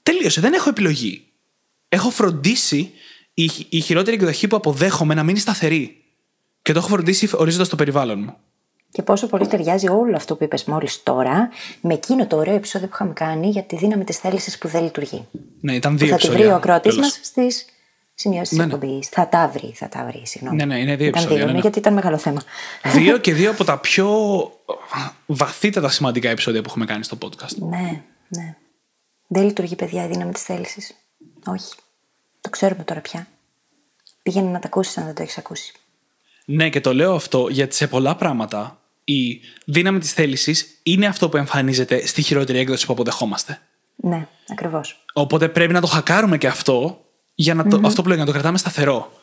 Τελείωσε. 0.03 0.41
Δεν 0.41 0.53
έχω 0.53 0.69
επιλογή. 0.69 1.23
Έχω 1.89 2.09
φροντίσει 2.09 2.91
η, 3.33 3.49
η 3.69 3.79
χειρότερη 3.79 4.15
εκδοχή 4.15 4.47
που 4.47 4.55
αποδέχομαι 4.55 5.13
να 5.13 5.23
μείνει 5.23 5.39
σταθερή. 5.39 6.03
Και 6.61 6.71
το 6.73 6.79
έχω 6.79 6.87
φροντίσει 6.87 7.29
ορίζοντας 7.33 7.69
το 7.69 7.75
περιβάλλον 7.75 8.19
μου. 8.19 8.35
Και 8.91 9.01
πόσο 9.01 9.27
πολύ 9.27 9.47
ταιριάζει 9.47 9.89
όλο 9.89 10.15
αυτό 10.15 10.35
που 10.35 10.43
είπες 10.43 10.63
μόλις 10.63 11.03
τώρα 11.03 11.49
με 11.81 11.93
εκείνο 11.93 12.27
το 12.27 12.35
ωραίο 12.37 12.55
επεισόδιο 12.55 12.87
που 12.87 12.93
είχαμε 12.95 13.13
κάνει 13.13 13.49
για 13.49 13.63
τη 13.63 13.75
δύναμη 13.75 14.03
της 14.03 14.17
θέλησης 14.17 14.57
που 14.57 14.67
δεν 14.67 14.83
λειτουργεί. 14.83 15.27
Ναι, 15.61 15.75
ήταν 15.75 15.91
Που 15.91 15.97
δύο 15.97 16.07
θα 16.07 16.15
τη 16.15 16.21
βρει 16.21 16.31
επεισόδια. 16.33 16.53
ο 16.53 16.57
ακροατής 16.57 16.95
Τέλος. 16.95 17.09
μας 17.17 17.19
στις 17.27 17.65
σημειώσεις 18.19 18.49
τη 18.49 18.55
Ναι, 18.55 18.65
ναι. 18.65 18.73
εκπομπή. 18.73 19.03
Θα 19.11 19.27
τα 19.27 19.47
βρει, 19.47 19.71
θα 19.75 19.89
τα 19.89 20.05
βρει, 20.05 20.21
συγγνώμη. 20.25 20.55
Ναι, 20.55 20.65
ναι, 20.65 20.79
είναι 20.79 20.95
δύο 20.95 21.07
Ήταν 21.07 21.21
επεισόδια, 21.21 21.35
δύο, 21.35 21.45
ναι, 21.45 21.51
ναι, 21.51 21.55
ναι. 21.57 21.59
γιατί 21.61 21.79
ήταν 21.79 21.93
μεγάλο 21.93 22.17
θέμα. 22.17 22.41
Δύο 22.83 23.17
και 23.25 23.33
δύο 23.33 23.51
από 23.51 23.63
τα 23.63 23.77
πιο 23.77 24.07
βαθύτατα 25.25 25.89
σημαντικά 25.89 26.29
επεισόδια 26.29 26.61
που 26.61 26.69
έχουμε 26.69 26.85
κάνει 26.85 27.03
στο 27.03 27.17
podcast. 27.21 27.55
ναι, 27.69 28.01
ναι. 28.27 28.55
Δεν 29.27 29.43
λειτουργεί, 29.43 29.75
παιδιά, 29.75 30.05
η 30.05 30.07
δύναμη 30.07 30.31
της 30.33 30.43
θέλησης. 30.43 30.95
Όχι. 31.45 31.73
Το 32.41 32.49
ξέρουμε 32.49 32.83
τώρα 32.83 32.99
πια. 33.01 33.27
Πήγαινε 34.23 34.49
να 34.49 34.59
τα 34.59 34.67
ακούσεις 34.67 34.97
αν 34.97 35.05
δεν 35.05 35.15
το 35.15 35.21
έχεις 35.21 35.37
ακούσει. 35.37 35.73
Ναι, 36.45 36.69
και 36.69 36.81
το 36.81 36.93
λέω 36.93 37.15
αυτό 37.15 37.47
γιατί 37.49 37.75
σε 37.75 37.87
πολλά 37.87 38.15
πράγματα 38.15 38.79
η 39.03 39.39
δύναμη 39.65 39.99
της 39.99 40.13
θέλησης 40.13 40.79
είναι 40.83 41.05
αυτό 41.07 41.29
που 41.29 41.37
εμφανίζεται 41.37 42.05
στη 42.05 42.21
χειρότερη 42.21 42.59
έκδοση 42.59 42.85
που 42.85 42.93
αποδεχόμαστε. 42.93 43.59
Ναι, 43.95 44.27
ακριβώς. 44.51 45.05
Οπότε 45.13 45.49
πρέπει 45.49 45.73
να 45.73 45.81
το 45.81 45.87
χακάρουμε 45.87 46.37
και 46.37 46.47
αυτό 46.47 47.03
για 47.39 47.53
να 47.53 47.67
το, 47.67 47.81
αυτό 47.83 48.01
που 48.01 48.07
λέω, 48.07 48.15
για 48.15 48.25
να 48.25 48.31
το 48.31 48.37
κρατάμε 48.37 48.57
σταθερό. 48.57 49.21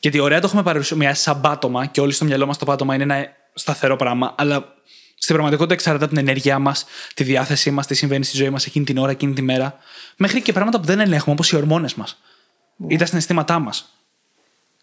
Γιατί 0.00 0.18
ωραία 0.18 0.40
το 0.40 0.46
έχουμε 0.46 0.62
παρουσιάσει 0.62 1.22
σαν 1.22 1.40
πάτωμα 1.40 1.86
και 1.86 2.00
όλοι 2.00 2.12
στο 2.12 2.24
μυαλό 2.24 2.46
μας 2.46 2.58
το 2.58 2.64
πάτωμα 2.64 2.94
είναι 2.94 3.02
ένα 3.02 3.26
σταθερό 3.54 3.96
πράγμα, 3.96 4.34
αλλά 4.38 4.74
στην 5.14 5.34
πραγματικότητα 5.34 5.74
εξαρτάται 5.74 6.04
από 6.04 6.14
την 6.14 6.22
ενέργειά 6.22 6.58
μας, 6.58 6.84
τη 7.14 7.24
διάθεσή 7.24 7.70
μας, 7.70 7.86
τι 7.86 7.94
συμβαίνει 7.94 8.24
στη 8.24 8.36
ζωή 8.36 8.50
μας 8.50 8.66
εκείνη 8.66 8.84
την 8.84 8.98
ώρα, 8.98 9.10
εκείνη 9.10 9.32
τη 9.32 9.42
μέρα, 9.42 9.78
μέχρι 10.16 10.42
και 10.42 10.52
πράγματα 10.52 10.80
που 10.80 10.86
δεν 10.86 11.00
ελέγχουμε, 11.00 11.32
όπως 11.32 11.50
οι 11.50 11.56
ορμόνες 11.56 11.94
μας 11.94 12.20
ή 12.88 12.96
τα 12.96 13.06
συναισθήματά 13.06 13.58
μας. 13.58 13.94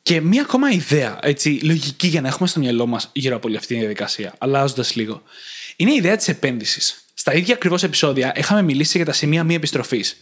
Και 0.02 0.22
μία 0.22 0.42
ακόμα 0.42 0.72
ιδέα, 0.72 1.20
έτσι, 1.22 1.50
λογική 1.50 2.08
για 2.08 2.22
να 2.22 2.28
έχουμε 2.28 2.48
στο 2.48 2.60
μυαλό 2.60 2.86
μας 2.86 3.10
γύρω 3.14 3.36
από 3.36 3.48
όλη 3.48 3.58
αυτή 3.58 3.74
τη 3.74 3.80
διαδικασία, 3.80 4.34
αλλάζοντας 4.38 4.96
λίγο, 4.96 5.22
είναι 5.76 5.92
η 5.92 5.96
ιδέα 5.96 6.16
της 6.16 6.28
επένδυσης. 6.28 7.06
Στα 7.14 7.34
ίδια 7.34 7.54
ακριβώς 7.54 7.84
επεισόδια 7.84 8.34
είχαμε 8.36 8.62
μιλήσει 8.62 8.98
για 8.98 9.06
τα 9.06 9.14
σημεία 9.14 9.44
μη 9.44 9.56
επιστροφής. 9.56 10.18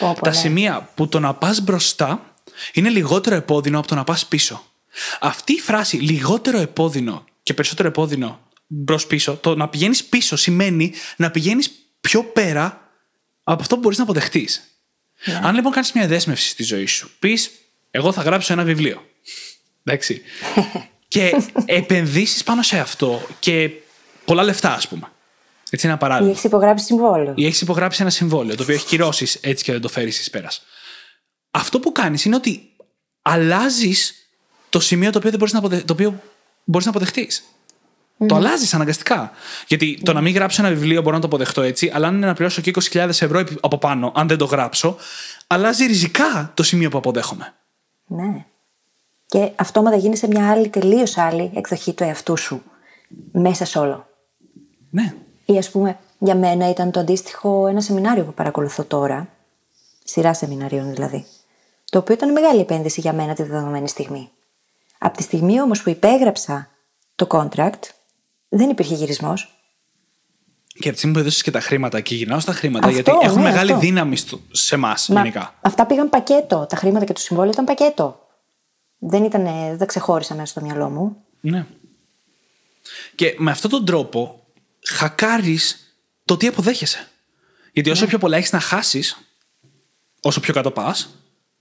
Πω, 0.00 0.12
πω, 0.14 0.20
τα 0.24 0.30
ναι. 0.30 0.36
σημεία 0.36 0.90
που 0.94 1.08
το 1.08 1.20
να 1.20 1.34
πας 1.34 1.60
μπροστά 1.60 2.34
είναι 2.72 2.88
λιγότερο 2.88 3.36
επώδυνο 3.36 3.78
από 3.78 3.86
το 3.86 3.94
να 3.94 4.04
πας 4.04 4.26
πίσω. 4.26 4.64
Αυτή 5.20 5.52
η 5.52 5.60
φράση 5.60 5.96
λιγότερο 5.96 6.58
επώδυνο 6.58 7.24
και 7.42 7.54
περισσότερο 7.54 7.88
επώδυνο 7.88 8.40
μπρος 8.66 9.06
πίσω, 9.06 9.36
το 9.36 9.54
να 9.54 9.68
πηγαίνεις 9.68 10.04
πίσω 10.04 10.36
σημαίνει 10.36 10.92
να 11.16 11.30
πηγαίνεις 11.30 11.70
πιο 12.00 12.24
πέρα 12.24 12.90
από 13.42 13.60
αυτό 13.60 13.74
που 13.74 13.80
μπορείς 13.80 13.98
να 13.98 14.04
αποδεχτείς. 14.04 14.62
Ναι. 15.24 15.40
Αν 15.42 15.54
λοιπόν 15.54 15.72
κάνεις 15.72 15.92
μια 15.92 16.06
δέσμευση 16.06 16.48
στη 16.48 16.62
ζωή 16.62 16.86
σου, 16.86 17.10
πεις, 17.18 17.50
Εγώ 17.90 18.12
θα 18.12 18.22
γράψω 18.22 18.52
ένα 18.52 18.64
βιβλίο. 18.64 19.06
Εντάξει. 19.84 20.22
και 21.08 21.42
επενδύσεις 21.64 22.44
πάνω 22.44 22.62
σε 22.62 22.78
αυτό 22.78 23.26
και 23.38 23.70
πολλά 24.24 24.42
λεφτά, 24.42 24.74
ας 24.74 24.88
πούμε. 24.88 25.12
Έτσι, 25.70 25.86
ένα 25.86 25.94
Ή 25.94 25.98
παράδειγμα. 25.98 26.30
έχεις 26.30 26.44
υπογράψει 26.44 26.84
συμβόλαιο. 26.84 27.32
Ή 27.36 27.46
έχεις 27.46 27.60
υπογράψει 27.60 28.00
ένα 28.02 28.10
συμβόλαιο 28.10 28.56
το 28.56 28.62
οποίο 28.62 28.74
έχει 28.74 28.86
κυρώσεις 28.86 29.34
έτσι 29.34 29.64
και 29.64 29.72
δεν 29.72 29.80
το 29.80 29.88
φέρεις 29.88 30.18
εις 30.20 30.30
πέρας. 30.30 30.62
Αυτό 31.50 31.80
που 31.80 31.92
κάνεις 31.92 32.24
είναι 32.24 32.36
ότι 32.36 32.62
αλλάζεις 33.22 34.14
το 34.68 34.80
σημείο 34.80 35.10
το 35.10 35.18
οποίο, 35.18 35.30
δεν 35.30 35.38
μπορείς 35.38 35.52
να, 35.54 35.58
αποδε... 35.58 35.76
το 35.80 35.92
οποίο 35.92 36.20
μπορείς 36.64 36.86
να 36.86 36.92
αποδεχτείς. 36.92 37.42
Το 38.26 38.34
αλλάζεις 38.34 38.74
αναγκαστικά. 38.74 39.32
Γιατί 39.66 40.00
το 40.04 40.12
να 40.12 40.20
μην 40.20 40.34
γράψω 40.34 40.62
ένα 40.64 40.74
βιβλίο 40.74 41.02
μπορώ 41.02 41.14
να 41.14 41.20
το 41.20 41.26
αποδεχτώ 41.26 41.62
έτσι, 41.62 41.90
αλλά 41.94 42.06
αν 42.06 42.14
είναι 42.16 42.26
να 42.26 42.34
πληρώσω 42.34 42.60
και 42.60 42.70
20.000 42.90 43.08
ευρώ 43.08 43.38
επί- 43.38 43.58
από 43.60 43.78
πάνω, 43.78 44.12
αν 44.14 44.28
δεν 44.28 44.38
το 44.38 44.44
γράψω, 44.44 44.96
αλλάζει 45.46 45.86
ριζικά 45.86 46.50
το 46.54 46.62
σημείο 46.62 46.88
που 46.90 46.98
αποδέχομαι. 46.98 47.54
Ναι. 48.06 48.44
Και 49.26 49.50
αυτόματα 49.56 49.96
γίνει 49.96 50.16
σε 50.16 50.26
μια 50.26 50.50
άλλη, 50.50 50.68
τελείως 50.68 51.16
άλλη 51.16 51.50
εκδοχή 51.54 51.92
του 51.92 52.02
εαυτού 52.04 52.36
σου. 52.36 52.62
Μέσα 53.32 53.64
σε 53.64 53.78
όλο. 53.78 54.06
Ναι. 54.90 55.14
Ή 55.52 55.58
ας 55.58 55.70
πούμε, 55.70 55.98
για 56.18 56.34
μένα 56.34 56.68
ήταν 56.70 56.90
το 56.90 57.00
αντίστοιχο 57.00 57.66
ένα 57.66 57.80
σεμινάριο 57.80 58.24
που 58.24 58.34
παρακολουθώ 58.34 58.84
τώρα. 58.84 59.28
Σειρά 60.04 60.34
σεμιναρίων 60.34 60.90
δηλαδή. 60.94 61.26
Το 61.90 61.98
οποίο 61.98 62.14
ήταν 62.14 62.32
μεγάλη 62.32 62.60
επένδυση 62.60 63.00
για 63.00 63.12
μένα 63.12 63.34
τη 63.34 63.42
δεδομένη 63.42 63.88
στιγμή. 63.88 64.30
Από 64.98 65.16
τη 65.16 65.22
στιγμή 65.22 65.60
όμως 65.60 65.82
που 65.82 65.88
υπέγραψα 65.90 66.68
το 67.14 67.26
contract, 67.30 67.80
δεν 68.48 68.70
υπήρχε 68.70 68.94
γυρισμός. 68.94 69.54
Και 70.66 70.82
από 70.88 70.90
τη 70.92 70.96
στιγμή 70.96 71.14
που 71.14 71.20
έδωσες 71.20 71.42
και 71.42 71.50
τα 71.50 71.60
χρήματα 71.60 72.00
και 72.00 72.14
γυρνάω 72.14 72.40
στα 72.40 72.52
χρήματα, 72.52 72.86
Αυτό, 72.86 73.00
γιατί 73.00 73.26
έχουν 73.26 73.42
ναι, 73.42 73.50
μεγάλη 73.50 73.70
αυτό. 73.72 73.84
δύναμη 73.84 74.16
στο- 74.16 74.40
σε 74.50 74.74
εμάς 74.74 75.08
γενικά. 75.08 75.54
Αυτά 75.60 75.86
πήγαν 75.86 76.08
πακέτο. 76.08 76.66
Τα 76.68 76.76
χρήματα 76.76 77.04
και 77.04 77.12
το 77.12 77.20
συμβόλαιο 77.20 77.52
ήταν 77.52 77.64
πακέτο. 77.64 78.20
Δεν, 78.98 79.24
ήταν, 79.24 79.44
δεν 79.44 79.78
τα 79.78 79.84
ξεχώρισα 79.86 80.34
μέσα 80.34 80.46
στο 80.46 80.60
μυαλό 80.60 80.88
μου. 80.88 81.16
Ναι. 81.40 81.66
Και 83.14 83.34
με 83.38 83.50
αυτόν 83.50 83.70
τον 83.70 83.84
τρόπο 83.84 84.39
χακάρεις 84.88 85.94
το 86.24 86.36
τι 86.36 86.46
αποδέχεσαι. 86.46 87.08
Γιατί 87.72 87.90
όσο 87.90 88.06
πιο 88.06 88.18
πολλά 88.18 88.36
έχεις 88.36 88.52
να 88.52 88.60
χάσεις, 88.60 89.16
όσο 90.20 90.40
πιο 90.40 90.54
κάτω 90.54 90.70
πας, 90.70 91.08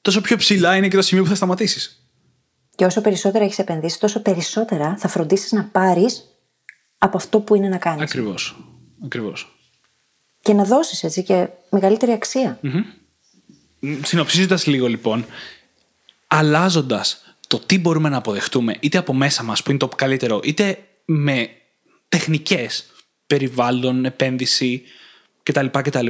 τόσο 0.02 0.22
πιο 0.22 0.38
ψηλά 0.38 0.76
είναι 0.76 0.88
και 0.88 0.96
το 0.96 1.02
σημείο 1.02 1.24
που 1.24 1.30
θα 1.30 1.36
σταματήσεις. 1.36 2.04
Και 2.76 2.86
όσο 2.86 3.02
περισσότερα 3.02 3.44
έχεις 3.44 3.60
επενδύσει, 3.60 4.00
τόσο 4.00 4.22
περισσότερα 4.22 4.98
θα 4.98 5.08
φροντίσεις 5.08 5.52
να 5.52 5.64
πάρεις 5.64 6.24
από 6.98 7.18
αυτό 7.18 7.40
που 7.40 7.56
είναι 7.56 7.68
να 7.68 7.78
κάνεις. 7.78 8.02
Ακριβώς. 8.04 8.56
Ακριβώς. 9.04 9.56
Και 10.42 10.54
να 10.54 10.64
δώσεις 10.64 11.04
έτσι 11.04 11.24
και 11.24 11.48
μεγαλύτερη 11.70 12.12
αξία. 12.12 12.60
Συνοψίζοντας 14.04 14.66
λίγο 14.66 14.88
λοιπόν, 14.88 15.26
αλλάζοντας 16.28 17.24
το 17.48 17.60
τι 17.60 17.80
μπορούμε 17.80 18.10
να 18.10 18.18
αποδεχτούμε, 18.18 18.78
είτε 18.80 18.98
από 18.98 19.14
μέσα 19.14 19.44
μας 19.44 19.64
που 19.64 19.70
είναι 19.70 19.80
το 19.80 19.88
καλύτερο, 19.88 20.40
είτε 20.44 20.78
με 21.06 21.50
τεχνικές, 22.10 22.86
περιβάλλον, 23.30 24.06
επένδυση 24.06 24.84
κτλ. 25.44 25.66
κτλ. 25.66 26.08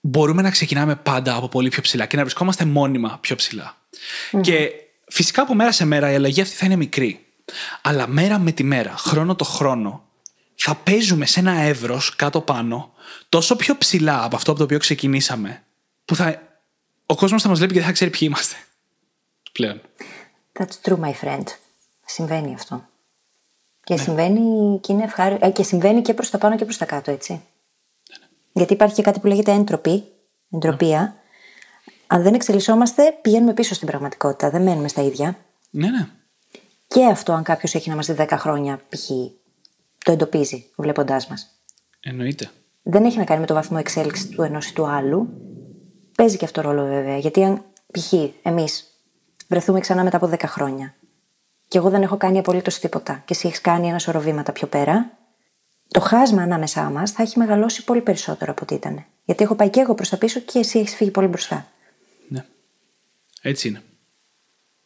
Μπορούμε 0.00 0.42
να 0.42 0.50
ξεκινάμε 0.50 0.96
πάντα 0.96 1.34
από 1.34 1.48
πολύ 1.48 1.68
πιο 1.68 1.82
ψηλά 1.82 2.06
και 2.06 2.16
να 2.16 2.22
βρισκόμαστε 2.22 2.64
μόνιμα 2.64 3.18
πιο 3.20 3.36
ψηλα 3.36 3.76
Και 4.40 4.70
φυσικά 5.08 5.42
από 5.42 5.54
μέρα 5.54 5.72
σε 5.72 5.84
μέρα 5.84 6.10
η 6.10 6.14
αλλαγή 6.14 6.40
αυτή 6.40 6.56
θα 6.56 6.66
είναι 6.66 6.76
μικρή. 6.76 7.26
Αλλά 7.82 8.06
μέρα 8.06 8.38
με 8.38 8.52
τη 8.52 8.64
μέρα, 8.64 8.94
χρόνο 8.96 9.34
το 9.34 9.44
χρόνο, 9.44 10.08
θα 10.54 10.74
παίζουμε 10.74 11.26
σε 11.26 11.40
ένα 11.40 11.52
εύρος 11.52 12.16
κάτω 12.16 12.40
πάνω 12.40 12.92
τόσο 13.28 13.56
πιο 13.56 13.78
ψηλά 13.78 14.24
από 14.24 14.36
αυτό 14.36 14.50
από 14.50 14.58
το 14.58 14.64
οποίο 14.64 14.78
ξεκινήσαμε, 14.78 15.64
που 16.04 16.16
θα... 16.16 16.42
ο 17.06 17.14
κόσμος 17.14 17.42
θα 17.42 17.48
μας 17.48 17.58
βλέπει 17.58 17.72
και 17.72 17.78
δεν 17.78 17.88
θα 17.88 17.94
ξέρει 17.94 18.10
ποιοι 18.10 18.20
είμαστε. 18.22 18.56
Πλέον. 19.52 19.80
That's 20.58 20.88
true, 20.88 20.98
my 20.98 21.12
friend. 21.22 21.44
Συμβαίνει 22.04 22.54
αυτό. 22.54 22.88
Και, 23.86 23.96
συμβαίνει, 23.96 24.78
και, 24.80 24.92
είναι 24.92 25.02
ευχάρι... 25.02 25.36
ε, 25.40 25.50
και 25.50 25.62
συμβαίνει 25.62 26.02
και 26.02 26.14
προς 26.14 26.30
τα 26.30 26.38
πάνω 26.38 26.56
και 26.56 26.64
προς 26.64 26.76
τα 26.76 26.84
κάτω, 26.84 27.10
έτσι. 27.10 27.42
Γιατί 28.52 28.72
υπάρχει 28.72 28.94
και 28.94 29.02
κάτι 29.02 29.20
που 29.20 29.26
λέγεται 29.26 29.52
έντροπη, 29.52 30.04
εντροπία. 30.50 31.16
Αν 32.06 32.22
δεν 32.22 32.34
εξελισσόμαστε, 32.34 33.18
πηγαίνουμε 33.22 33.54
πίσω 33.54 33.74
στην 33.74 33.86
πραγματικότητα. 33.86 34.50
Δεν 34.50 34.62
μένουμε 34.62 34.88
στα 34.88 35.02
ίδια. 35.02 35.36
Ναι, 35.70 35.90
ναι. 35.90 36.08
Και 36.86 37.04
αυτό, 37.04 37.32
αν 37.32 37.42
κάποιος 37.42 37.74
έχει 37.74 37.88
να 37.88 37.96
μας 37.96 38.06
δει 38.06 38.14
10 38.18 38.26
χρόνια, 38.30 38.80
π.χ. 38.88 39.08
το 40.04 40.12
εντοπίζει, 40.12 40.70
βλέποντάς 40.76 41.26
μας. 41.26 41.60
Εννοείται. 42.00 42.50
Δεν 42.82 43.04
έχει 43.04 43.18
να 43.18 43.24
κάνει 43.24 43.40
με 43.40 43.46
το 43.46 43.54
βαθμό 43.54 43.76
εξέλιξης 43.80 44.28
του 44.28 44.42
ενός 44.42 44.66
ή 44.66 44.72
του 44.72 44.86
άλλου. 44.86 45.28
Παίζει 46.16 46.36
και 46.36 46.44
αυτό 46.44 46.60
ρόλο 46.60 46.86
βέβαια. 46.86 47.18
Γιατί 47.18 47.44
αν 47.44 47.64
π.χ. 47.92 48.12
εμείς 48.42 48.86
βρεθούμε 49.48 49.80
ξανά 49.80 50.04
μετά 50.04 50.16
από 50.16 50.30
10 50.30 50.40
χρόνια 50.46 50.94
και 51.68 51.78
εγώ 51.78 51.90
δεν 51.90 52.02
έχω 52.02 52.16
κάνει 52.16 52.38
απολύτως 52.38 52.78
τίποτα 52.78 53.22
και 53.24 53.34
εσύ 53.34 53.46
έχεις 53.46 53.60
κάνει 53.60 53.88
ένα 53.88 53.98
σωρό 53.98 54.20
βήματα 54.20 54.52
πιο 54.52 54.66
πέρα, 54.66 55.10
το 55.88 56.00
χάσμα 56.00 56.42
ανάμεσά 56.42 56.82
μας 56.82 57.10
θα 57.10 57.22
έχει 57.22 57.38
μεγαλώσει 57.38 57.84
πολύ 57.84 58.00
περισσότερο 58.00 58.52
από 58.52 58.60
ό,τι 58.62 58.74
ήταν. 58.74 59.04
Γιατί 59.24 59.44
έχω 59.44 59.54
πάει 59.54 59.70
και 59.70 59.80
εγώ 59.80 59.94
προς 59.94 60.08
τα 60.08 60.16
πίσω 60.16 60.40
και 60.40 60.58
εσύ 60.58 60.78
έχεις 60.78 60.94
φύγει 60.94 61.10
πολύ 61.10 61.26
μπροστά. 61.26 61.66
Ναι. 62.28 62.44
Έτσι 63.42 63.68
είναι. 63.68 63.82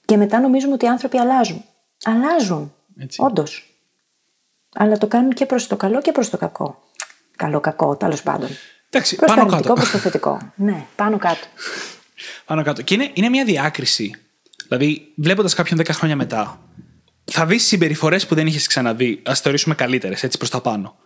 Και 0.05 0.16
μετά 0.16 0.40
νομίζουμε 0.40 0.73
ότι 0.73 0.85
οι 0.85 0.88
άνθρωποι 0.88 1.19
αλλάζουν. 1.19 1.64
Αλλάζουν. 2.05 2.75
Έτσι. 2.99 3.23
Όντως. 3.23 3.75
Αλλά 4.75 4.99
το 4.99 5.07
κάνουν 5.07 5.33
και 5.33 5.47
προς 5.47 5.66
το 5.66 5.77
καλό 5.77 6.01
και 6.01 6.12
προς 6.12 6.31
το 6.31 6.37
κακό. 6.37 6.83
Καλό-κακό, 7.37 7.97
τέλος 7.97 8.23
πάντων. 8.23 8.49
Εντάξει, 8.90 9.16
Προς 9.16 9.31
το 9.31 9.37
πάνω 9.37 9.49
αρνητικό, 9.49 9.75
κάτω. 9.75 9.75
προς 9.75 9.90
το 9.90 9.99
θετικό. 9.99 10.53
Ναι, 10.57 10.87
πάνω 10.97 11.19
κάτω. 11.19 11.47
Πάνω 12.47 12.62
κάτω. 12.62 12.83
Και 12.83 12.95
είναι, 12.95 13.11
είναι 13.14 13.29
μια 13.29 13.45
διάκριση. 13.45 14.14
Δηλαδή, 14.70 15.12
βλέποντας 15.16 15.54
κάποιον 15.54 15.80
10 15.80 15.85
χρόνια 15.90 16.16
μετά, 16.16 16.61
θα 17.24 17.46
δεις 17.46 17.66
συμπεριφορές 17.66 18.26
που 18.26 18.35
δεν 18.35 18.46
είχες 18.46 18.66
ξαναδεί. 18.66 19.22
Α 19.30 19.35
θεωρήσουμε 19.35 19.74
καλύτερες, 19.74 20.22
έτσι 20.22 20.38
προς 20.38 20.50
τα 20.50 20.61
πανω 20.61 20.96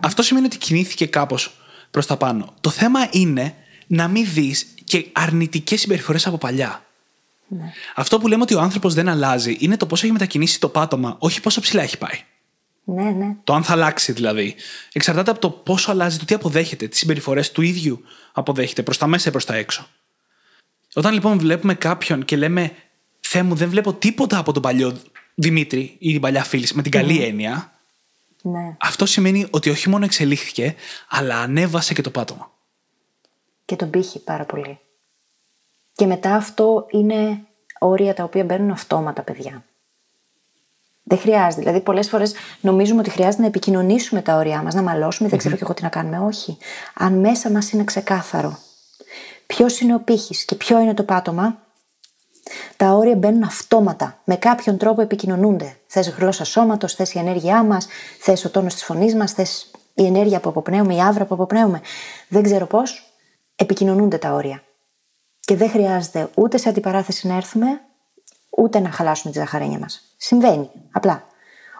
Αυτό 0.00 0.22
σημαίνει 0.22 0.46
ότι 0.46 0.58
κινήθηκε 0.58 1.06
κάπως 1.06 1.56
προς 1.90 2.06
τα 2.06 2.16
πάνω. 2.16 2.54
Το 2.60 2.70
θέμα 2.70 3.08
είναι 3.10 3.54
να 3.86 4.08
μην 4.08 4.26
δεις 4.32 4.66
και 4.84 5.06
αρνητικές 5.12 5.80
συμπεριφορές 5.80 6.26
από 6.26 6.38
παλιά. 6.38 6.86
Αυτό 7.94 8.18
που 8.18 8.28
λέμε 8.28 8.42
ότι 8.42 8.54
ο 8.54 8.60
άνθρωπος 8.60 8.94
δεν 8.94 9.08
αλλάζει 9.08 9.56
είναι 9.60 9.76
το 9.76 9.86
πώς 9.86 10.02
έχει 10.02 10.12
μετακινήσει 10.12 10.60
το 10.60 10.68
πάτωμα, 10.68 11.16
όχι 11.18 11.40
πόσο 11.40 11.60
ψηλά 11.60 11.82
έχει 11.82 11.98
πάει. 11.98 12.20
Ναι, 12.84 13.10
ναι. 13.10 13.36
Το 13.44 13.54
αν 13.54 13.62
θα 13.62 13.72
αλλάξει 13.72 14.12
δηλαδή. 14.12 14.54
Εξαρτάται 14.92 15.30
από 15.30 15.40
το 15.40 15.50
πόσο 15.50 15.90
αλλάζει, 15.90 16.18
το 16.18 16.24
τι 16.24 16.34
αποδέχεται, 16.34 16.88
τις 16.88 16.98
συμπεριφορές 16.98 17.52
του 17.52 17.62
ίδιου 17.62 18.00
αποδέχεται 18.32 18.82
προς 18.82 18.98
τα 18.98 19.06
μέσα 19.06 19.28
ή 19.28 19.32
προς 19.32 19.44
τα 19.44 19.54
έξω. 19.54 19.86
Όταν 20.94 21.12
λοιπόν 21.12 21.38
βλέπουμε 21.38 21.74
κάποιον 21.74 22.24
και 22.24 22.36
λέμε 22.36 22.72
Θεέ 23.28 23.42
μου, 23.42 23.54
δεν 23.54 23.68
βλέπω 23.68 23.92
τίποτα 23.92 24.38
από 24.38 24.52
τον 24.52 24.62
παλιό 24.62 24.96
Δημήτρη 25.34 25.96
ή 25.98 26.12
την 26.12 26.20
παλιά 26.20 26.44
φίλη 26.44 26.68
με 26.74 26.82
την 26.82 26.90
καλή 26.90 27.22
έννοια, 27.22 27.72
ναι. 28.42 28.76
αυτό 28.80 29.06
σημαίνει 29.06 29.46
ότι 29.50 29.70
όχι 29.70 29.88
μόνο 29.88 30.04
εξελίχθηκε, 30.04 30.74
αλλά 31.08 31.38
ανέβασε 31.38 31.94
και 31.94 32.02
το 32.02 32.10
πάτωμα. 32.10 32.50
Και 33.64 33.76
τον 33.76 33.90
πύχη 33.90 34.18
πάρα 34.18 34.44
πολύ. 34.44 34.78
Και 35.92 36.06
μετά 36.06 36.34
αυτό 36.34 36.86
είναι 36.90 37.40
όρια 37.78 38.14
τα 38.14 38.24
οποία 38.24 38.44
μπαίνουν 38.44 38.70
αυτόματα, 38.70 39.22
παιδιά. 39.22 39.64
Δεν 41.02 41.18
χρειάζεται. 41.18 41.62
Δηλαδή, 41.62 41.80
πολλές 41.80 42.08
φορές 42.08 42.34
νομίζουμε 42.60 43.00
ότι 43.00 43.10
χρειάζεται 43.10 43.42
να 43.42 43.48
επικοινωνήσουμε 43.48 44.22
τα 44.22 44.36
όρια 44.36 44.62
μας, 44.62 44.74
να 44.74 44.82
μαλώσουμε, 44.82 45.28
δεν 45.28 45.38
ξέρω 45.38 45.56
και 45.56 45.62
εγώ 45.64 45.74
τι 45.74 45.82
να 45.82 45.88
κάνουμε. 45.88 46.18
Όχι. 46.18 46.56
Αν 46.94 47.18
μέσα 47.18 47.50
μας 47.50 47.70
είναι 47.70 47.84
ξεκάθαρο 47.84 48.58
ποιος 49.46 49.80
είναι 49.80 49.94
ο 49.94 49.98
πύχης 50.00 50.44
και 50.44 50.54
ποιο 50.54 50.80
είναι 50.80 50.94
το 50.94 51.02
πάτωμα, 51.02 51.65
τα 52.76 52.92
όρια 52.92 53.14
μπαίνουν 53.14 53.42
αυτόματα. 53.42 54.20
Με 54.24 54.36
κάποιον 54.36 54.76
τρόπο 54.76 55.00
επικοινωνούνται. 55.00 55.76
Θες 55.86 56.08
γλώσσα 56.08 56.44
σώματος, 56.44 56.94
θες 56.94 57.14
η 57.14 57.18
ενέργειά 57.18 57.62
μας, 57.62 57.86
θες 58.18 58.44
ο 58.44 58.50
τόνος 58.50 58.74
της 58.74 58.84
φωνής 58.84 59.14
μας, 59.14 59.32
θες 59.32 59.70
η 59.94 60.06
ενέργεια 60.06 60.40
που 60.40 60.48
αποπνέουμε, 60.48 60.94
η 60.94 61.00
άβρα 61.00 61.24
που 61.24 61.34
αποπνέουμε. 61.34 61.80
Δεν 62.28 62.42
ξέρω 62.42 62.66
πώς. 62.66 63.12
Επικοινωνούνται 63.56 64.18
τα 64.18 64.32
όρια. 64.32 64.62
Και 65.40 65.56
δεν 65.56 65.70
χρειάζεται 65.70 66.30
ούτε 66.34 66.56
σε 66.56 66.68
αντιπαράθεση 66.68 67.26
να 67.26 67.36
έρθουμε, 67.36 67.80
ούτε 68.50 68.78
να 68.78 68.90
χαλάσουμε 68.90 69.32
τη 69.32 69.38
ζαχαρένια 69.38 69.78
μας. 69.78 70.14
Συμβαίνει. 70.16 70.70
Απλά. 70.92 71.24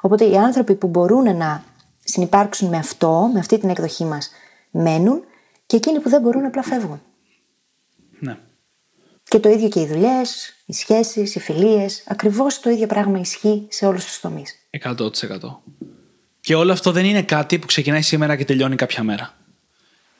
Οπότε 0.00 0.24
οι 0.24 0.36
άνθρωποι 0.36 0.74
που 0.74 0.86
μπορούν 0.86 1.36
να 1.36 1.64
συνεπάρξουν 2.04 2.68
με 2.68 2.76
αυτό, 2.76 3.30
με 3.32 3.38
αυτή 3.38 3.58
την 3.58 3.68
εκδοχή 3.68 4.04
μας, 4.04 4.30
μένουν 4.70 5.24
και 5.66 5.76
εκείνοι 5.76 6.00
που 6.00 6.08
δεν 6.08 6.20
μπορούν 6.20 6.44
απλά 6.44 6.62
φεύγουν. 6.62 7.02
Ναι. 8.18 8.36
Και 9.28 9.38
το 9.38 9.48
ίδιο 9.48 9.68
και 9.68 9.80
οι 9.80 9.86
δουλειές, 9.86 10.54
οι 10.66 10.72
σχέσεις, 10.72 11.34
οι 11.34 11.40
φιλίες. 11.40 12.04
Ακριβώς 12.06 12.60
το 12.60 12.70
ίδιο 12.70 12.86
πράγμα 12.86 13.18
ισχύει 13.18 13.66
σε 13.70 13.86
όλους 13.86 14.04
τους 14.04 14.20
τομείς. 14.20 14.54
100%. 14.70 15.62
Και 16.40 16.54
όλο 16.54 16.72
αυτό 16.72 16.92
δεν 16.92 17.04
είναι 17.04 17.22
κάτι 17.22 17.58
που 17.58 17.66
ξεκινάει 17.66 18.02
σήμερα 18.02 18.36
και 18.36 18.44
τελειώνει 18.44 18.76
κάποια 18.76 19.02
μέρα. 19.02 19.36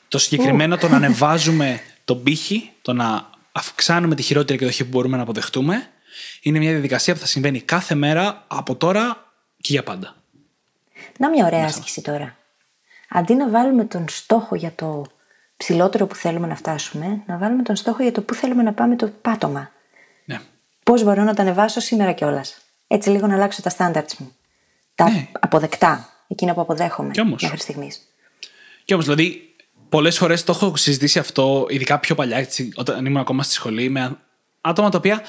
Το 0.07 0.17
συγκεκριμένο 0.17 0.77
το 0.77 0.87
να 0.87 0.95
ανεβάζουμε 0.95 1.81
τον 2.05 2.23
πύχη, 2.23 2.71
το 2.81 2.93
να 2.93 3.29
αυξάνουμε 3.51 4.15
τη 4.15 4.21
χειρότερη 4.21 4.59
εκδοχή 4.59 4.83
που 4.83 4.89
μπορούμε 4.89 5.17
να 5.17 5.23
αποδεχτούμε, 5.23 5.87
είναι 6.41 6.59
μια 6.59 6.71
διαδικασία 6.71 7.13
που 7.13 7.19
θα 7.19 7.25
συμβαίνει 7.25 7.61
κάθε 7.61 7.95
μέρα 7.95 8.43
από 8.47 8.75
τώρα 8.75 9.31
και 9.61 9.73
για 9.73 9.83
πάντα. 9.83 10.15
Να 11.19 11.29
μια 11.29 11.45
ωραία 11.45 11.65
άσκηση 11.65 12.01
τώρα. 12.01 12.37
Αντί 13.09 13.33
να 13.33 13.49
βάλουμε 13.49 13.85
τον 13.85 14.05
στόχο 14.09 14.55
για 14.55 14.71
το 14.75 15.05
ψηλότερο 15.57 16.07
που 16.07 16.15
θέλουμε 16.15 16.47
να 16.47 16.55
φτάσουμε, 16.55 17.21
να 17.25 17.37
βάλουμε 17.37 17.63
τον 17.63 17.75
στόχο 17.75 18.03
για 18.03 18.11
το 18.11 18.21
πού 18.21 18.33
θέλουμε 18.33 18.63
να 18.63 18.73
πάμε 18.73 18.95
το 18.95 19.07
πάτωμα. 19.21 19.71
Ναι. 20.25 20.39
Πώς 20.83 21.03
μπορώ 21.03 21.23
να 21.23 21.33
τα 21.33 21.41
ανεβάσω 21.41 21.79
σήμερα 21.79 22.11
κιόλας. 22.11 22.57
Έτσι 22.87 23.09
λίγο 23.09 23.27
να 23.27 23.33
αλλάξω 23.35 23.61
τα 23.61 23.71
standards 23.77 24.13
μου. 24.17 24.35
Τα 24.95 25.09
Ναι. 25.09 25.27
αποδεκτά. 25.39 26.09
Εκείνα 26.27 26.53
που 26.53 26.61
αποδέχομαι 26.61 27.11
Κι 27.11 27.19
όμως. 27.21 27.41
μέχρι 27.41 27.57
στιγμής. 27.59 28.01
Και 28.85 28.93
όμως, 28.93 29.05
δηλαδή, 29.05 29.55
πολλές 29.89 30.17
φορές 30.17 30.43
το 30.43 30.51
έχω 30.51 30.75
συζητήσει 30.75 31.19
αυτό, 31.19 31.65
ειδικά 31.69 31.99
πιο 31.99 32.15
παλιά, 32.15 32.37
έτσι, 32.37 32.71
όταν 32.75 33.05
ήμουν 33.05 33.17
ακόμα 33.17 33.43
στη 33.43 33.53
σχολή, 33.53 33.89
με 33.89 34.17
άτομα 34.61 34.89
τα 34.89 34.97
οποία 34.97 35.21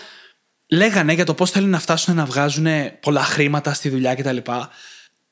λέγανε 0.66 1.12
για 1.12 1.24
το 1.24 1.34
πώς 1.34 1.50
θέλουν 1.50 1.70
να 1.70 1.78
φτάσουν 1.78 2.14
να 2.14 2.24
βγάζουν 2.24 2.66
πολλά 3.00 3.22
χρήματα 3.22 3.72
στη 3.74 3.88
δουλειά 3.88 4.14
κτλ. 4.14 4.36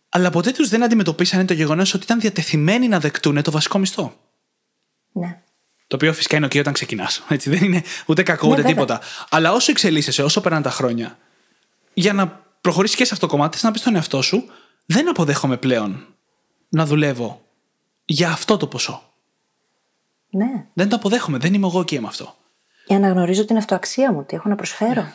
Αλλά 0.09 0.31
ποτέ 0.31 0.51
τους 0.51 0.69
δεν 0.69 0.83
αντιμετωπίσανε 0.83 1.45
το 1.45 1.53
γεγονός 1.53 1.95
ότι 1.95 2.05
ήταν 2.05 2.21
διατεθειμένοι 2.21 2.89
να 2.89 3.01
δεκτούν 3.01 3.43
το 3.43 3.51
βασικό 3.51 3.79
μισθό. 3.79 4.15
Ναι. 5.19 5.41
Το 5.87 5.97
οποίο 5.97 6.13
φυσικά 6.13 6.37
είναι 6.37 6.47
ok 6.47 6.59
όταν 6.59 6.73
ξεκινάς. 6.73 7.23
Δεν 7.45 7.65
είναι 7.65 7.83
ούτε 8.07 8.23
κακό 8.23 8.47
Ναι, 8.47 8.53
ούτε 8.53 8.63
βέβαια. 8.63 8.75
τίποτα. 8.77 9.01
Αλλά 9.31 9.53
όσο 9.53 9.71
εξελίσσεσαι, 9.71 10.23
όσο 10.23 10.41
περνάνε 10.41 10.63
τα 10.63 10.71
χρόνια, 10.71 11.19
για 11.95 12.13
να 12.13 12.45
προχωρήσεις 12.61 12.97
και 12.97 13.05
σε 13.05 13.15
αυτό 13.15 13.27
το 13.27 13.33
κομμάτι, 13.33 13.55
θες 13.55 13.63
να 13.65 13.71
πεις 13.71 13.81
στον 13.81 13.95
εαυτό 13.95 14.23
σου, 14.23 14.45
δεν 14.87 15.09
αποδέχομαι 15.09 15.57
πλέον 15.57 16.07
να 16.69 16.87
δουλεύω 16.87 17.41
για 18.05 18.29
αυτό 18.31 18.57
το 18.57 18.67
ποσό. 18.67 19.03
ναι. 20.31 20.67
Δεν 20.73 20.89
το 20.89 20.97
αποδέχομαι. 20.97 21.39
Δεν 21.39 21.55
είμαι 21.55 21.67
εγώ 21.67 21.81
ok 21.81 21.99
με 21.99 22.07
αυτό. 22.07 22.35
Για 22.87 22.99
να 22.99 23.09
γνωρίζω 23.09 23.45
την 23.45 23.57
αυτοαξία 23.57 24.13
μου, 24.13 24.25
τι 24.25 24.37
έχω 24.37 24.49
να 24.49 24.55
προσφέρω. 24.55 25.13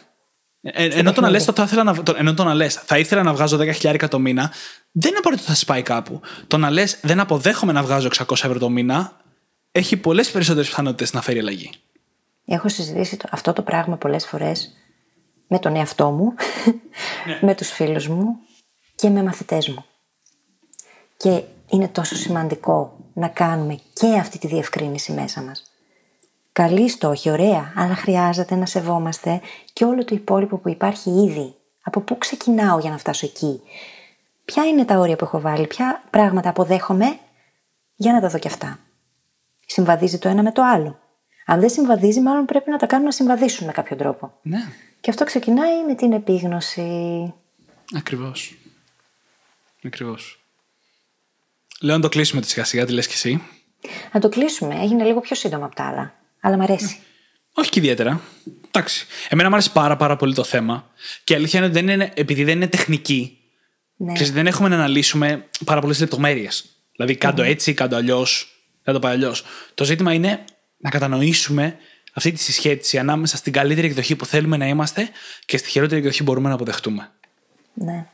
Ε, 0.62 0.86
ενώ 0.86 1.12
το 1.14 1.22
να 1.22 1.30
λες, 1.30 1.45
παιχνίδι. 1.45 1.60
θα 1.60 1.64
ήθελα 1.76 1.84
να, 1.84 2.04
το, 2.04 2.14
ενώ 2.18 2.34
το 2.34 2.43
να 2.43 2.54
λες, 2.54 2.74
θα 2.74 2.97
ήθελα 2.97 3.24
να 3.24 3.34
βγάζω 3.34 3.58
10.000 3.82 4.08
το 4.10 4.20
μήνα, 4.20 4.52
δεν 4.91 5.10
είναι 5.10 5.18
απαραίτητο 5.18 5.47
ότι 5.47 5.58
θα 5.58 5.66
σπάει 5.66 5.82
κάπου. 5.82 6.22
Το 6.47 6.58
να 6.58 6.70
λες, 6.70 6.99
δεν 7.02 7.20
αποδέχομαι 7.20 7.72
να 7.72 7.84
βγάζω 7.84 8.08
600 8.18 8.32
ευρώ 8.32 8.60
το 8.60 8.70
μήνα, 8.70 9.18
έχει 9.72 9.97
πολλές 9.97 10.32
περισσότερες 10.32 10.67
πιθανότητες 10.69 11.13
να 11.13 11.22
φέρει 11.22 11.39
αλλαγή. 11.39 11.69
Έχω 12.45 12.69
συζητήσει 12.69 13.17
το- 13.17 13.28
αυτό 13.32 13.53
το 13.53 13.61
πράγμα 13.61 13.95
πολλές 13.97 14.26
φορές 14.26 14.74
με 15.47 15.59
τον 15.59 15.76
εαυτό 15.76 16.09
μου, 16.11 16.34
Ναι. 17.28 17.39
με 17.41 17.55
τους 17.55 17.69
φίλους 17.69 18.07
μου 18.07 18.36
και 18.95 19.09
με 19.09 19.24
μαθητές 19.24 19.67
μου. 19.69 19.86
Και 21.17 21.43
είναι 21.67 21.88
τόσο 21.88 22.15
σημαντικό 22.15 22.97
να 23.13 23.28
κάνουμε 23.28 23.80
και 23.93 24.07
αυτή 24.17 24.38
τη 24.38 24.47
διευκρίνηση 24.47 25.11
μέσα 25.11 25.41
μας. 25.41 25.63
Καλή 26.51 26.89
στόχη, 26.89 27.30
ωραία, 27.30 27.74
αλλά 27.76 27.95
χρειάζεται 27.95 28.55
να 28.55 28.65
σεβόμαστε 28.65 29.41
και 29.74 29.86
όλο 29.86 30.05
το 30.05 30.15
υπόλοιπο 30.15 30.57
που 30.57 30.69
υπάρχει 30.69 31.09
ήδη. 31.09 31.55
Από 31.84 31.99
πού 31.99 32.17
ξεκινάω 32.17 32.80
για 32.80 32.89
να 32.89 32.97
φτάσω 32.97 33.26
εκεί; 33.26 33.61
Ποια 34.45 34.65
είναι 34.65 34.86
τα 34.86 34.97
όρια 34.97 35.15
που 35.15 35.24
έχω 35.26 35.39
βάλει, 35.39 35.67
ποια 35.67 36.03
πράγματα 36.09 36.49
αποδέχομαι; 36.49 37.17
Για 37.95 38.13
να 38.13 38.22
τα 38.22 38.28
δω 38.30 38.39
και 38.39 38.47
αυτά. 38.47 38.80
Συμβαδίζει 39.72 40.17
το 40.19 40.30
ένα 40.30 40.43
με 40.43 40.51
το 40.51 40.61
άλλο. 40.63 40.99
Αν 41.45 41.59
δεν 41.59 41.69
συμβαδίζει, 41.69 42.22
μάλλον 42.22 42.45
πρέπει 42.45 42.69
να 42.69 42.78
τα 42.78 42.86
κάνουμε 42.86 43.07
να 43.07 43.13
συμβαδίσουν 43.15 43.65
με 43.65 43.72
κάποιο 43.72 43.95
τρόπο. 43.95 44.34
Ναι, 44.41 44.59
Και 44.99 45.09
αυτό 45.09 45.26
ξεκινάει 45.26 45.86
με 45.88 45.95
την 45.95 46.11
επίγνωση. 46.13 47.34
ακριβώς. 47.95 48.55
Ακριβώς. 49.86 50.43
Λέω 51.82 51.95
να 51.95 52.01
το 52.01 52.09
κλείσουμε 52.09 52.41
τη 52.41 52.47
σιγά 52.49 52.65
σιγά, 52.65 52.86
τι 52.86 52.91
λες 52.93 53.07
και 53.07 53.13
εσύ. 53.13 53.41
Να 54.13 54.19
το 54.19 54.30
κλείσουμε. 54.30 54.76
Έγινε 54.82 55.03
λίγο 55.03 55.19
πιο 55.19 55.36
σύντομα 55.36 55.65
από 55.65 55.76
τα 55.76 55.84
άλλα. 55.88 56.13
Αλλά 56.41 56.57
μ' 56.57 56.61
αρέσει. 56.61 56.99
Όχι 57.53 57.69
και 57.69 57.80
ιδιαίτερα. 57.80 58.22
Εντάξει. 58.67 59.05
Εμένα 59.30 59.47
μου 59.49 59.55
άρεσε 59.55 59.69
πάρα, 59.69 59.95
πάρα 59.95 60.15
πολύ 60.15 60.34
το 60.34 60.43
θέμα. 60.43 60.89
Και 61.24 61.34
η 61.34 61.36
αλήθεια 61.36 61.59
είναι 61.59 61.67
ότι 61.67 61.80
δεν 61.82 61.88
είναι, 61.93 62.11
επειδή 62.15 62.43
δεν 62.43 62.55
είναι 62.55 62.67
τεχνική, 62.67 63.39
Ναι. 63.95 64.13
ξέρεις, 64.13 64.32
δεν 64.34 64.47
έχουμε 64.47 64.69
να 64.69 64.76
αναλύσουμε 64.76 65.47
πάρα 65.65 65.82
πολλές 65.82 65.99
λεπτομέρειες. 65.99 66.65
Δηλαδή, 66.95 67.15
κάντο 67.15 67.41
έτσι, 67.43 67.74
κάντο 67.74 67.95
αλλιώς, 67.95 68.55
κάντο 68.84 68.99
πάει 68.99 69.13
αλλιώς. 69.13 69.43
Το 69.73 69.84
ζήτημα 69.84 70.13
είναι 70.13 70.43
να 70.77 70.89
κατανοήσουμε 70.89 71.77
αυτή 72.13 72.32
τη 72.32 72.39
συσχέτιση 72.39 72.97
ανάμεσα 72.97 73.38
στην 73.38 73.53
καλύτερη 73.53 73.88
εκδοχή 73.88 74.15
που 74.15 74.25
θέλουμε 74.25 74.57
να 74.57 74.67
είμαστε 74.67 75.09
και 75.45 75.57
στη 75.57 75.69
χειρότερη 75.69 75.99
εκδοχή 75.99 76.17
που 76.17 76.23
μπορούμε 76.23 76.49
να 76.49 76.55
αποδεχτούμε. 76.55 77.11
ναι. 77.73 78.05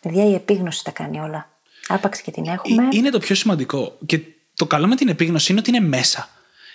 Παιδιά, 0.00 0.24
η 0.24 0.34
επίγνωση 0.34 0.84
τα 0.84 0.90
κάνει 0.90 1.20
όλα. 1.20 1.50
Άπαξ 1.88 2.20
και 2.20 2.30
την 2.30 2.44
έχουμε. 2.46 2.82
Ε, 2.82 2.88
Είναι 2.90 3.10
το 3.10 3.18
πιο 3.18 3.34
σημαντικό. 3.34 3.98
Και 4.06 4.20
το 4.54 4.66
καλό 4.66 4.86
με 4.86 4.96
την 4.96 5.08
επίγνωση 5.08 5.50
είναι 5.52 5.60
ότι 5.60 5.70
είναι 5.70 5.86
μέσα. 5.88 6.28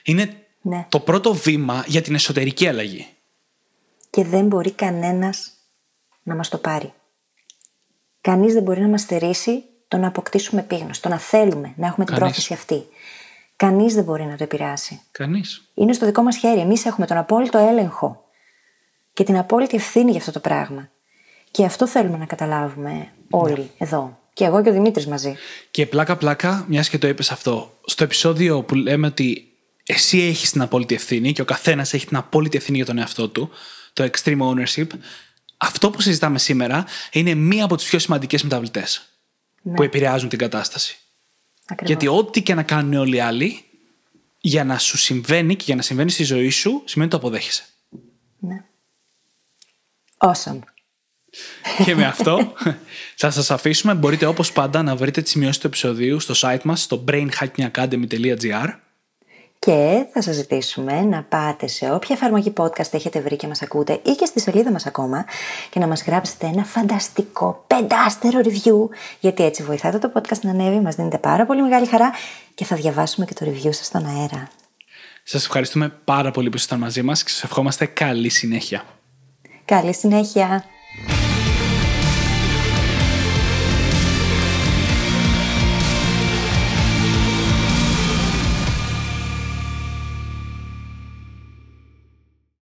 Είναι 0.04 0.36
Ναι. 0.62 0.86
το 0.90 1.00
πρώτο 1.00 1.34
βήμα 1.34 1.84
για 1.88 2.02
την 2.02 2.16
εσωτερική 2.16 2.68
αλλαγή. 2.68 3.08
Και 4.10 4.24
δεν 4.24 4.46
μπορεί 4.46 4.72
κανένας 4.72 5.52
να 6.24 6.36
μας 6.36 6.50
το 6.50 6.58
πάρει. 6.58 6.94
Κανείς 8.22 8.54
δεν 8.54 8.64
μπορεί 8.64 8.82
να 8.82 8.88
μας 8.88 9.02
στερήσει 9.02 9.64
το 9.92 9.98
να 9.98 10.08
αποκτήσουμε 10.08 10.62
επίγνωση, 10.62 11.02
το 11.02 11.10
να 11.10 11.18
θέλουμε, 11.18 11.74
να 11.76 11.88
έχουμε 11.88 12.06
την 12.06 12.16
Κανείς. 12.16 12.20
πρόθεση 12.20 12.54
αυτή. 12.54 12.84
Κανείς 13.56 13.94
δεν 13.94 14.04
μπορεί 14.04 14.24
να 14.24 14.38
το 14.38 14.44
επηρεάσει. 14.44 15.02
Κανείς. 15.12 15.72
Είναι 15.74 15.94
στο 15.94 16.06
δικό 16.06 16.22
μας 16.22 16.38
χέρι. 16.38 16.60
Εμείς 16.60 16.86
έχουμε 16.86 17.06
τον 17.06 17.18
απόλυτο 17.18 17.58
έλεγχο 17.58 18.24
και 19.14 19.24
την 19.24 19.38
απόλυτη 19.38 19.76
ευθύνη 19.76 20.12
για 20.12 20.20
αυτό 20.20 20.32
το 20.32 20.40
πράγμα. 20.40 20.90
Και 21.52 21.66
αυτό 21.66 21.88
θέλουμε 21.88 22.18
να 22.18 22.26
καταλάβουμε 22.26 23.08
όλοι 23.30 23.72
εδώ. 23.78 24.20
Και 24.34 24.44
εγώ 24.44 24.64
και 24.64 24.70
ο 24.70 24.74
Δημήτρης 24.74 25.08
μαζί. 25.08 25.36
Και 25.72 25.86
πλάκα-πλάκα, 25.86 26.66
μιας 26.68 26.90
και 26.90 26.98
το 26.98 27.08
είπες 27.08 27.32
αυτό, 27.32 27.78
στο 27.86 28.04
επεισόδιο 28.04 28.62
που 28.64 28.76
λέμε 28.76 29.08
ότι 29.08 29.48
εσύ 29.86 30.20
έχεις 30.20 30.52
την 30.52 30.62
απόλυτη 30.62 30.96
ευθύνη 30.96 31.34
και 31.34 31.42
ο 31.42 31.46
καθένας 31.46 31.94
έχει 31.94 32.08
την 32.08 32.18
απόλυτη 32.18 32.58
ευθύνη 32.58 32.78
για 32.78 32.86
τον 32.86 32.98
εαυτό 32.98 33.30
του, 33.30 33.50
το 33.94 34.10
extreme 34.12 34.40
ownership, 34.40 34.88
αυτό 35.58 35.90
που 35.90 36.02
συζητάμε 36.02 36.40
σήμερα 36.40 36.86
είναι 37.12 37.34
μία 37.34 37.66
από 37.66 37.76
τις 37.76 37.86
πιο 37.86 38.00
σημαντικές 38.00 38.44
μεταβλητές 38.44 39.11
που 39.64 39.84
επηρεάζουν 39.84 40.30
την 40.30 40.38
κατάσταση. 40.38 40.98
Ακριβώς. 41.66 41.88
Γιατί 41.88 42.18
ό,τι 42.18 42.42
και 42.42 42.54
να 42.54 42.64
κάνουν 42.64 42.94
όλοι 42.94 43.16
οι 43.16 43.20
άλλοι, 43.20 43.64
για 44.40 44.64
να 44.64 44.78
σου 44.78 44.98
συμβαίνει 44.98 45.56
και 45.56 45.64
για 45.66 45.76
να 45.76 45.82
συμβαίνει 45.82 46.12
στη 46.12 46.24
ζωή 46.24 46.50
σου, 46.50 46.82
σημαίνει 46.86 47.10
ότι 47.14 47.22
το 47.22 47.28
αποδέχεσαι. 47.28 47.64
Ναι. 48.40 48.64
Awesome. 50.18 50.60
και 51.86 51.96
με 51.96 52.06
αυτό 52.06 52.54
θα 53.16 53.32
σας 53.32 53.52
αφήσουμε. 53.52 53.94
Μπορείτε 53.94 54.26
όπως 54.26 54.52
πάντα 54.52 54.84
να 54.84 54.96
βρείτε 54.96 55.22
τις 55.22 55.32
σημειώσεις 55.32 55.58
του 55.58 55.68
επεισοδίου 55.68 56.20
στο 56.20 56.34
site 56.38 56.62
μας, 56.64 56.82
στο 56.82 57.04
brainhackingacademy.gr 57.08 58.76
Και 59.66 60.06
θα 60.14 60.22
σας 60.22 60.36
ζητήσουμε 60.36 61.02
να 61.02 61.24
πάτε 61.24 61.68
σε 61.68 61.92
όποια 61.92 62.16
εφαρμογή 62.16 62.54
podcast 62.58 62.94
έχετε 62.94 63.22
βρει 63.22 63.36
και 63.36 63.48
μας 63.48 63.62
ακούτε 63.62 63.94
ή 64.04 64.12
και 64.12 64.26
στη 64.26 64.40
σελίδα 64.40 64.72
μας 64.72 64.86
ακόμα 64.86 65.26
και 65.70 65.80
να 65.80 65.88
μας 65.88 66.04
γράψετε 66.04 66.48
ένα 66.48 66.64
φανταστικό 66.64 67.64
πεντάστερο 67.68 68.40
review 68.44 68.96
γιατί 69.20 69.44
έτσι 69.44 69.64
βοηθάτε 69.64 69.98
το 69.98 70.12
podcast 70.16 70.40
να 70.42 70.50
ανέβει, 70.50 70.80
μας 70.80 70.96
δίνετε 70.96 71.18
πάρα 71.18 71.46
πολύ 71.46 71.62
μεγάλη 71.62 71.86
χαρά 71.86 72.12
και 72.56 72.66
θα 72.66 72.76
διαβάσουμε 72.76 73.26
και 73.26 73.34
το 73.34 73.46
review 73.46 73.74
σας 73.74 73.86
στον 73.86 74.06
αέρα. 74.06 74.48
Σας 75.24 75.46
ευχαριστούμε 75.46 75.90
πάρα 76.04 76.32
πολύ 76.32 76.50
που 76.50 76.56
ήσασταν 76.56 76.80
μαζί 76.80 77.02
μας 77.02 77.24
και 77.24 77.30
σας 77.30 77.44
ευχόμαστε 77.44 77.86
καλή 77.86 78.30
συνέχεια. 78.30 78.84
Καλή 79.66 79.94
συνέχεια! 79.94 80.66